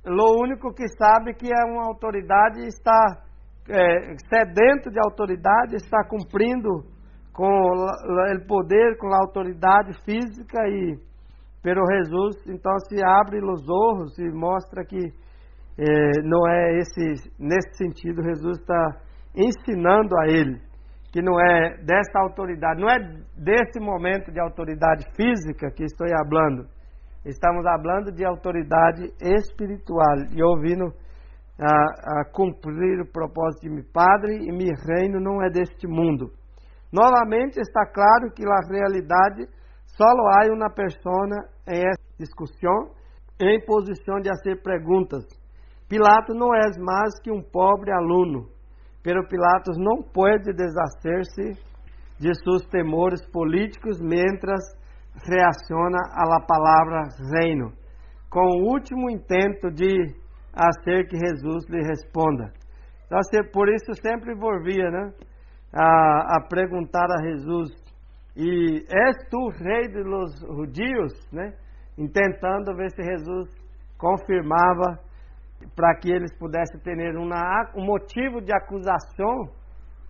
O 0.07 0.43
único 0.43 0.73
que 0.73 0.89
sabe 0.97 1.35
que 1.35 1.53
é 1.53 1.65
uma 1.71 1.87
autoridade 1.87 2.67
está 2.67 3.23
é, 3.69 4.17
sedento 4.31 4.91
de 4.91 4.99
autoridade, 4.99 5.77
está 5.77 6.03
cumprindo 6.09 6.96
com 7.37 7.45
o 7.45 8.47
poder, 8.49 8.97
com 8.97 9.13
a 9.13 9.21
autoridade 9.21 9.93
física 10.07 10.59
e 10.67 10.97
pelo 11.63 11.85
Jesus, 11.85 12.37
então 12.49 12.73
se 12.89 12.97
abre 13.05 13.45
os 13.45 13.69
olhos 13.69 14.19
e 14.19 14.33
mostra 14.33 14.83
que 14.87 15.13
é, 15.79 16.23
não 16.23 16.49
é 16.49 16.79
esse 16.79 17.31
nesse 17.39 17.77
sentido 17.77 18.23
Jesus 18.23 18.59
está 18.59 19.01
ensinando 19.37 20.17
a 20.19 20.29
ele 20.29 20.59
que 21.13 21.21
não 21.21 21.39
é 21.39 21.77
dessa 21.85 22.19
autoridade, 22.21 22.81
não 22.81 22.89
é 22.89 22.99
desse 23.37 23.79
momento 23.81 24.33
de 24.33 24.41
autoridade 24.41 25.05
física 25.15 25.71
que 25.71 25.85
estou 25.85 26.07
falando, 26.09 26.67
Estamos 27.25 27.65
falando 27.65 28.13
de 28.13 28.25
autoridade 28.25 29.13
espiritual 29.21 30.17
e 30.33 30.41
ouvindo 30.43 30.85
a, 31.61 32.21
a, 32.21 32.25
cumprir 32.33 33.01
o 33.01 33.11
propósito 33.11 33.63
de 33.63 33.71
meu 33.71 33.85
Padre 33.93 34.39
e 34.43 34.53
meu 34.53 34.73
reino 34.87 35.19
não 35.21 35.43
é 35.43 35.51
deste 35.51 35.89
mundo. 35.89 36.31
Novamente 36.93 37.59
está 37.59 37.85
claro 37.87 38.33
que 38.35 38.45
a 38.47 38.69
realidade 38.69 39.49
só 39.97 40.05
há 40.05 40.53
uma 40.53 40.71
pessoa 40.71 41.27
em 41.69 41.81
essa 41.81 42.07
discussão 42.19 42.95
em 43.41 43.65
posição 43.65 44.21
de 44.21 44.29
fazer 44.31 44.63
perguntas. 44.63 45.25
Pilatos 45.89 46.35
não 46.35 46.55
é 46.55 46.63
mais 46.79 47.21
que 47.23 47.31
um 47.31 47.43
pobre 47.43 47.93
aluno, 47.93 48.49
pero 49.03 49.27
Pilatos 49.29 49.77
não 49.79 50.03
pode 50.03 50.53
desfazer-se 50.53 51.53
de 52.19 52.35
seus 52.43 52.67
temores 52.69 53.25
políticos 53.31 54.01
mientras 54.01 54.61
reaciona 55.25 55.99
à 56.13 56.41
palavra 56.41 57.09
reino, 57.39 57.73
com 58.31 58.41
o 58.41 58.73
último 58.73 59.11
intento 59.11 59.71
de 59.71 60.15
fazer 60.53 61.07
que 61.09 61.17
Jesus 61.17 61.69
lhe 61.69 61.83
responda. 61.87 62.53
Então, 63.07 63.21
por 63.53 63.69
isso 63.69 63.95
sempre 64.03 64.33
envolvia, 64.33 64.91
né? 64.91 65.13
A, 65.79 66.37
a 66.37 66.41
perguntar 66.49 67.07
a 67.11 67.23
Jesus, 67.23 67.71
e 68.35 68.85
és 68.89 69.29
tu 69.31 69.49
rei 69.49 69.89
dos 69.89 70.41
judios, 70.41 71.13
né? 71.33 71.53
Intentando 71.99 72.75
ver 72.75 72.91
se 72.91 73.03
Jesus 73.03 73.51
confirmava 73.99 74.99
para 75.75 75.95
que 75.97 76.11
eles 76.11 76.35
pudessem 76.39 76.81
ter 76.81 77.17
uma, 77.17 77.71
um 77.75 77.85
motivo 77.85 78.41
de 78.41 78.53
acusação 78.55 79.51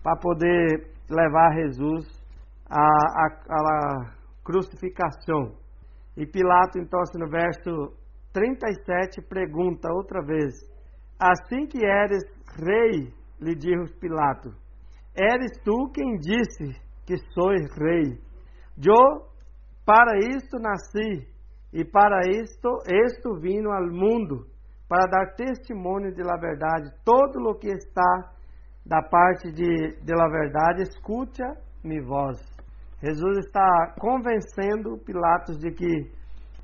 para 0.03 0.15
poder 0.17 0.91
levar 1.09 1.53
Jesus 1.53 2.05
a, 2.69 2.79
a, 2.79 3.27
a 3.49 4.11
crucificação. 4.43 5.55
E 6.15 6.25
Pilato, 6.25 6.79
então, 6.79 6.99
assim, 7.01 7.19
no 7.19 7.29
verso 7.29 7.93
37, 8.33 9.21
pergunta 9.29 9.91
outra 9.91 10.21
vez: 10.23 10.53
Assim 11.19 11.65
que 11.65 11.83
eres 11.85 12.23
rei, 12.57 13.13
lhe 13.39 13.55
dijo 13.55 13.97
Pilato, 13.99 14.49
eres 15.17 15.51
tu 15.63 15.89
quem 15.93 16.17
disse 16.17 16.79
que 17.05 17.17
sou 17.33 17.49
rei. 17.49 18.19
Eu 18.77 19.27
para 19.85 20.17
isto 20.19 20.59
nasci 20.59 21.27
e 21.73 21.83
para 21.83 22.21
isto 22.29 22.69
isto 22.87 23.39
vino 23.39 23.71
ao 23.71 23.87
mundo, 23.87 24.45
para 24.87 25.09
dar 25.09 25.35
testemunho 25.35 26.13
de 26.13 26.21
la 26.21 26.37
verdade. 26.37 26.91
Todo 27.03 27.39
o 27.49 27.55
que 27.55 27.69
está 27.69 28.31
da 28.85 29.01
parte 29.01 29.51
de, 29.51 29.97
de 30.01 30.13
la 30.13 30.29
verdade, 30.29 30.83
escuta-me 30.83 32.01
voz. 32.01 32.37
Jesus 33.01 33.37
está 33.45 33.93
convencendo 33.99 34.97
Pilatos 35.05 35.57
de 35.59 35.71
que, 35.71 36.11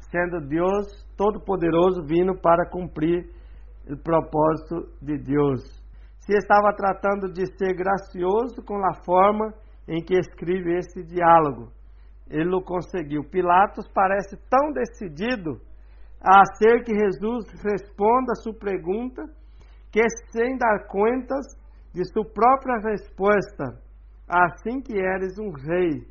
sendo 0.09 0.39
Deus 0.47 1.05
Todo-Poderoso, 1.15 2.03
vindo 2.05 2.33
para 2.35 2.69
cumprir 2.69 3.29
o 3.87 3.97
propósito 3.97 4.89
de 5.01 5.17
Deus. 5.17 5.82
Se 6.25 6.33
estava 6.37 6.73
tratando 6.73 7.31
de 7.33 7.45
ser 7.57 7.75
gracioso 7.75 8.63
com 8.65 8.77
a 8.85 8.93
forma 9.03 9.53
em 9.87 10.01
que 10.01 10.15
escreve 10.17 10.77
esse 10.77 11.03
diálogo, 11.03 11.69
ele 12.29 12.55
o 12.55 12.61
conseguiu. 12.61 13.23
Pilatos 13.29 13.85
parece 13.93 14.37
tão 14.49 14.71
decidido 14.71 15.59
a 16.21 16.45
ser 16.55 16.81
que 16.83 16.95
Jesus 16.95 17.45
responda 17.61 18.31
a 18.31 18.41
sua 18.41 18.53
pergunta 18.53 19.23
que, 19.91 20.01
sem 20.31 20.57
dar 20.57 20.87
contas 20.87 21.45
de 21.93 22.05
sua 22.13 22.23
própria 22.23 22.79
resposta, 22.79 23.77
assim 24.27 24.81
que 24.81 24.97
eres 24.97 25.37
um 25.37 25.51
rei, 25.51 26.07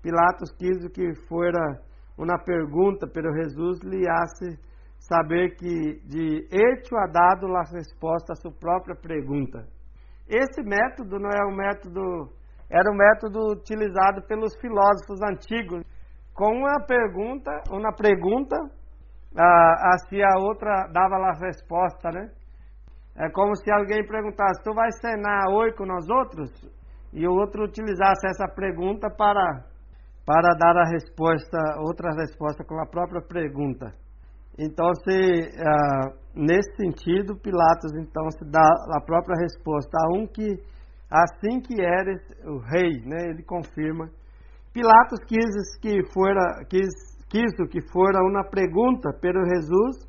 Pilatos 0.00 0.52
quis 0.56 0.86
que 0.92 1.14
fora 1.26 1.82
uma 2.16 2.38
pergunta, 2.38 3.08
pero 3.12 3.34
Jesus 3.34 3.80
lhe 3.82 4.08
saber 5.08 5.56
que 5.56 6.00
de 6.04 6.46
hecho 6.52 6.94
ha 6.96 7.06
dado 7.06 7.46
a 7.56 7.62
resposta 7.62 8.34
à 8.34 8.36
sua 8.36 8.52
própria 8.52 8.94
pergunta. 8.94 9.66
Esse 10.28 10.62
método 10.62 11.18
não 11.18 11.30
é 11.30 11.46
um 11.46 11.56
método 11.56 12.38
era 12.70 12.90
o 12.90 12.94
método 12.94 13.52
utilizado 13.52 14.20
pelos 14.26 14.54
filósofos 14.60 15.22
antigos, 15.22 15.82
com 16.34 16.52
uma 16.52 16.84
pergunta, 16.86 17.50
uma 17.70 17.92
pergunta, 17.94 18.56
ah, 19.36 19.94
assim 19.94 20.20
a 20.22 20.38
outra 20.38 20.86
dava 20.92 21.16
a 21.16 21.32
resposta, 21.32 22.10
né? 22.10 22.28
É 23.16 23.30
como 23.30 23.56
se 23.56 23.70
alguém 23.70 24.06
perguntasse: 24.06 24.62
Tu 24.62 24.72
vai 24.74 24.90
cenar 25.00 25.48
hoje 25.50 25.74
com 25.76 25.86
nós 25.86 26.08
outros? 26.08 26.50
E 27.12 27.26
o 27.26 27.32
outro 27.32 27.64
utilizasse 27.64 28.26
essa 28.28 28.46
pergunta 28.54 29.08
para, 29.10 29.64
para 30.26 30.54
dar 30.58 30.76
a 30.76 30.90
resposta, 30.90 31.58
outra 31.80 32.14
resposta 32.14 32.62
com 32.64 32.78
a 32.80 32.86
própria 32.86 33.22
pergunta. 33.22 33.94
Então, 34.58 34.92
se, 35.04 35.10
uh, 35.12 36.18
nesse 36.34 36.74
sentido, 36.76 37.36
Pilatos 37.36 37.92
então 37.94 38.28
se 38.32 38.44
dá 38.50 38.68
a 38.96 39.00
própria 39.00 39.36
resposta 39.40 39.96
a 39.96 40.18
um 40.18 40.26
que, 40.26 40.58
assim 41.08 41.60
que 41.60 41.80
eres 41.80 42.20
o 42.44 42.58
rei, 42.58 43.00
né? 43.06 43.30
Ele 43.30 43.44
confirma. 43.44 44.10
Pilatos 44.72 45.20
quis 45.28 45.78
que 45.80 46.02
fora, 46.12 46.64
quis, 46.68 46.88
quis 47.30 47.52
que 47.70 47.80
fora 47.92 48.18
uma 48.24 48.44
pergunta, 48.50 49.10
pero 49.20 49.44
Jesus 49.44 50.08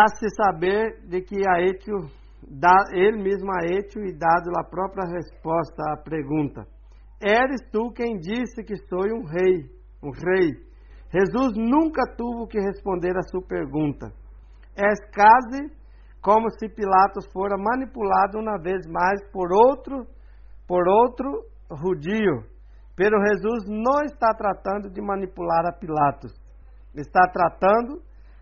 hace 0.00 0.28
saber 0.34 1.00
de 1.06 1.20
que 1.22 1.36
a 1.48 1.60
Etio, 1.60 2.10
dá, 2.48 2.74
ele 2.92 3.22
mesmo 3.22 3.48
a 3.52 3.64
Etio 3.64 4.04
e 4.04 4.12
dado 4.12 4.50
a 4.58 4.64
própria 4.64 5.08
resposta 5.08 5.82
à 5.92 5.96
pergunta. 5.96 6.66
Eres 7.20 7.60
tu 7.70 7.92
quem 7.92 8.18
disse 8.18 8.64
que 8.64 8.76
sou 8.88 9.04
um 9.04 9.24
rei, 9.24 9.70
um 10.02 10.10
rei. 10.10 10.71
Jesus 11.12 11.52
nunca 11.56 12.02
tuvo 12.16 12.46
que 12.46 12.58
responder 12.58 13.14
a 13.16 13.22
sua 13.22 13.42
pergunta. 13.46 14.10
És 14.74 14.98
quase 15.14 15.70
como 16.22 16.48
se 16.50 16.68
Pilatos 16.68 17.26
fora 17.32 17.56
manipulado 17.58 18.38
uma 18.38 18.58
vez 18.58 18.86
mais 18.86 19.20
por 19.30 19.52
outro, 19.52 20.06
por 20.66 20.88
outro 20.88 21.44
judio. 21.82 22.44
Pero 22.96 23.18
Jesus 23.20 23.64
não 23.68 24.02
está 24.04 24.32
tratando 24.34 24.88
de 24.88 25.02
manipular 25.02 25.66
a 25.66 25.72
Pilatos. 25.72 26.32
Está 26.94 27.28
tratando 27.30 28.00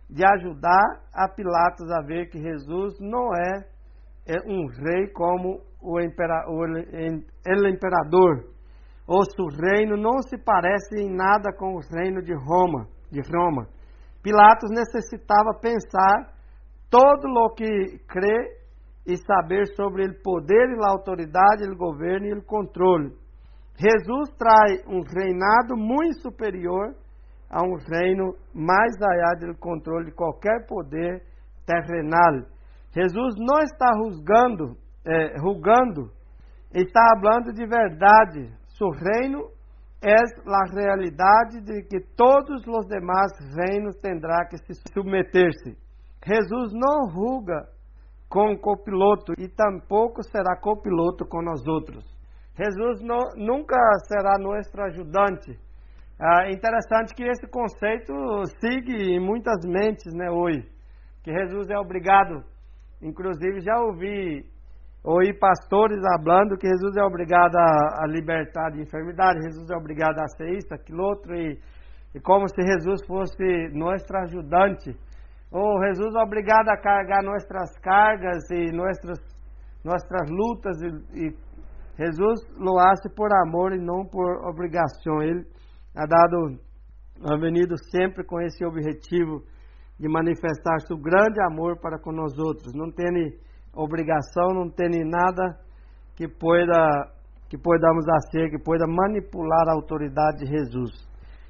de 0.08 0.24
ajudar 0.24 1.02
a 1.12 1.28
Pilatos 1.28 1.90
a 1.90 2.02
ver 2.02 2.28
que 2.30 2.38
Jesus 2.38 2.98
não 3.00 3.34
é, 3.34 3.66
é 4.26 4.38
um 4.46 4.66
rei 4.66 5.08
como 5.12 5.60
o, 5.80 6.00
impera, 6.00 6.44
o 6.48 6.64
el 6.66 7.68
imperador. 7.68 8.44
O 9.12 9.24
seu 9.24 9.46
reino 9.46 9.96
não 9.96 10.22
se 10.22 10.38
parece 10.38 11.00
em 11.00 11.12
nada 11.12 11.52
com 11.58 11.74
o 11.74 11.80
reino 11.80 12.22
de 12.22 12.32
Roma, 12.32 12.86
de 13.10 13.20
Roma. 13.20 13.66
Pilatos 14.22 14.70
necessitava 14.70 15.58
pensar 15.60 16.32
todo 16.88 17.26
o 17.26 17.50
que 17.50 17.98
crê 18.06 18.60
e 19.04 19.16
saber 19.16 19.66
sobre 19.74 20.06
o 20.06 20.22
poder 20.22 20.70
e 20.70 20.84
a 20.84 20.90
autoridade, 20.92 21.68
o 21.68 21.76
governo 21.76 22.26
e 22.26 22.34
o 22.34 22.44
controle. 22.44 23.10
Jesus 23.76 24.30
traz 24.38 24.86
um 24.86 25.02
reinado 25.02 25.76
muito 25.76 26.20
superior 26.20 26.94
a 27.50 27.64
um 27.66 27.74
reino 27.90 28.36
mais 28.54 28.94
allá 29.02 29.34
do 29.40 29.58
controle 29.58 30.04
de 30.04 30.12
qualquer 30.12 30.68
poder 30.68 31.24
terrenal. 31.66 32.46
Jesus 32.94 33.34
não 33.38 33.58
está 33.58 33.90
rusgando, 33.92 34.76
é, 35.04 35.36
rugando, 35.40 36.12
está 36.72 37.02
falando 37.20 37.52
de 37.52 37.66
verdade. 37.66 38.59
Seu 38.80 38.88
reino 38.88 39.50
é 40.02 40.14
a 40.14 40.74
realidade 40.74 41.60
de 41.60 41.82
que 41.82 42.00
todos 42.16 42.66
os 42.66 42.86
demais 42.86 43.30
reinos 43.54 43.94
tendrá 44.00 44.46
que 44.46 44.56
se 44.56 44.72
submeter-se. 44.90 45.76
Jesus 46.26 46.72
não 46.72 47.12
ruga 47.12 47.68
com 48.26 48.56
copiloto 48.56 49.34
e 49.38 49.48
tampouco 49.48 50.22
será 50.22 50.56
copiloto 50.58 51.26
com 51.26 51.42
nós 51.42 51.66
outros. 51.66 52.06
Jesus 52.56 53.02
nunca 53.36 53.76
será 54.08 54.38
nosso 54.38 54.80
ajudante 54.80 55.58
é 56.22 56.52
interessante 56.52 57.14
que 57.14 57.24
esse 57.24 57.46
conceito 57.46 58.12
siga 58.60 58.92
em 58.92 59.18
muitas 59.18 59.64
mentes 59.64 60.12
né, 60.14 60.30
hoje. 60.30 60.68
Que 61.22 61.32
Jesus 61.32 61.68
é 61.70 61.78
obrigado, 61.78 62.44
inclusive 63.00 63.60
já 63.60 63.78
ouvi 63.80 64.44
ouvi 65.02 65.32
pastores 65.38 65.98
falando 66.00 66.58
que 66.58 66.68
Jesus 66.68 66.96
é 66.96 67.02
obrigado 67.02 67.56
a, 67.56 68.04
a, 68.04 68.06
libertar 68.06 68.70
de 68.70 68.82
enfermidade, 68.82 69.42
Jesus 69.42 69.70
é 69.70 69.76
obrigado 69.76 70.18
a 70.18 70.28
ser 70.36 70.50
isso, 70.56 70.72
aquilo 70.74 71.02
outro, 71.02 71.34
e, 71.34 71.58
e 72.14 72.20
como 72.20 72.48
se 72.48 72.62
Jesus 72.62 73.04
fosse 73.06 73.68
nosso 73.72 74.14
ajudante. 74.14 74.94
Ou 75.50 75.82
Jesus 75.84 76.14
é 76.14 76.22
obrigado 76.22 76.68
a 76.68 76.76
carregar 76.76 77.22
nossas 77.24 77.76
cargas 77.80 78.48
e 78.50 78.70
nossas, 78.72 79.18
nossas 79.84 80.30
lutas, 80.30 80.80
e, 80.82 81.26
e 81.26 81.50
Jesus 81.98 82.40
lo 82.56 82.78
hace 82.78 83.08
por 83.14 83.28
amor 83.46 83.72
e 83.72 83.78
não 83.78 84.06
por 84.06 84.46
obrigação. 84.48 85.22
Ele 85.22 85.44
ha 85.94 86.06
dado, 86.06 86.58
ha 87.24 87.36
venido 87.38 87.74
sempre 87.90 88.24
com 88.24 88.40
esse 88.40 88.64
objetivo 88.64 89.42
de 89.98 90.08
manifestar 90.08 90.80
seu 90.80 90.96
grande 90.96 91.42
amor 91.42 91.78
para 91.78 91.98
outros. 92.38 92.72
Não 92.74 92.90
tem 92.90 93.08
obrigação, 93.74 94.54
não 94.54 94.68
tem 94.68 95.04
nada 95.04 95.58
que 96.16 96.28
pueda 96.28 97.12
que 97.48 97.58
podamos 97.58 98.04
fazer, 98.06 98.48
que 98.48 98.62
pueda 98.62 98.86
manipular 98.86 99.68
a 99.68 99.72
autoridade 99.72 100.38
de 100.38 100.46
Jesus. 100.46 100.92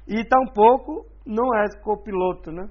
E 0.07 0.25
tampouco 0.25 1.05
não 1.23 1.55
é 1.55 1.67
copiloto, 1.83 2.51
né? 2.51 2.67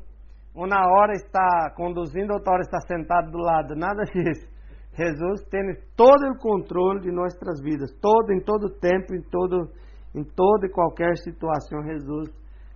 Uma 0.52 0.84
hora 0.90 1.12
está 1.12 1.72
conduzindo, 1.76 2.32
outra 2.32 2.54
hora 2.54 2.62
está 2.62 2.80
sentado 2.80 3.30
do 3.30 3.38
lado, 3.38 3.76
nada 3.76 4.02
disso. 4.12 4.48
Jesus 4.96 5.44
tem 5.48 5.62
todo 5.96 6.26
o 6.32 6.38
controle 6.38 7.00
de 7.02 7.12
nossas 7.12 7.62
vidas, 7.62 7.92
todo 8.00 8.32
em 8.32 8.40
todo 8.40 8.68
tempo, 8.80 9.14
em 9.14 9.22
todo 9.22 9.70
em 10.14 10.24
toda 10.24 10.66
e 10.66 10.70
qualquer 10.70 11.16
situação, 11.18 11.82
Jesus 11.84 12.28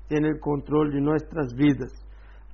tem 0.09 0.25
o 0.31 0.39
controle 0.39 0.93
de 0.93 1.01
nossas 1.01 1.53
vidas. 1.57 1.91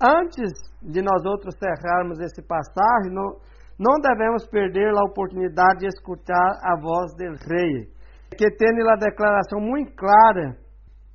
Antes 0.03 0.51
de 0.81 1.03
nós 1.03 1.25
outros 1.27 1.55
cerrarmos 1.59 2.19
esse 2.21 2.43
passagem, 2.43 3.13
não, 3.13 3.37
não 3.81 3.95
devemos 4.01 4.47
perder 4.47 4.91
a 4.91 5.05
oportunidade 5.09 5.81
de 5.81 5.87
escutar 5.87 6.61
a 6.63 6.79
voz 6.79 7.15
do 7.17 7.25
rei, 7.49 7.89
que 8.37 8.51
tem 8.51 8.69
a 8.87 8.97
declaração 8.97 9.59
muito 9.59 9.97
clara 9.97 10.55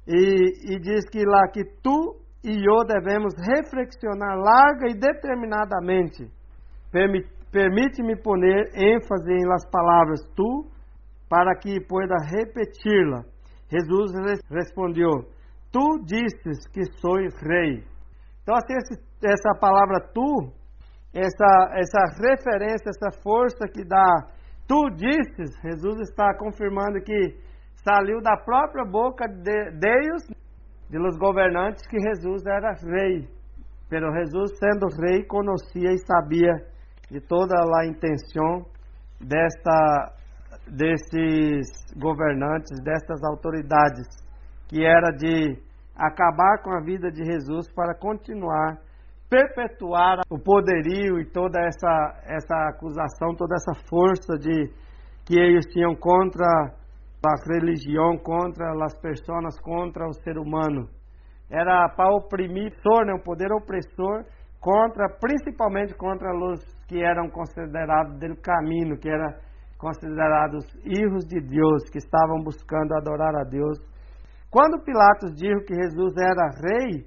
e, 0.08 0.74
e 0.74 0.80
diz 0.80 1.08
que 1.12 1.24
lá 1.24 1.48
que 1.48 1.64
tu 1.84 2.18
e 2.44 2.68
eu 2.68 2.84
devemos 2.86 3.34
reflexionar 3.38 4.36
larga 4.36 4.90
e 4.90 4.96
determinadamente. 4.96 6.28
Permite-me 7.52 8.16
poner 8.22 8.72
ênfase 8.76 9.32
em 9.32 9.48
palavras 9.72 10.22
tu, 10.36 10.66
para 11.30 11.56
que 11.56 11.80
pueda 11.88 12.16
repeti-la 12.32 13.24
Jesus 13.72 14.12
respondeu: 14.50 15.12
Tu 15.72 16.06
disses 16.06 16.68
que 16.72 16.84
sou 17.00 17.16
rei. 17.16 17.84
Então, 18.42 18.56
assim, 18.56 18.74
essa 19.24 19.60
palavra 19.60 20.00
tu, 20.14 20.54
essa, 21.16 21.72
essa 21.76 22.00
referência, 22.22 22.90
essa 22.90 23.22
força 23.24 23.68
que 23.68 23.86
dá, 23.86 24.28
tu 24.68 24.90
disses, 24.90 25.56
Jesus 25.64 26.10
está 26.10 26.38
confirmando 26.38 27.00
que 27.00 27.38
saiu 27.84 28.22
da 28.22 28.36
própria 28.36 28.84
boca 28.84 29.26
de 29.28 29.72
Deus, 29.72 30.24
de 30.90 30.98
los 30.98 31.18
governantes, 31.18 31.88
que 31.88 32.00
Jesus 32.00 32.46
era 32.46 32.74
rei. 32.74 33.28
Pero 33.90 34.12
Jesus, 34.12 34.52
sendo 34.60 34.88
rei, 35.02 35.24
conhecia 35.24 35.94
e 35.94 35.98
sabia 36.00 36.54
de 37.10 37.22
toda 37.22 37.56
a 37.56 37.86
intenção 37.86 38.66
desta 39.22 40.12
desses 40.68 41.68
governantes, 41.96 42.82
destas 42.84 43.24
autoridades, 43.24 44.08
que 44.68 44.84
era 44.84 45.12
de 45.12 45.62
acabar 45.96 46.62
com 46.64 46.72
a 46.72 46.82
vida 46.82 47.12
de 47.12 47.24
Jesus 47.24 47.72
para 47.74 47.94
continuar 47.94 48.80
perpetuar 49.30 50.22
o 50.30 50.38
poderio 50.38 51.20
e 51.20 51.26
toda 51.26 51.60
essa 51.60 52.22
essa 52.26 52.70
acusação, 52.70 53.36
toda 53.36 53.56
essa 53.56 53.74
força 53.90 54.38
de 54.38 54.72
que 55.26 55.38
eles 55.38 55.66
tinham 55.74 55.96
contra 55.96 56.46
a 56.46 57.36
religião, 57.52 58.18
contra 58.18 58.72
as 58.84 58.96
pessoas, 59.00 59.60
contra 59.60 60.08
o 60.08 60.14
ser 60.14 60.38
humano. 60.38 60.88
Era 61.50 61.90
para 61.90 62.14
oprimir, 62.16 62.72
né, 63.06 63.14
o 63.14 63.24
poder 63.24 63.52
opressor 63.52 64.26
contra, 64.60 65.10
principalmente 65.20 65.96
contra 65.96 66.30
os 66.34 66.64
que 66.88 67.04
eram 67.04 67.30
considerados 67.30 68.20
do 68.20 68.36
caminho, 68.42 68.98
que 68.98 69.10
era 69.10 69.40
considerados 69.78 70.66
filhos 70.82 71.26
de 71.26 71.40
Deus, 71.40 71.90
que 71.92 71.98
estavam 71.98 72.42
buscando 72.44 72.96
adorar 72.96 73.36
a 73.36 73.44
Deus. 73.44 73.78
Quando 74.50 74.84
Pilatos 74.84 75.34
disse 75.36 75.66
que 75.66 75.76
Jesus 75.76 76.14
era 76.18 76.50
rei, 76.50 77.06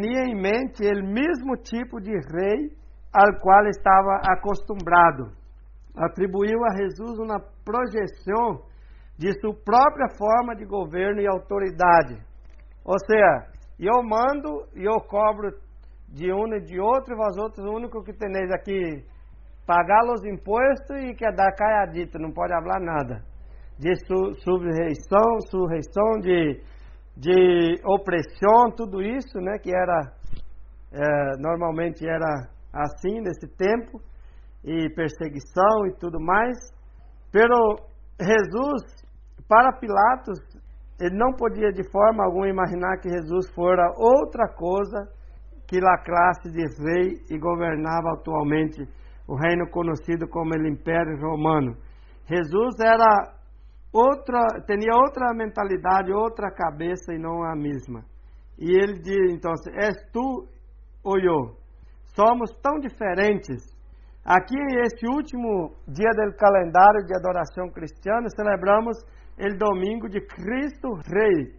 tinha 0.00 0.24
em 0.24 0.34
mente 0.34 0.82
o 0.82 1.06
mesmo 1.06 1.56
tipo 1.62 2.00
de 2.00 2.12
rei 2.12 2.70
ao 3.12 3.40
qual 3.40 3.66
estava 3.66 4.20
acostumado. 4.30 5.32
Atribuiu 5.96 6.64
a 6.64 6.76
Jesus 6.76 7.18
uma 7.18 7.40
projeção 7.64 8.62
de 9.18 9.32
sua 9.40 9.54
própria 9.64 10.08
forma 10.18 10.54
de 10.54 10.64
governo 10.66 11.20
e 11.20 11.26
autoridade. 11.26 12.22
Ou 12.84 12.98
seja, 13.06 13.46
eu 13.78 14.02
mando 14.02 14.66
e 14.74 14.84
eu 14.84 15.00
cobro 15.08 15.50
de 16.08 16.32
um 16.32 16.46
e 16.54 16.60
de 16.60 16.78
outro, 16.78 17.14
e 17.14 17.16
vós 17.16 17.36
outros, 17.36 17.64
o 17.64 17.74
único 17.74 18.02
que 18.02 18.12
teneis 18.12 18.50
aqui 18.52 19.04
pagar 19.66 20.04
os 20.04 20.24
impostos 20.24 20.96
e 21.02 21.14
quer 21.14 21.34
dar 21.34 21.52
caiadito, 21.52 22.18
não 22.18 22.30
pode 22.30 22.52
falar 22.52 22.80
nada. 22.80 23.22
de 23.78 23.94
su, 24.06 24.32
surreição, 24.42 25.40
surreição, 25.50 26.20
de, 26.20 26.62
de 27.16 27.80
opressão, 27.84 28.70
tudo 28.76 29.00
isso, 29.02 29.38
né, 29.40 29.58
que 29.58 29.74
era 29.74 30.12
é, 30.92 31.36
normalmente 31.38 32.06
era 32.06 32.48
assim 32.72 33.20
nesse 33.20 33.48
tempo 33.56 34.00
e 34.64 34.88
perseguição 34.94 35.86
e 35.86 35.94
tudo 35.98 36.20
mais. 36.20 36.56
Pero 37.32 37.76
Jesus, 38.20 38.82
para 39.48 39.78
Pilatos, 39.78 40.38
ele 41.00 41.16
não 41.16 41.32
podia 41.32 41.72
de 41.72 41.88
forma 41.90 42.24
alguma 42.24 42.48
imaginar 42.48 42.98
que 42.98 43.08
Jesus 43.08 43.50
fora 43.54 43.92
outra 43.96 44.48
coisa 44.48 45.08
que 45.66 45.78
a 45.78 45.98
classe 45.98 46.50
de 46.50 46.62
rei 46.82 47.16
e 47.30 47.38
governava 47.38 48.12
atualmente 48.12 48.82
o 49.28 49.34
reino 49.36 49.68
conhecido 49.70 50.28
como 50.28 50.52
o 50.54 50.66
Império 50.68 51.18
Romano. 51.20 51.76
Jesus 52.28 52.76
era 52.80 53.35
outra, 53.96 54.40
tinha 54.66 54.94
outra 54.94 55.32
mentalidade, 55.34 56.12
outra 56.12 56.50
cabeça 56.50 57.12
e 57.12 57.18
não 57.18 57.42
a 57.42 57.56
mesma. 57.56 58.04
E 58.58 58.70
ele 58.70 59.00
diz, 59.00 59.32
então, 59.32 59.52
és 59.74 59.94
tu 60.12 60.46
ou 61.02 61.18
eu? 61.18 61.56
Somos 62.14 62.50
tão 62.62 62.78
diferentes. 62.78 63.62
Aqui, 64.24 64.56
este 64.84 65.06
último 65.06 65.72
dia 65.86 66.10
do 66.10 66.36
calendário 66.36 67.04
de 67.06 67.14
adoração 67.16 67.68
cristiana, 67.70 68.28
celebramos 68.34 68.96
o 69.38 69.58
domingo 69.58 70.08
de 70.08 70.20
Cristo 70.20 70.88
Rei. 71.06 71.54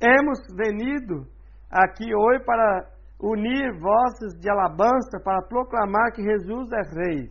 Hemos 0.00 0.38
venido 0.56 1.26
aqui 1.70 2.14
hoje 2.14 2.44
para 2.44 2.86
unir 3.20 3.72
vozes 3.78 4.38
de 4.40 4.50
alabança 4.50 5.20
para 5.24 5.46
proclamar 5.48 6.12
que 6.12 6.22
Jesus 6.22 6.68
é 6.72 6.82
Rei. 6.94 7.30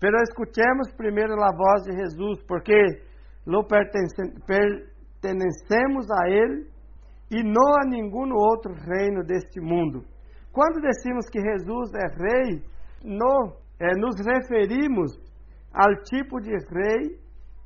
Pero 0.00 0.16
escutemos 0.22 0.92
primeiro 0.96 1.32
a 1.34 1.54
voz 1.56 1.82
de 1.84 1.92
Jesus, 1.92 2.42
porque 2.48 2.74
lo 3.46 3.64
pertencemos 3.64 6.10
a 6.10 6.28
Ele 6.28 6.66
e 7.30 7.42
não 7.42 7.74
a 7.82 7.86
nenhum 7.88 8.34
outro 8.34 8.74
reino 8.74 9.24
deste 9.24 9.58
mundo. 9.60 10.04
Quando 10.52 10.80
decimos 10.80 11.26
que 11.30 11.40
Jesus 11.40 11.94
é 11.94 12.08
Rei, 12.08 12.62
no, 13.04 13.54
é, 13.78 13.94
nos 13.96 14.16
referimos 14.18 15.16
ao 15.72 15.94
tipo 16.02 16.40
de 16.40 16.50
Rei 16.50 17.16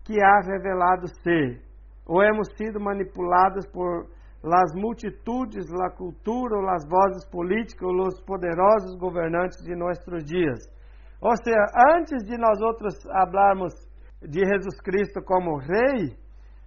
que 0.05 0.23
há 0.23 0.41
revelado 0.41 1.09
ser, 1.23 1.63
ou 2.07 2.23
hemos 2.23 2.49
sido 2.57 2.79
manipulados 2.79 3.67
por 3.69 4.07
las 4.43 4.75
multitudes, 4.75 5.67
la 5.71 5.89
cultura, 5.97 6.61
las 6.61 6.87
vozes 6.87 7.27
políticas, 7.31 7.89
os 7.89 8.21
poderosos 8.23 8.99
governantes 8.99 9.65
de 9.65 9.75
nossos 9.75 10.23
dias. 10.25 10.69
Ou 11.23 11.35
seja, 11.43 11.65
antes 11.97 12.23
de 12.25 12.37
nós 12.37 12.61
outros 12.61 13.03
falarmos 13.03 13.73
de 14.29 14.41
Jesus 14.41 14.81
Cristo 14.83 15.23
como 15.25 15.59
Rei, 15.59 16.17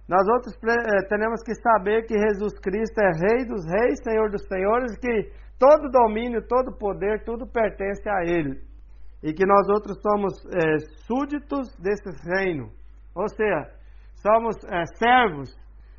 nós 0.08 0.26
outros 0.28 0.54
eh, 0.54 1.08
temos 1.08 1.42
que 1.42 1.54
saber 1.54 2.06
que 2.06 2.18
Jesus 2.18 2.58
Cristo 2.60 2.98
é 2.98 3.10
Rei 3.12 3.46
dos 3.46 3.64
Reis, 3.66 3.98
Senhor 4.02 4.30
dos 4.30 4.46
Senhores, 4.46 4.96
que 4.98 5.30
todo 5.58 5.90
domínio, 5.90 6.46
todo 6.46 6.76
poder, 6.78 7.24
tudo 7.24 7.46
pertence 7.46 8.08
a 8.08 8.22
Ele. 8.24 8.60
E 9.22 9.32
que 9.32 9.44
nós 9.44 9.68
outros 9.68 10.00
somos 10.00 10.32
eh, 10.46 10.78
súditos 11.06 11.68
desse 11.78 12.10
reino. 12.30 12.70
Ou 13.14 13.28
seja, 13.28 13.70
somos 14.22 14.56
eh, 14.64 14.84
servos 14.96 15.54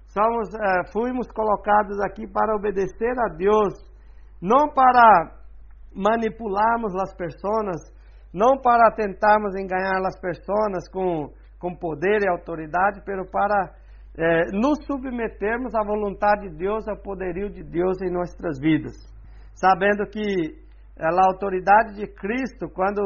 somos, 0.09 0.49
é, 0.53 0.91
fomos 0.91 1.27
colocados 1.31 1.99
aqui 2.01 2.27
para 2.27 2.55
obedecer 2.55 3.13
a 3.19 3.35
Deus, 3.35 3.73
não 4.41 4.69
para 4.69 5.35
manipularmos 5.93 6.95
as 6.95 7.15
pessoas, 7.15 7.77
não 8.33 8.57
para 8.57 8.91
tentarmos 8.91 9.55
enganar 9.55 10.05
as 10.05 10.19
pessoas 10.19 10.87
com, 10.91 11.31
com 11.59 11.75
poder 11.75 12.21
e 12.23 12.29
autoridade, 12.29 13.01
pero 13.05 13.29
para 13.29 13.75
é, 14.17 14.45
nos 14.51 14.83
submetermos 14.85 15.75
à 15.75 15.83
vontade 15.83 16.49
de 16.49 16.57
Deus, 16.57 16.87
ao 16.87 16.97
poderio 16.97 17.49
de 17.49 17.63
Deus 17.63 18.01
em 18.01 18.11
nossas 18.11 18.59
vidas, 18.59 18.93
sabendo 19.53 20.05
que 20.07 20.57
a 20.99 21.09
autoridade 21.25 21.95
de 21.95 22.07
Cristo, 22.07 22.69
quando 22.73 23.01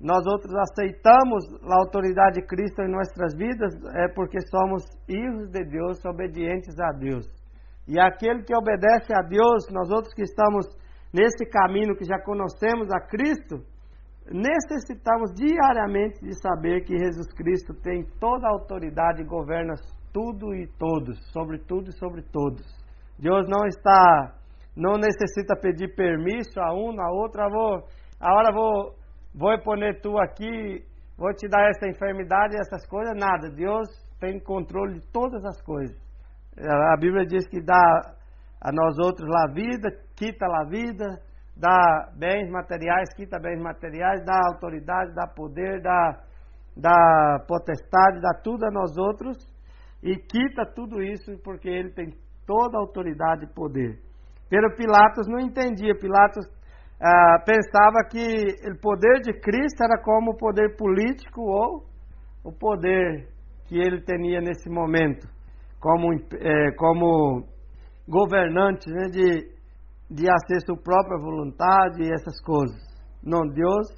nós 0.00 0.24
outros 0.26 0.54
aceitamos 0.54 1.44
a 1.64 1.76
autoridade 1.80 2.40
de 2.40 2.46
Cristo 2.46 2.82
em 2.82 2.90
nossas 2.90 3.34
vidas 3.36 3.74
é 3.96 4.08
porque 4.14 4.40
somos 4.42 4.84
filhos 5.06 5.50
de 5.50 5.64
Deus, 5.64 5.98
obedientes 6.06 6.78
a 6.78 6.92
Deus. 6.92 7.26
E 7.86 7.98
aquele 7.98 8.44
que 8.44 8.54
obedece 8.54 9.12
a 9.12 9.22
Deus, 9.22 9.66
nós 9.72 9.90
outros 9.90 10.14
que 10.14 10.22
estamos 10.22 10.66
nesse 11.12 11.44
caminho 11.46 11.96
que 11.96 12.04
já 12.04 12.18
conhecemos 12.20 12.88
a 12.92 13.00
Cristo, 13.00 13.64
necessitamos 14.30 15.32
diariamente 15.34 16.20
de 16.20 16.34
saber 16.40 16.84
que 16.84 16.96
Jesus 16.96 17.32
Cristo 17.32 17.74
tem 17.82 18.04
toda 18.20 18.46
a 18.46 18.52
autoridade 18.52 19.22
e 19.22 19.26
governa 19.26 19.74
tudo 20.12 20.54
e 20.54 20.66
todos, 20.78 21.18
sobre 21.32 21.58
tudo 21.58 21.90
e 21.90 21.98
sobre 21.98 22.22
todos. 22.22 22.66
Deus 23.18 23.48
não 23.48 23.66
está, 23.66 24.34
não 24.76 24.96
necessita 24.96 25.56
pedir 25.60 25.94
permisso 25.94 26.60
a 26.60 26.72
um, 26.72 27.00
a 27.00 27.10
outra, 27.12 27.48
vou, 27.48 27.82
agora 28.20 28.52
vou 28.52 28.98
vou 29.34 29.56
pôr 29.62 29.78
tu 30.02 30.18
aqui, 30.18 30.84
vou 31.16 31.32
te 31.34 31.48
dar 31.48 31.68
essa 31.68 31.88
enfermidade, 31.88 32.56
essas 32.56 32.86
coisas, 32.86 33.14
nada. 33.16 33.50
Deus 33.50 33.88
tem 34.18 34.40
controle 34.40 34.94
de 34.94 35.12
todas 35.12 35.44
as 35.44 35.60
coisas. 35.62 35.96
A 36.58 36.96
Bíblia 36.98 37.24
diz 37.24 37.46
que 37.48 37.60
dá 37.60 38.14
a 38.60 38.72
nós 38.72 38.98
outros 38.98 39.28
a 39.44 39.52
vida, 39.52 39.88
quita 40.16 40.44
a 40.46 40.64
vida, 40.64 41.20
dá 41.58 42.10
bens 42.16 42.48
materiais, 42.50 43.12
quita 43.14 43.38
bens 43.38 43.60
materiais, 43.60 44.24
dá 44.24 44.40
autoridade, 44.46 45.14
dá 45.14 45.26
poder, 45.26 45.82
dá, 45.82 46.20
dá 46.76 47.44
potestade, 47.46 48.20
dá 48.20 48.40
tudo 48.42 48.64
a 48.64 48.70
nós 48.70 48.96
outros 48.96 49.36
e 50.02 50.14
quita 50.16 50.64
tudo 50.74 51.02
isso 51.02 51.36
porque 51.42 51.68
ele 51.68 51.90
tem 51.90 52.14
toda 52.46 52.78
a 52.78 52.80
autoridade 52.80 53.44
e 53.44 53.54
poder. 53.54 53.98
Pero 54.48 54.74
Pilatos 54.76 55.26
não 55.26 55.40
entendia. 55.40 55.94
Pilatos 55.98 56.46
ah, 57.00 57.42
pensava 57.44 58.04
que 58.10 58.70
o 58.70 58.80
poder 58.80 59.20
de 59.20 59.32
Cristo 59.40 59.82
era 59.82 60.00
como 60.02 60.30
o 60.30 60.36
poder 60.36 60.76
político 60.76 61.42
ou 61.42 61.84
o 62.44 62.52
poder 62.52 63.28
que 63.66 63.76
ele 63.76 64.00
tinha 64.00 64.40
nesse 64.40 64.70
momento, 64.70 65.28
como, 65.78 66.14
eh, 66.14 66.72
como 66.76 67.44
governante 68.08 68.90
né, 68.90 69.08
de, 69.10 69.57
de 70.10 70.24
fazer 70.26 70.64
sua 70.64 70.76
própria 70.76 71.18
vontade 71.18 72.02
e 72.02 72.12
essas 72.12 72.40
coisas. 72.40 72.80
Não, 73.22 73.46
Deus 73.46 73.88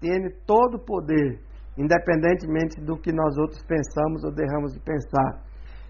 tem 0.00 0.30
todo 0.46 0.76
o 0.76 0.84
poder, 0.84 1.40
independentemente 1.78 2.80
do 2.84 2.96
que 2.98 3.12
nós 3.12 3.36
outros 3.38 3.62
pensamos 3.64 4.22
ou 4.24 4.34
derramos 4.34 4.72
de 4.72 4.80
pensar. 4.80 5.42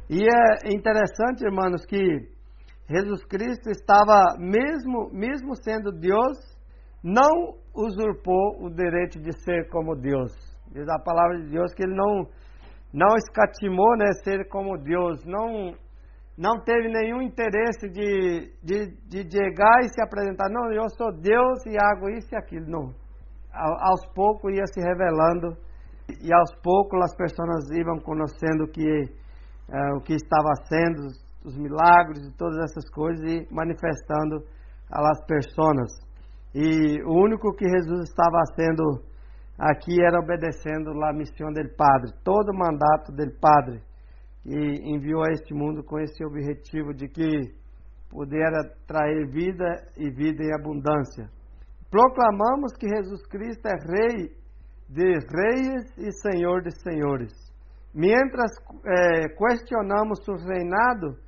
E 0.09 0.23
é 0.23 0.73
interessante, 0.73 1.45
irmãos, 1.45 1.85
que 1.85 2.37
Jesus 2.89 3.25
Cristo 3.25 3.69
estava, 3.71 4.37
mesmo, 4.39 5.11
mesmo 5.13 5.57
sendo 5.57 5.91
Deus, 5.91 6.39
não 7.03 7.57
usurpou 7.75 8.65
o 8.65 8.71
direito 8.71 9.21
de 9.21 9.33
ser 9.43 9.69
como 9.71 9.97
Deus. 9.97 10.33
Diz 10.73 10.89
a 10.89 10.99
palavra 10.99 11.39
de 11.43 11.51
Deus 11.51 11.75
que 11.75 11.83
ele 11.83 11.95
não, 11.95 12.27
não 12.93 13.17
escatimou 13.17 13.97
né, 13.97 14.13
ser 14.23 14.49
como 14.49 14.79
Deus, 14.79 15.25
não, 15.25 15.75
não 16.37 16.61
teve 16.61 16.89
nenhum 16.89 17.23
interesse 17.23 17.89
de, 17.89 18.53
de, 18.63 18.87
de 19.09 19.31
chegar 19.31 19.81
e 19.81 19.89
se 19.89 20.03
apresentar. 20.03 20.51
Não, 20.51 20.71
eu 20.71 20.89
sou 20.91 21.11
Deus 21.13 21.65
e 21.67 21.77
hago 21.81 22.11
isso 22.11 22.29
e 22.35 22.37
aquilo. 22.37 22.67
Não. 22.69 22.95
Aos 23.53 24.07
poucos 24.15 24.53
ia 24.53 24.67
se 24.67 24.81
revelando 24.81 25.57
e 26.23 26.33
aos 26.33 26.55
poucos 26.63 27.03
as 27.03 27.17
pessoas 27.17 27.71
iam 27.71 27.99
conhecendo 28.01 28.69
que, 28.69 28.87
é, 29.73 29.93
o 29.95 30.01
que 30.03 30.15
estava 30.15 30.55
sendo, 30.69 31.09
os 31.43 31.57
milagres 31.57 32.27
e 32.27 32.37
todas 32.37 32.59
essas 32.59 32.89
coisas 32.91 33.25
e 33.25 33.47
manifestando 33.51 34.45
às 34.93 35.25
pessoas. 35.25 35.91
E 36.55 37.03
o 37.03 37.13
único 37.13 37.55
que 37.55 37.67
Jesus 37.67 38.11
estava 38.11 38.45
sendo 38.55 38.83
aqui 39.59 40.03
era 40.03 40.19
obedecendo 40.19 40.91
a 41.03 41.13
missão 41.15 41.51
do 41.51 41.77
Padre, 41.77 42.13
todo 42.23 42.51
o 42.51 42.59
mandato 42.59 43.11
do 43.13 43.41
Padre, 43.41 43.81
que 44.47 44.57
enviou 44.85 45.25
a 45.25 45.33
este 45.33 45.53
mundo 45.53 45.83
com 45.83 45.99
esse 45.99 46.25
objetivo 46.25 46.95
de 46.95 47.09
que 47.09 47.53
pudera 48.09 48.63
trazer 48.87 49.27
vida 49.27 49.89
e 49.97 50.09
vida 50.09 50.45
em 50.45 50.55
abundância. 50.55 51.29
Proclamamos 51.91 52.73
que 52.79 52.89
Jesus 52.89 53.27
Cristo 53.27 53.67
é 53.67 53.75
Rei 53.75 54.31
de 54.89 55.19
reis 55.19 55.99
e 55.99 56.13
Senhor 56.13 56.63
de 56.63 56.71
senhores. 56.81 57.33
Mientras 57.93 58.53
eh, 58.85 59.29
questionamos 59.37 60.25
seu 60.25 60.37
reinado, 60.37 61.19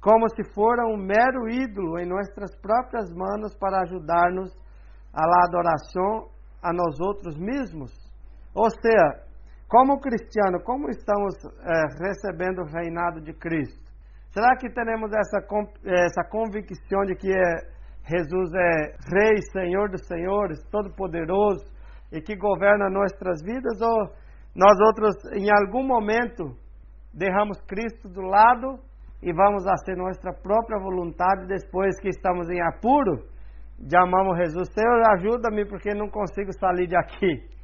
como 0.00 0.28
se 0.28 0.44
fora 0.54 0.86
um 0.86 0.96
mero 0.96 1.48
ídolo 1.50 1.98
em 1.98 2.06
nossas 2.06 2.54
próprias 2.60 3.10
mãos 3.10 3.56
para 3.58 3.82
ajudar-nos 3.82 4.52
a 5.12 5.26
la 5.26 5.46
adoração 5.46 6.28
a 6.62 6.72
nós 6.72 7.00
outros 7.00 7.36
mesmos. 7.36 7.90
Ou 8.54 8.70
seja, 8.70 9.27
como 9.68 10.00
cristiano, 10.00 10.62
como 10.64 10.88
estamos 10.88 11.34
é, 11.44 12.02
recebendo 12.02 12.62
o 12.62 12.64
reinado 12.64 13.20
de 13.20 13.34
Cristo? 13.34 13.86
Será 14.30 14.56
que 14.56 14.70
temos 14.70 15.10
essa, 15.12 15.46
essa 15.84 16.24
convicção 16.30 17.02
de 17.04 17.14
que 17.14 17.30
é, 17.30 17.78
Jesus 18.08 18.50
é 18.54 18.96
Rei, 19.12 19.36
Senhor 19.52 19.90
dos 19.90 20.06
Senhores, 20.06 20.64
Todo-Poderoso 20.70 21.66
e 22.10 22.20
que 22.20 22.34
governa 22.34 22.88
nossas 22.88 23.42
vidas? 23.42 23.78
Ou 23.82 24.10
nós 24.56 24.78
outros, 24.86 25.14
em 25.34 25.50
algum 25.50 25.86
momento, 25.86 26.56
derramos 27.12 27.60
Cristo 27.62 28.08
do 28.08 28.22
lado 28.22 28.78
e 29.22 29.32
vamos 29.32 29.66
a 29.66 29.76
ser 29.84 29.96
nossa 29.96 30.32
própria 30.42 30.78
vontade 30.78 31.46
depois 31.46 32.00
que 32.00 32.08
estamos 32.08 32.48
em 32.48 32.62
apuro, 32.62 33.24
chamamos 33.90 34.38
Jesus, 34.38 34.68
Senhor, 34.72 35.02
ajuda-me 35.14 35.66
porque 35.66 35.92
não 35.92 36.08
consigo 36.08 36.52
sair 36.58 36.86
de 36.86 36.96
aqui. 36.96 37.57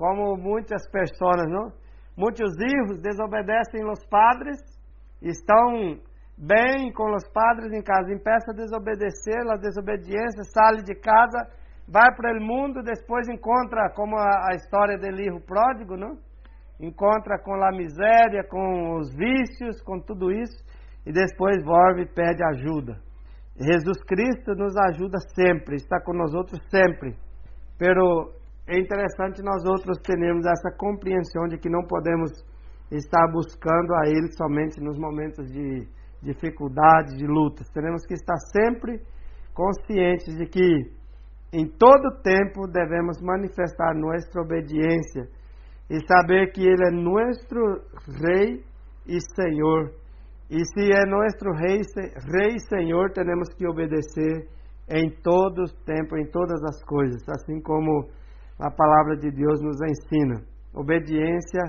Como 0.00 0.34
muitas 0.34 0.88
pessoas, 0.90 1.46
não? 1.50 1.70
Muitos 2.16 2.56
filhos 2.56 3.02
desobedecem 3.02 3.84
os 3.84 4.02
padres, 4.06 4.56
estão 5.20 6.00
bem 6.38 6.90
com 6.94 7.14
os 7.14 7.28
padres 7.28 7.70
em 7.70 7.82
casa, 7.82 8.10
empeça 8.10 8.50
a 8.50 8.54
desobedecer, 8.54 9.42
a 9.46 9.58
desobediência, 9.58 10.42
sai 10.54 10.82
de 10.82 10.94
casa, 10.94 11.46
vai 11.86 12.16
para 12.16 12.32
o 12.32 12.40
mundo, 12.40 12.82
depois 12.82 13.28
encontra, 13.28 13.90
como 13.94 14.16
a, 14.16 14.48
a 14.50 14.54
história 14.54 14.96
do 14.96 15.10
livro 15.10 15.42
pródigo, 15.42 15.98
não? 15.98 16.16
Encontra 16.80 17.38
com 17.38 17.62
a 17.62 17.70
miséria, 17.70 18.42
com 18.48 18.96
os 18.96 19.14
vícios, 19.14 19.82
com 19.82 20.00
tudo 20.00 20.32
isso, 20.32 20.64
e 21.04 21.12
depois 21.12 21.62
volve 21.62 22.04
e 22.04 22.14
pede 22.14 22.42
ajuda. 22.42 22.96
Jesus 23.54 24.02
Cristo 24.04 24.54
nos 24.54 24.74
ajuda 24.78 25.18
sempre, 25.34 25.76
está 25.76 26.00
outros 26.34 26.58
sempre. 26.70 27.14
Pero 27.76 28.39
é 28.70 28.78
interessante 28.78 29.42
nós 29.42 29.64
outros 29.64 29.98
termos 30.02 30.46
essa 30.46 30.70
compreensão 30.76 31.48
de 31.48 31.58
que 31.58 31.68
não 31.68 31.86
podemos 31.86 32.30
estar 32.90 33.26
buscando 33.32 33.94
a 33.94 34.06
Ele 34.06 34.32
somente 34.32 34.80
nos 34.80 34.98
momentos 34.98 35.50
de 35.50 35.86
dificuldades, 36.22 37.16
de 37.16 37.26
lutas. 37.26 37.68
Teremos 37.70 38.06
que 38.06 38.14
estar 38.14 38.36
sempre 38.52 39.00
conscientes 39.54 40.36
de 40.36 40.46
que 40.46 40.90
em 41.52 41.66
todo 41.66 42.22
tempo 42.22 42.66
devemos 42.68 43.20
manifestar 43.20 43.94
nossa 43.94 44.40
obediência 44.40 45.28
e 45.90 45.98
saber 46.06 46.52
que 46.52 46.62
Ele 46.62 46.86
é 46.86 46.90
nosso 46.90 47.82
Rei 48.22 48.62
e 49.06 49.18
Senhor 49.34 50.00
e 50.50 50.64
se 50.66 50.90
é 50.92 51.06
nosso 51.06 51.48
rei, 51.60 51.80
rei 52.34 52.56
e 52.56 52.68
Senhor, 52.68 53.12
temos 53.12 53.54
que 53.54 53.64
obedecer 53.68 54.48
em 54.88 55.08
todo 55.22 55.62
tempo, 55.86 56.16
em 56.16 56.28
todas 56.28 56.60
as 56.64 56.82
coisas, 56.82 57.22
assim 57.28 57.60
como 57.62 58.08
a 58.60 58.70
palavra 58.70 59.16
de 59.16 59.30
Deus 59.30 59.60
nos 59.62 59.80
ensina. 59.80 60.42
Obediência, 60.74 61.62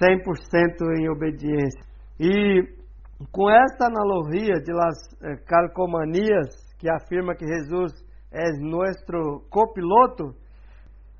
100% 0.00 0.98
em 0.98 1.10
obediência. 1.10 1.82
E 2.20 2.62
com 3.30 3.50
esta 3.50 3.86
analogia 3.86 4.54
de 4.60 4.72
las 4.72 4.96
eh, 5.22 5.36
calcomanias, 5.46 6.48
que 6.78 6.88
afirma 6.88 7.34
que 7.34 7.46
Jesus 7.46 7.92
é 8.32 8.50
nosso 8.60 9.44
copiloto, 9.50 10.34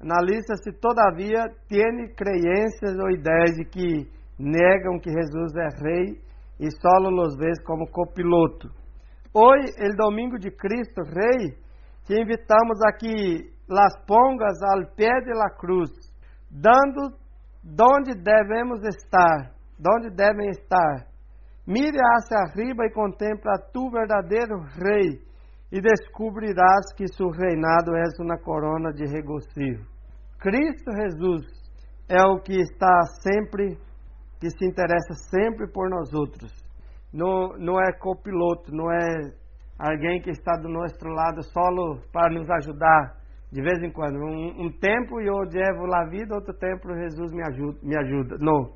analisa-se 0.01 0.73
todavia 0.81 1.45
tem 1.69 2.15
crenças 2.15 2.99
ou 2.99 3.11
ideias 3.11 3.57
de 3.57 3.65
que 3.65 4.11
negam 4.39 4.99
que 4.99 5.11
Jesus 5.11 5.53
é 5.57 5.69
rei 5.85 6.21
e 6.59 6.71
solo 6.81 7.11
los 7.11 7.37
ves 7.37 7.63
como 7.65 7.87
copiloto. 7.91 8.69
Hoje, 9.35 9.73
el 9.79 9.95
domingo 9.97 10.39
de 10.39 10.51
Cristo 10.51 11.03
Rei, 11.03 11.55
te 12.07 12.21
invitamos 12.21 12.79
a 12.85 12.93
que 12.93 13.53
las 13.73 13.95
pongas 14.07 14.61
al 14.63 14.93
pé 14.95 15.11
de 15.25 15.35
la 15.35 15.51
cruz, 15.57 15.91
dando 16.51 17.17
onde 17.65 18.15
devemos 18.15 18.81
estar, 18.85 19.53
onde 19.81 20.11
devem 20.11 20.51
estar. 20.51 21.07
Mire 21.67 21.99
hacia 22.17 22.39
arriba 22.39 22.85
e 22.85 22.93
contempla 22.93 23.53
tu 23.73 23.91
verdadeiro 23.91 24.61
Rei, 24.77 25.21
e 25.71 25.81
descobrirás 25.81 26.93
que 26.95 27.09
seu 27.09 27.31
reinado 27.31 27.97
é 27.97 28.03
uma 28.21 28.39
corona 28.39 28.93
de 28.93 29.07
regocijo. 29.07 29.87
Cristo 30.39 30.93
Jesus 30.93 31.47
é 32.09 32.23
o 32.23 32.41
que 32.41 32.61
está 32.61 33.01
sempre 33.23 33.79
que 34.39 34.51
se 34.51 34.67
interessa 34.67 35.15
sempre 35.31 35.71
por 35.73 35.89
nós 35.89 36.13
outros. 36.13 36.53
Não, 37.13 37.57
não 37.57 37.81
é 37.81 37.93
copiloto, 37.93 38.75
não 38.75 38.91
é 38.93 39.33
alguém 39.79 40.21
que 40.21 40.31
está 40.31 40.57
do 40.57 40.69
nosso 40.69 41.07
lado 41.07 41.43
só 41.43 41.63
para 42.13 42.35
nos 42.35 42.51
ajudar 42.51 43.22
de 43.53 43.61
vez 43.61 43.83
em 43.83 43.93
quando. 43.93 44.17
Um, 44.17 44.67
um 44.67 44.73
tempo 44.73 45.21
eu 45.21 45.37
levo 45.41 45.95
a 45.95 46.09
vida, 46.09 46.35
outro 46.35 46.55
tempo 46.55 46.89
Jesus 46.95 47.31
me 47.33 47.43
ajuda, 47.43 47.79
me 47.83 47.97
ajuda. 47.97 48.37
Não. 48.41 48.73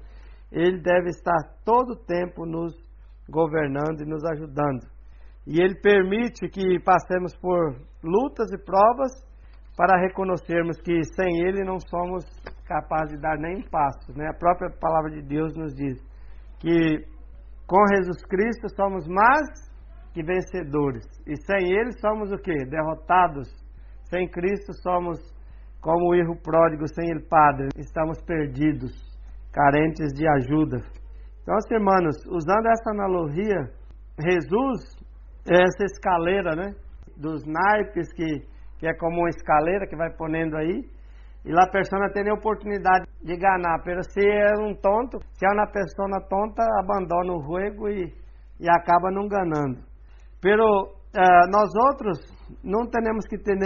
Ele 0.52 0.80
deve 0.80 1.08
estar 1.08 1.38
todo 1.64 1.92
o 1.92 2.04
tempo 2.04 2.44
nos 2.44 2.74
governando 3.28 4.02
e 4.02 4.06
nos 4.06 4.22
ajudando. 4.24 4.86
E 5.46 5.60
Ele 5.60 5.74
permite 5.80 6.48
que 6.48 6.78
passemos 6.80 7.34
por 7.36 7.74
lutas 8.02 8.52
e 8.52 8.58
provas 8.58 9.12
para 9.76 10.00
reconhecermos 10.00 10.80
que 10.80 11.02
sem 11.14 11.40
Ele 11.46 11.64
não 11.64 11.78
somos 11.80 12.24
capazes 12.66 13.14
de 13.14 13.20
dar 13.20 13.38
nem 13.38 13.58
um 13.58 13.68
passo. 13.68 14.12
Né? 14.16 14.28
A 14.28 14.38
própria 14.38 14.70
palavra 14.78 15.10
de 15.10 15.22
Deus 15.22 15.54
nos 15.56 15.74
diz 15.74 15.98
que 16.60 17.04
com 17.66 17.82
Jesus 17.94 18.24
Cristo 18.26 18.68
somos 18.74 19.06
mais 19.08 19.48
que 20.12 20.22
vencedores. 20.22 21.04
E 21.26 21.36
sem 21.44 21.72
Ele 21.72 21.92
somos 22.00 22.30
o 22.30 22.38
que? 22.38 22.64
Derrotados. 22.66 23.48
Sem 24.10 24.28
Cristo 24.28 24.72
somos 24.82 25.18
como 25.80 26.10
o 26.10 26.14
erro 26.14 26.36
pródigo 26.42 26.86
sem 26.88 27.10
ele 27.10 27.26
Padre. 27.28 27.68
Estamos 27.76 28.20
perdidos, 28.22 28.92
carentes 29.52 30.12
de 30.14 30.26
ajuda. 30.28 30.78
Então, 31.42 31.56
irmãos, 31.70 32.16
usando 32.26 32.66
essa 32.66 32.90
analogia, 32.90 33.70
Jesus 34.18 34.96
é 35.48 35.62
essa 35.62 35.84
escaleira, 35.84 36.56
né? 36.56 36.74
Dos 37.16 37.44
naipes 37.46 38.12
que 38.12 38.56
que 38.78 38.86
é 38.86 38.94
como 38.94 39.20
uma 39.20 39.28
escaleira 39.28 39.86
que 39.86 39.96
vai 39.96 40.10
ponendo 40.16 40.56
aí, 40.56 40.82
e 41.44 41.52
lá 41.52 41.64
a 41.64 41.70
pessoa 41.70 42.10
tem 42.12 42.28
a 42.28 42.34
oportunidade 42.34 43.06
de 43.22 43.36
ganhar. 43.36 43.80
Mas 43.86 44.12
se 44.12 44.20
é 44.20 44.52
um 44.58 44.74
tonto, 44.74 45.18
se 45.32 45.46
é 45.46 45.52
uma 45.52 45.66
pessoa 45.66 46.20
tonta, 46.28 46.62
abandona 46.80 47.32
o 47.32 47.42
jogo 47.42 47.88
e, 47.88 48.12
e 48.58 48.68
acaba 48.68 49.10
não 49.12 49.28
ganhando. 49.28 49.80
Pero 50.42 50.64
uh, 50.64 51.50
nós 51.50 51.70
outros 51.88 52.35
não 52.62 52.86
temos 52.86 53.26
que 53.26 53.38
ter 53.38 53.56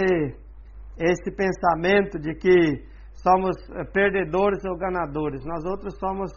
esse 0.97 1.31
pensamento 1.31 2.19
de 2.19 2.35
que 2.35 2.85
somos 3.13 3.55
eh, 3.71 3.83
perdedores 3.85 4.63
ou 4.65 4.77
ganadores. 4.77 5.45
Nós 5.45 5.63
outros 5.65 5.97
somos 5.97 6.31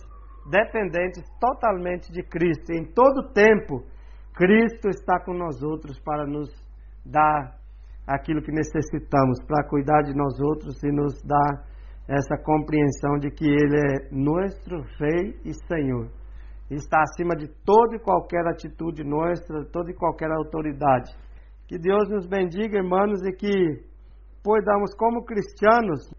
dependentes 0.51 1.22
totalmente 1.40 2.12
de 2.12 2.22
Cristo. 2.22 2.72
Em 2.72 2.84
todo 2.92 3.32
tempo, 3.32 3.82
Cristo 4.34 4.88
está 4.88 5.20
com 5.20 5.32
nós 5.32 5.62
outros 5.62 5.99
para 6.01 6.26
nos 6.26 6.51
dar 7.05 7.57
aquilo 8.07 8.42
que 8.42 8.53
necessitamos 8.53 9.42
para 9.47 9.66
cuidar 9.68 10.03
de 10.03 10.14
nós 10.14 10.38
outros 10.40 10.82
e 10.82 10.92
nos 10.92 11.14
dar 11.22 11.64
essa 12.07 12.36
compreensão 12.36 13.18
de 13.18 13.30
que 13.30 13.47
Ele 13.47 13.78
é 13.78 14.09
nosso 14.12 14.76
Rei 14.99 15.38
e 15.45 15.53
Senhor. 15.66 16.11
Está 16.70 17.03
acima 17.03 17.34
de 17.36 17.49
toda 17.64 17.97
e 17.97 18.01
qualquer 18.01 18.47
atitude 18.47 19.05
nossa, 19.05 19.64
toda 19.72 19.90
e 19.90 19.95
qualquer 19.95 20.30
autoridade. 20.30 21.11
Que 21.67 21.79
Deus 21.79 22.11
nos 22.11 22.27
bendiga, 22.27 22.77
irmãos, 22.77 23.25
e 23.25 23.33
que 23.33 23.83
podamos, 24.43 24.95
como 24.95 25.25
cristianos, 25.25 26.12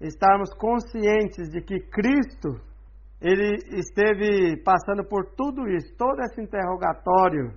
estarmos 0.00 0.54
conscientes 0.54 1.50
de 1.50 1.60
que 1.60 1.80
Cristo, 1.90 2.60
Ele 3.20 3.56
esteve 3.76 4.62
passando 4.62 5.04
por 5.04 5.34
tudo 5.34 5.66
isso, 5.68 5.96
todo 5.96 6.20
esse 6.20 6.40
interrogatório, 6.40 7.52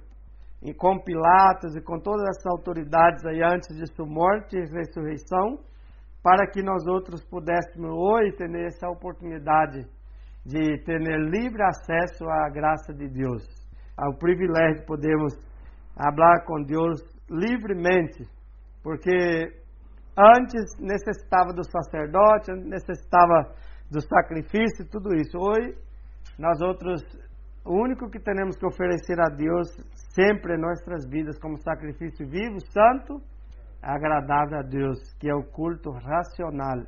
e 0.63 0.73
com 0.73 0.99
Pilatos 0.99 1.75
e 1.75 1.81
com 1.81 1.99
todas 1.99 2.27
essas 2.29 2.47
autoridades 2.47 3.23
aí 3.25 3.43
antes 3.43 3.77
de 3.77 3.85
sua 3.93 4.07
morte 4.07 4.57
e 4.57 4.65
ressurreição, 4.65 5.59
para 6.23 6.49
que 6.49 6.63
nós 6.63 6.87
outros 6.87 7.23
pudéssemos 7.23 7.91
hoje 7.91 8.35
ter 8.35 8.49
essa 8.65 8.89
oportunidade 8.89 9.85
de 10.43 10.83
ter 10.83 10.99
livre 11.29 11.61
acesso 11.61 12.27
à 12.27 12.49
graça 12.49 12.91
de 12.93 13.07
Deus, 13.07 13.43
ao 13.95 14.17
privilégio 14.17 14.79
de 14.79 14.87
podermos 14.87 15.35
falar 15.95 16.43
com 16.43 16.63
Deus 16.63 17.16
livremente, 17.29 18.27
porque 18.83 19.53
antes 20.17 20.77
necessitava 20.79 21.53
do 21.53 21.63
sacerdote, 21.63 22.51
necessitava 22.53 23.53
do 23.91 24.01
sacrifício 24.01 24.85
e 24.85 24.89
tudo 24.89 25.13
isso. 25.15 25.37
Hoje 25.37 25.75
nós 26.37 26.61
outros 26.61 27.01
o 27.67 27.83
único 27.83 28.09
que 28.09 28.19
temos 28.19 28.55
que 28.55 28.65
oferecer 28.65 29.19
a 29.19 29.27
Deus 29.27 29.67
sempre 30.15 30.55
em 30.55 30.61
nossas 30.61 31.05
vidas 31.09 31.37
como 31.37 31.57
sacrifício 31.57 32.25
vivo, 32.25 32.61
santo, 32.71 33.21
agradável 33.81 34.59
a 34.59 34.61
Deus, 34.61 34.97
que 35.19 35.29
é 35.29 35.35
o 35.35 35.43
culto 35.43 35.91
racional. 35.91 36.85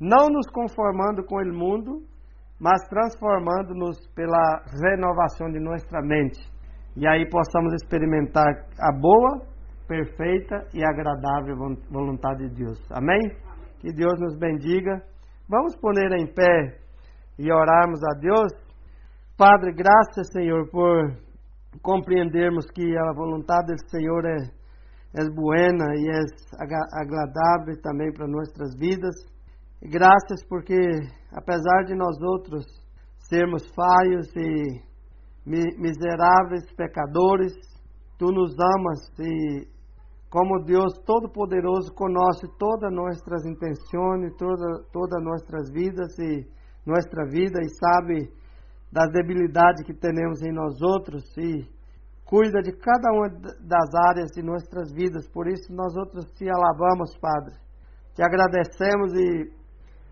Não 0.00 0.28
nos 0.28 0.50
conformando 0.50 1.24
com 1.24 1.36
o 1.36 1.54
mundo, 1.54 2.02
mas 2.60 2.82
transformando-nos 2.88 4.08
pela 4.08 4.64
renovação 4.82 5.52
de 5.52 5.60
nossa 5.60 6.00
mente. 6.02 6.40
E 6.96 7.06
aí 7.06 7.28
possamos 7.30 7.72
experimentar 7.74 8.66
a 8.80 8.92
boa, 8.92 9.46
perfeita 9.88 10.68
e 10.74 10.84
agradável 10.84 11.56
vontade 11.90 12.48
de 12.48 12.54
Deus. 12.54 12.78
Amém? 12.92 13.18
Que 13.80 13.92
Deus 13.92 14.20
nos 14.20 14.38
bendiga. 14.38 15.02
Vamos 15.48 15.74
poner 15.76 16.12
em 16.12 16.26
pé 16.26 16.78
e 17.38 17.50
orarmos 17.50 18.00
a 18.04 18.18
Deus. 18.20 18.52
Padre, 19.36 19.72
graças, 19.72 20.30
Senhor, 20.30 20.68
por 20.70 21.16
compreendermos 21.82 22.66
que 22.70 22.96
a 22.96 23.12
vontade 23.14 23.74
do 23.74 23.90
Senhor 23.90 24.24
é, 24.26 24.36
é 25.16 25.30
buena 25.30 25.86
e 25.96 26.08
é 26.10 27.00
agradável 27.00 27.80
também 27.82 28.12
para 28.12 28.28
nossas 28.28 28.78
vidas. 28.78 29.14
E 29.82 29.88
graças 29.88 30.44
porque, 30.48 30.78
apesar 31.32 31.84
de 31.84 31.94
nós 31.94 32.20
outros 32.20 32.64
sermos 33.28 33.62
falhos 33.74 34.28
e 34.36 34.88
miseráveis 35.48 36.70
pecadores. 36.76 37.52
Tu 38.18 38.26
nos 38.26 38.52
amas 38.58 38.98
e, 39.20 39.66
como 40.30 40.62
Deus 40.64 40.98
Todo-Poderoso, 41.06 41.92
conhece 41.94 42.46
todas 42.58 42.92
nossas 42.92 43.44
intenções, 43.46 44.36
todas 44.36 44.86
toda 44.92 45.20
nossas 45.20 45.70
vidas 45.72 46.18
e 46.18 46.46
nossa 46.86 47.24
vida 47.30 47.60
e 47.62 47.68
sabe 47.70 48.30
das 48.92 49.10
debilidades 49.12 49.84
que 49.84 49.94
temos 49.94 50.42
em 50.42 50.52
nós 50.52 50.80
outros 50.80 51.24
e 51.36 51.66
cuida 52.24 52.60
de 52.60 52.72
cada 52.72 53.10
uma 53.12 53.28
das 53.60 53.88
áreas 54.08 54.30
de 54.34 54.42
nossas 54.42 54.92
vidas. 54.92 55.28
Por 55.32 55.48
isso 55.48 55.72
nós 55.72 55.96
outros 55.96 56.30
te 56.32 56.48
alabamos, 56.48 57.16
Padre. 57.18 57.54
Te 58.14 58.22
agradecemos 58.22 59.12
e 59.14 59.50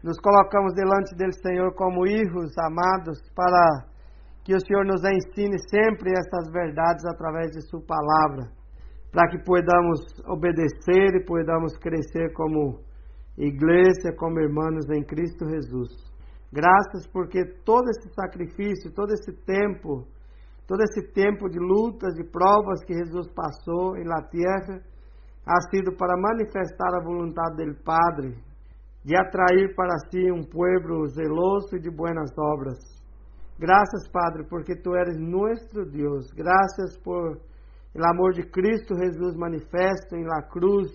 nos 0.03 0.19
colocamos 0.21 0.73
delante 0.75 1.15
dele, 1.17 1.33
Senhor, 1.33 1.75
como 1.75 2.07
filhos 2.07 2.53
amados, 2.59 3.19
para 3.35 3.85
que 4.45 4.55
o 4.55 4.61
Senhor 4.61 4.85
nos 4.87 5.03
ensine 5.03 5.59
sempre 5.69 6.13
essas 6.13 6.53
verdades 6.53 7.05
através 7.05 7.51
de 7.51 7.61
Sua 7.63 7.83
palavra, 7.83 8.49
para 9.13 9.29
que 9.29 9.39
podamos 9.45 10.01
obedecer 10.27 11.15
e 11.15 11.25
podamos 11.25 11.77
crescer 11.79 12.33
como 12.33 12.81
igreja, 13.39 14.15
como 14.17 14.41
irmãos 14.41 14.89
em 14.91 15.03
Cristo 15.05 15.49
Jesus. 15.49 15.91
Graças 16.53 17.07
porque 17.13 17.45
todo 17.65 17.89
esse 17.91 18.15
sacrifício, 18.15 18.93
todo 18.95 19.13
esse 19.13 19.33
tempo, 19.45 20.07
todo 20.67 20.83
esse 20.83 21.13
tempo 21.13 21.49
de 21.49 21.59
lutas, 21.59 22.15
de 22.15 22.25
provas 22.25 22.85
que 22.85 22.95
Jesus 22.95 23.29
passou 23.35 23.97
em 23.97 24.05
la 24.05 24.23
terra, 24.23 24.81
ha 25.47 25.61
sido 25.71 25.97
para 25.97 26.17
manifestar 26.17 26.95
a 26.95 27.05
vontade 27.05 27.65
do 27.65 27.75
Padre, 27.85 28.35
de 29.05 29.17
atrair 29.17 29.75
para 29.77 29.97
si 30.11 30.31
um 30.33 30.43
povo 30.43 31.07
zeloso 31.07 31.77
e 31.77 31.81
de 31.81 31.91
buenas 31.91 32.31
obras. 32.37 32.79
Graças, 33.59 34.09
Padre, 34.13 34.45
porque 34.49 34.75
Tu 34.77 34.95
eres 34.95 35.17
nosso 35.19 35.89
Deus. 35.91 36.27
Graças 36.33 36.99
por 37.03 37.41
o 38.01 38.11
amor 38.13 38.33
de 38.33 38.43
Cristo 38.43 38.95
Jesus 38.95 39.35
manifesto 39.37 40.15
em 40.15 40.25
la 40.25 40.43
cruz, 40.43 40.91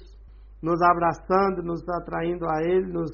nos 0.61 0.79
abraçando, 0.81 1.63
nos 1.63 1.81
atraindo 1.89 2.45
a 2.47 2.61
Ele, 2.61 2.93
nos 2.93 3.09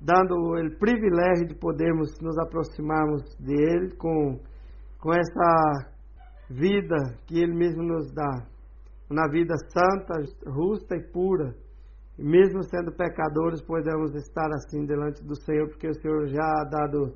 dando 0.00 0.34
o 0.34 0.78
privilégio 0.78 1.48
de 1.48 1.54
podermos 1.54 2.18
nos 2.20 2.38
aproximarmos 2.38 3.22
dele 3.40 3.94
com, 3.96 4.38
com 5.00 5.12
essa 5.12 5.90
vida 6.48 6.96
que 7.26 7.40
Ele 7.40 7.54
mesmo 7.54 7.82
nos 7.82 8.12
dá. 8.12 8.46
Uma 9.10 9.28
vida 9.30 9.54
santa, 9.72 10.22
justa 10.52 10.96
e 10.96 11.12
pura. 11.12 11.54
E 12.18 12.24
mesmo 12.24 12.62
sendo 12.62 12.92
pecadores, 12.92 13.62
podemos 13.62 14.14
estar 14.14 14.48
assim 14.54 14.86
delante 14.86 15.22
do 15.22 15.34
Senhor, 15.42 15.68
porque 15.68 15.88
o 15.88 15.94
Senhor 15.94 16.26
já 16.28 16.42
ha 16.42 16.64
dado 16.64 17.14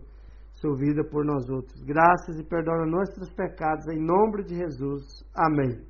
sua 0.54 0.76
vida 0.76 1.02
por 1.04 1.24
nós 1.24 1.48
outros. 1.48 1.82
Graças 1.84 2.38
e 2.38 2.44
perdona 2.44 2.84
nossos 2.84 3.32
pecados, 3.32 3.86
em 3.88 3.98
nome 3.98 4.44
de 4.44 4.56
Jesus. 4.56 5.24
Amém. 5.34 5.89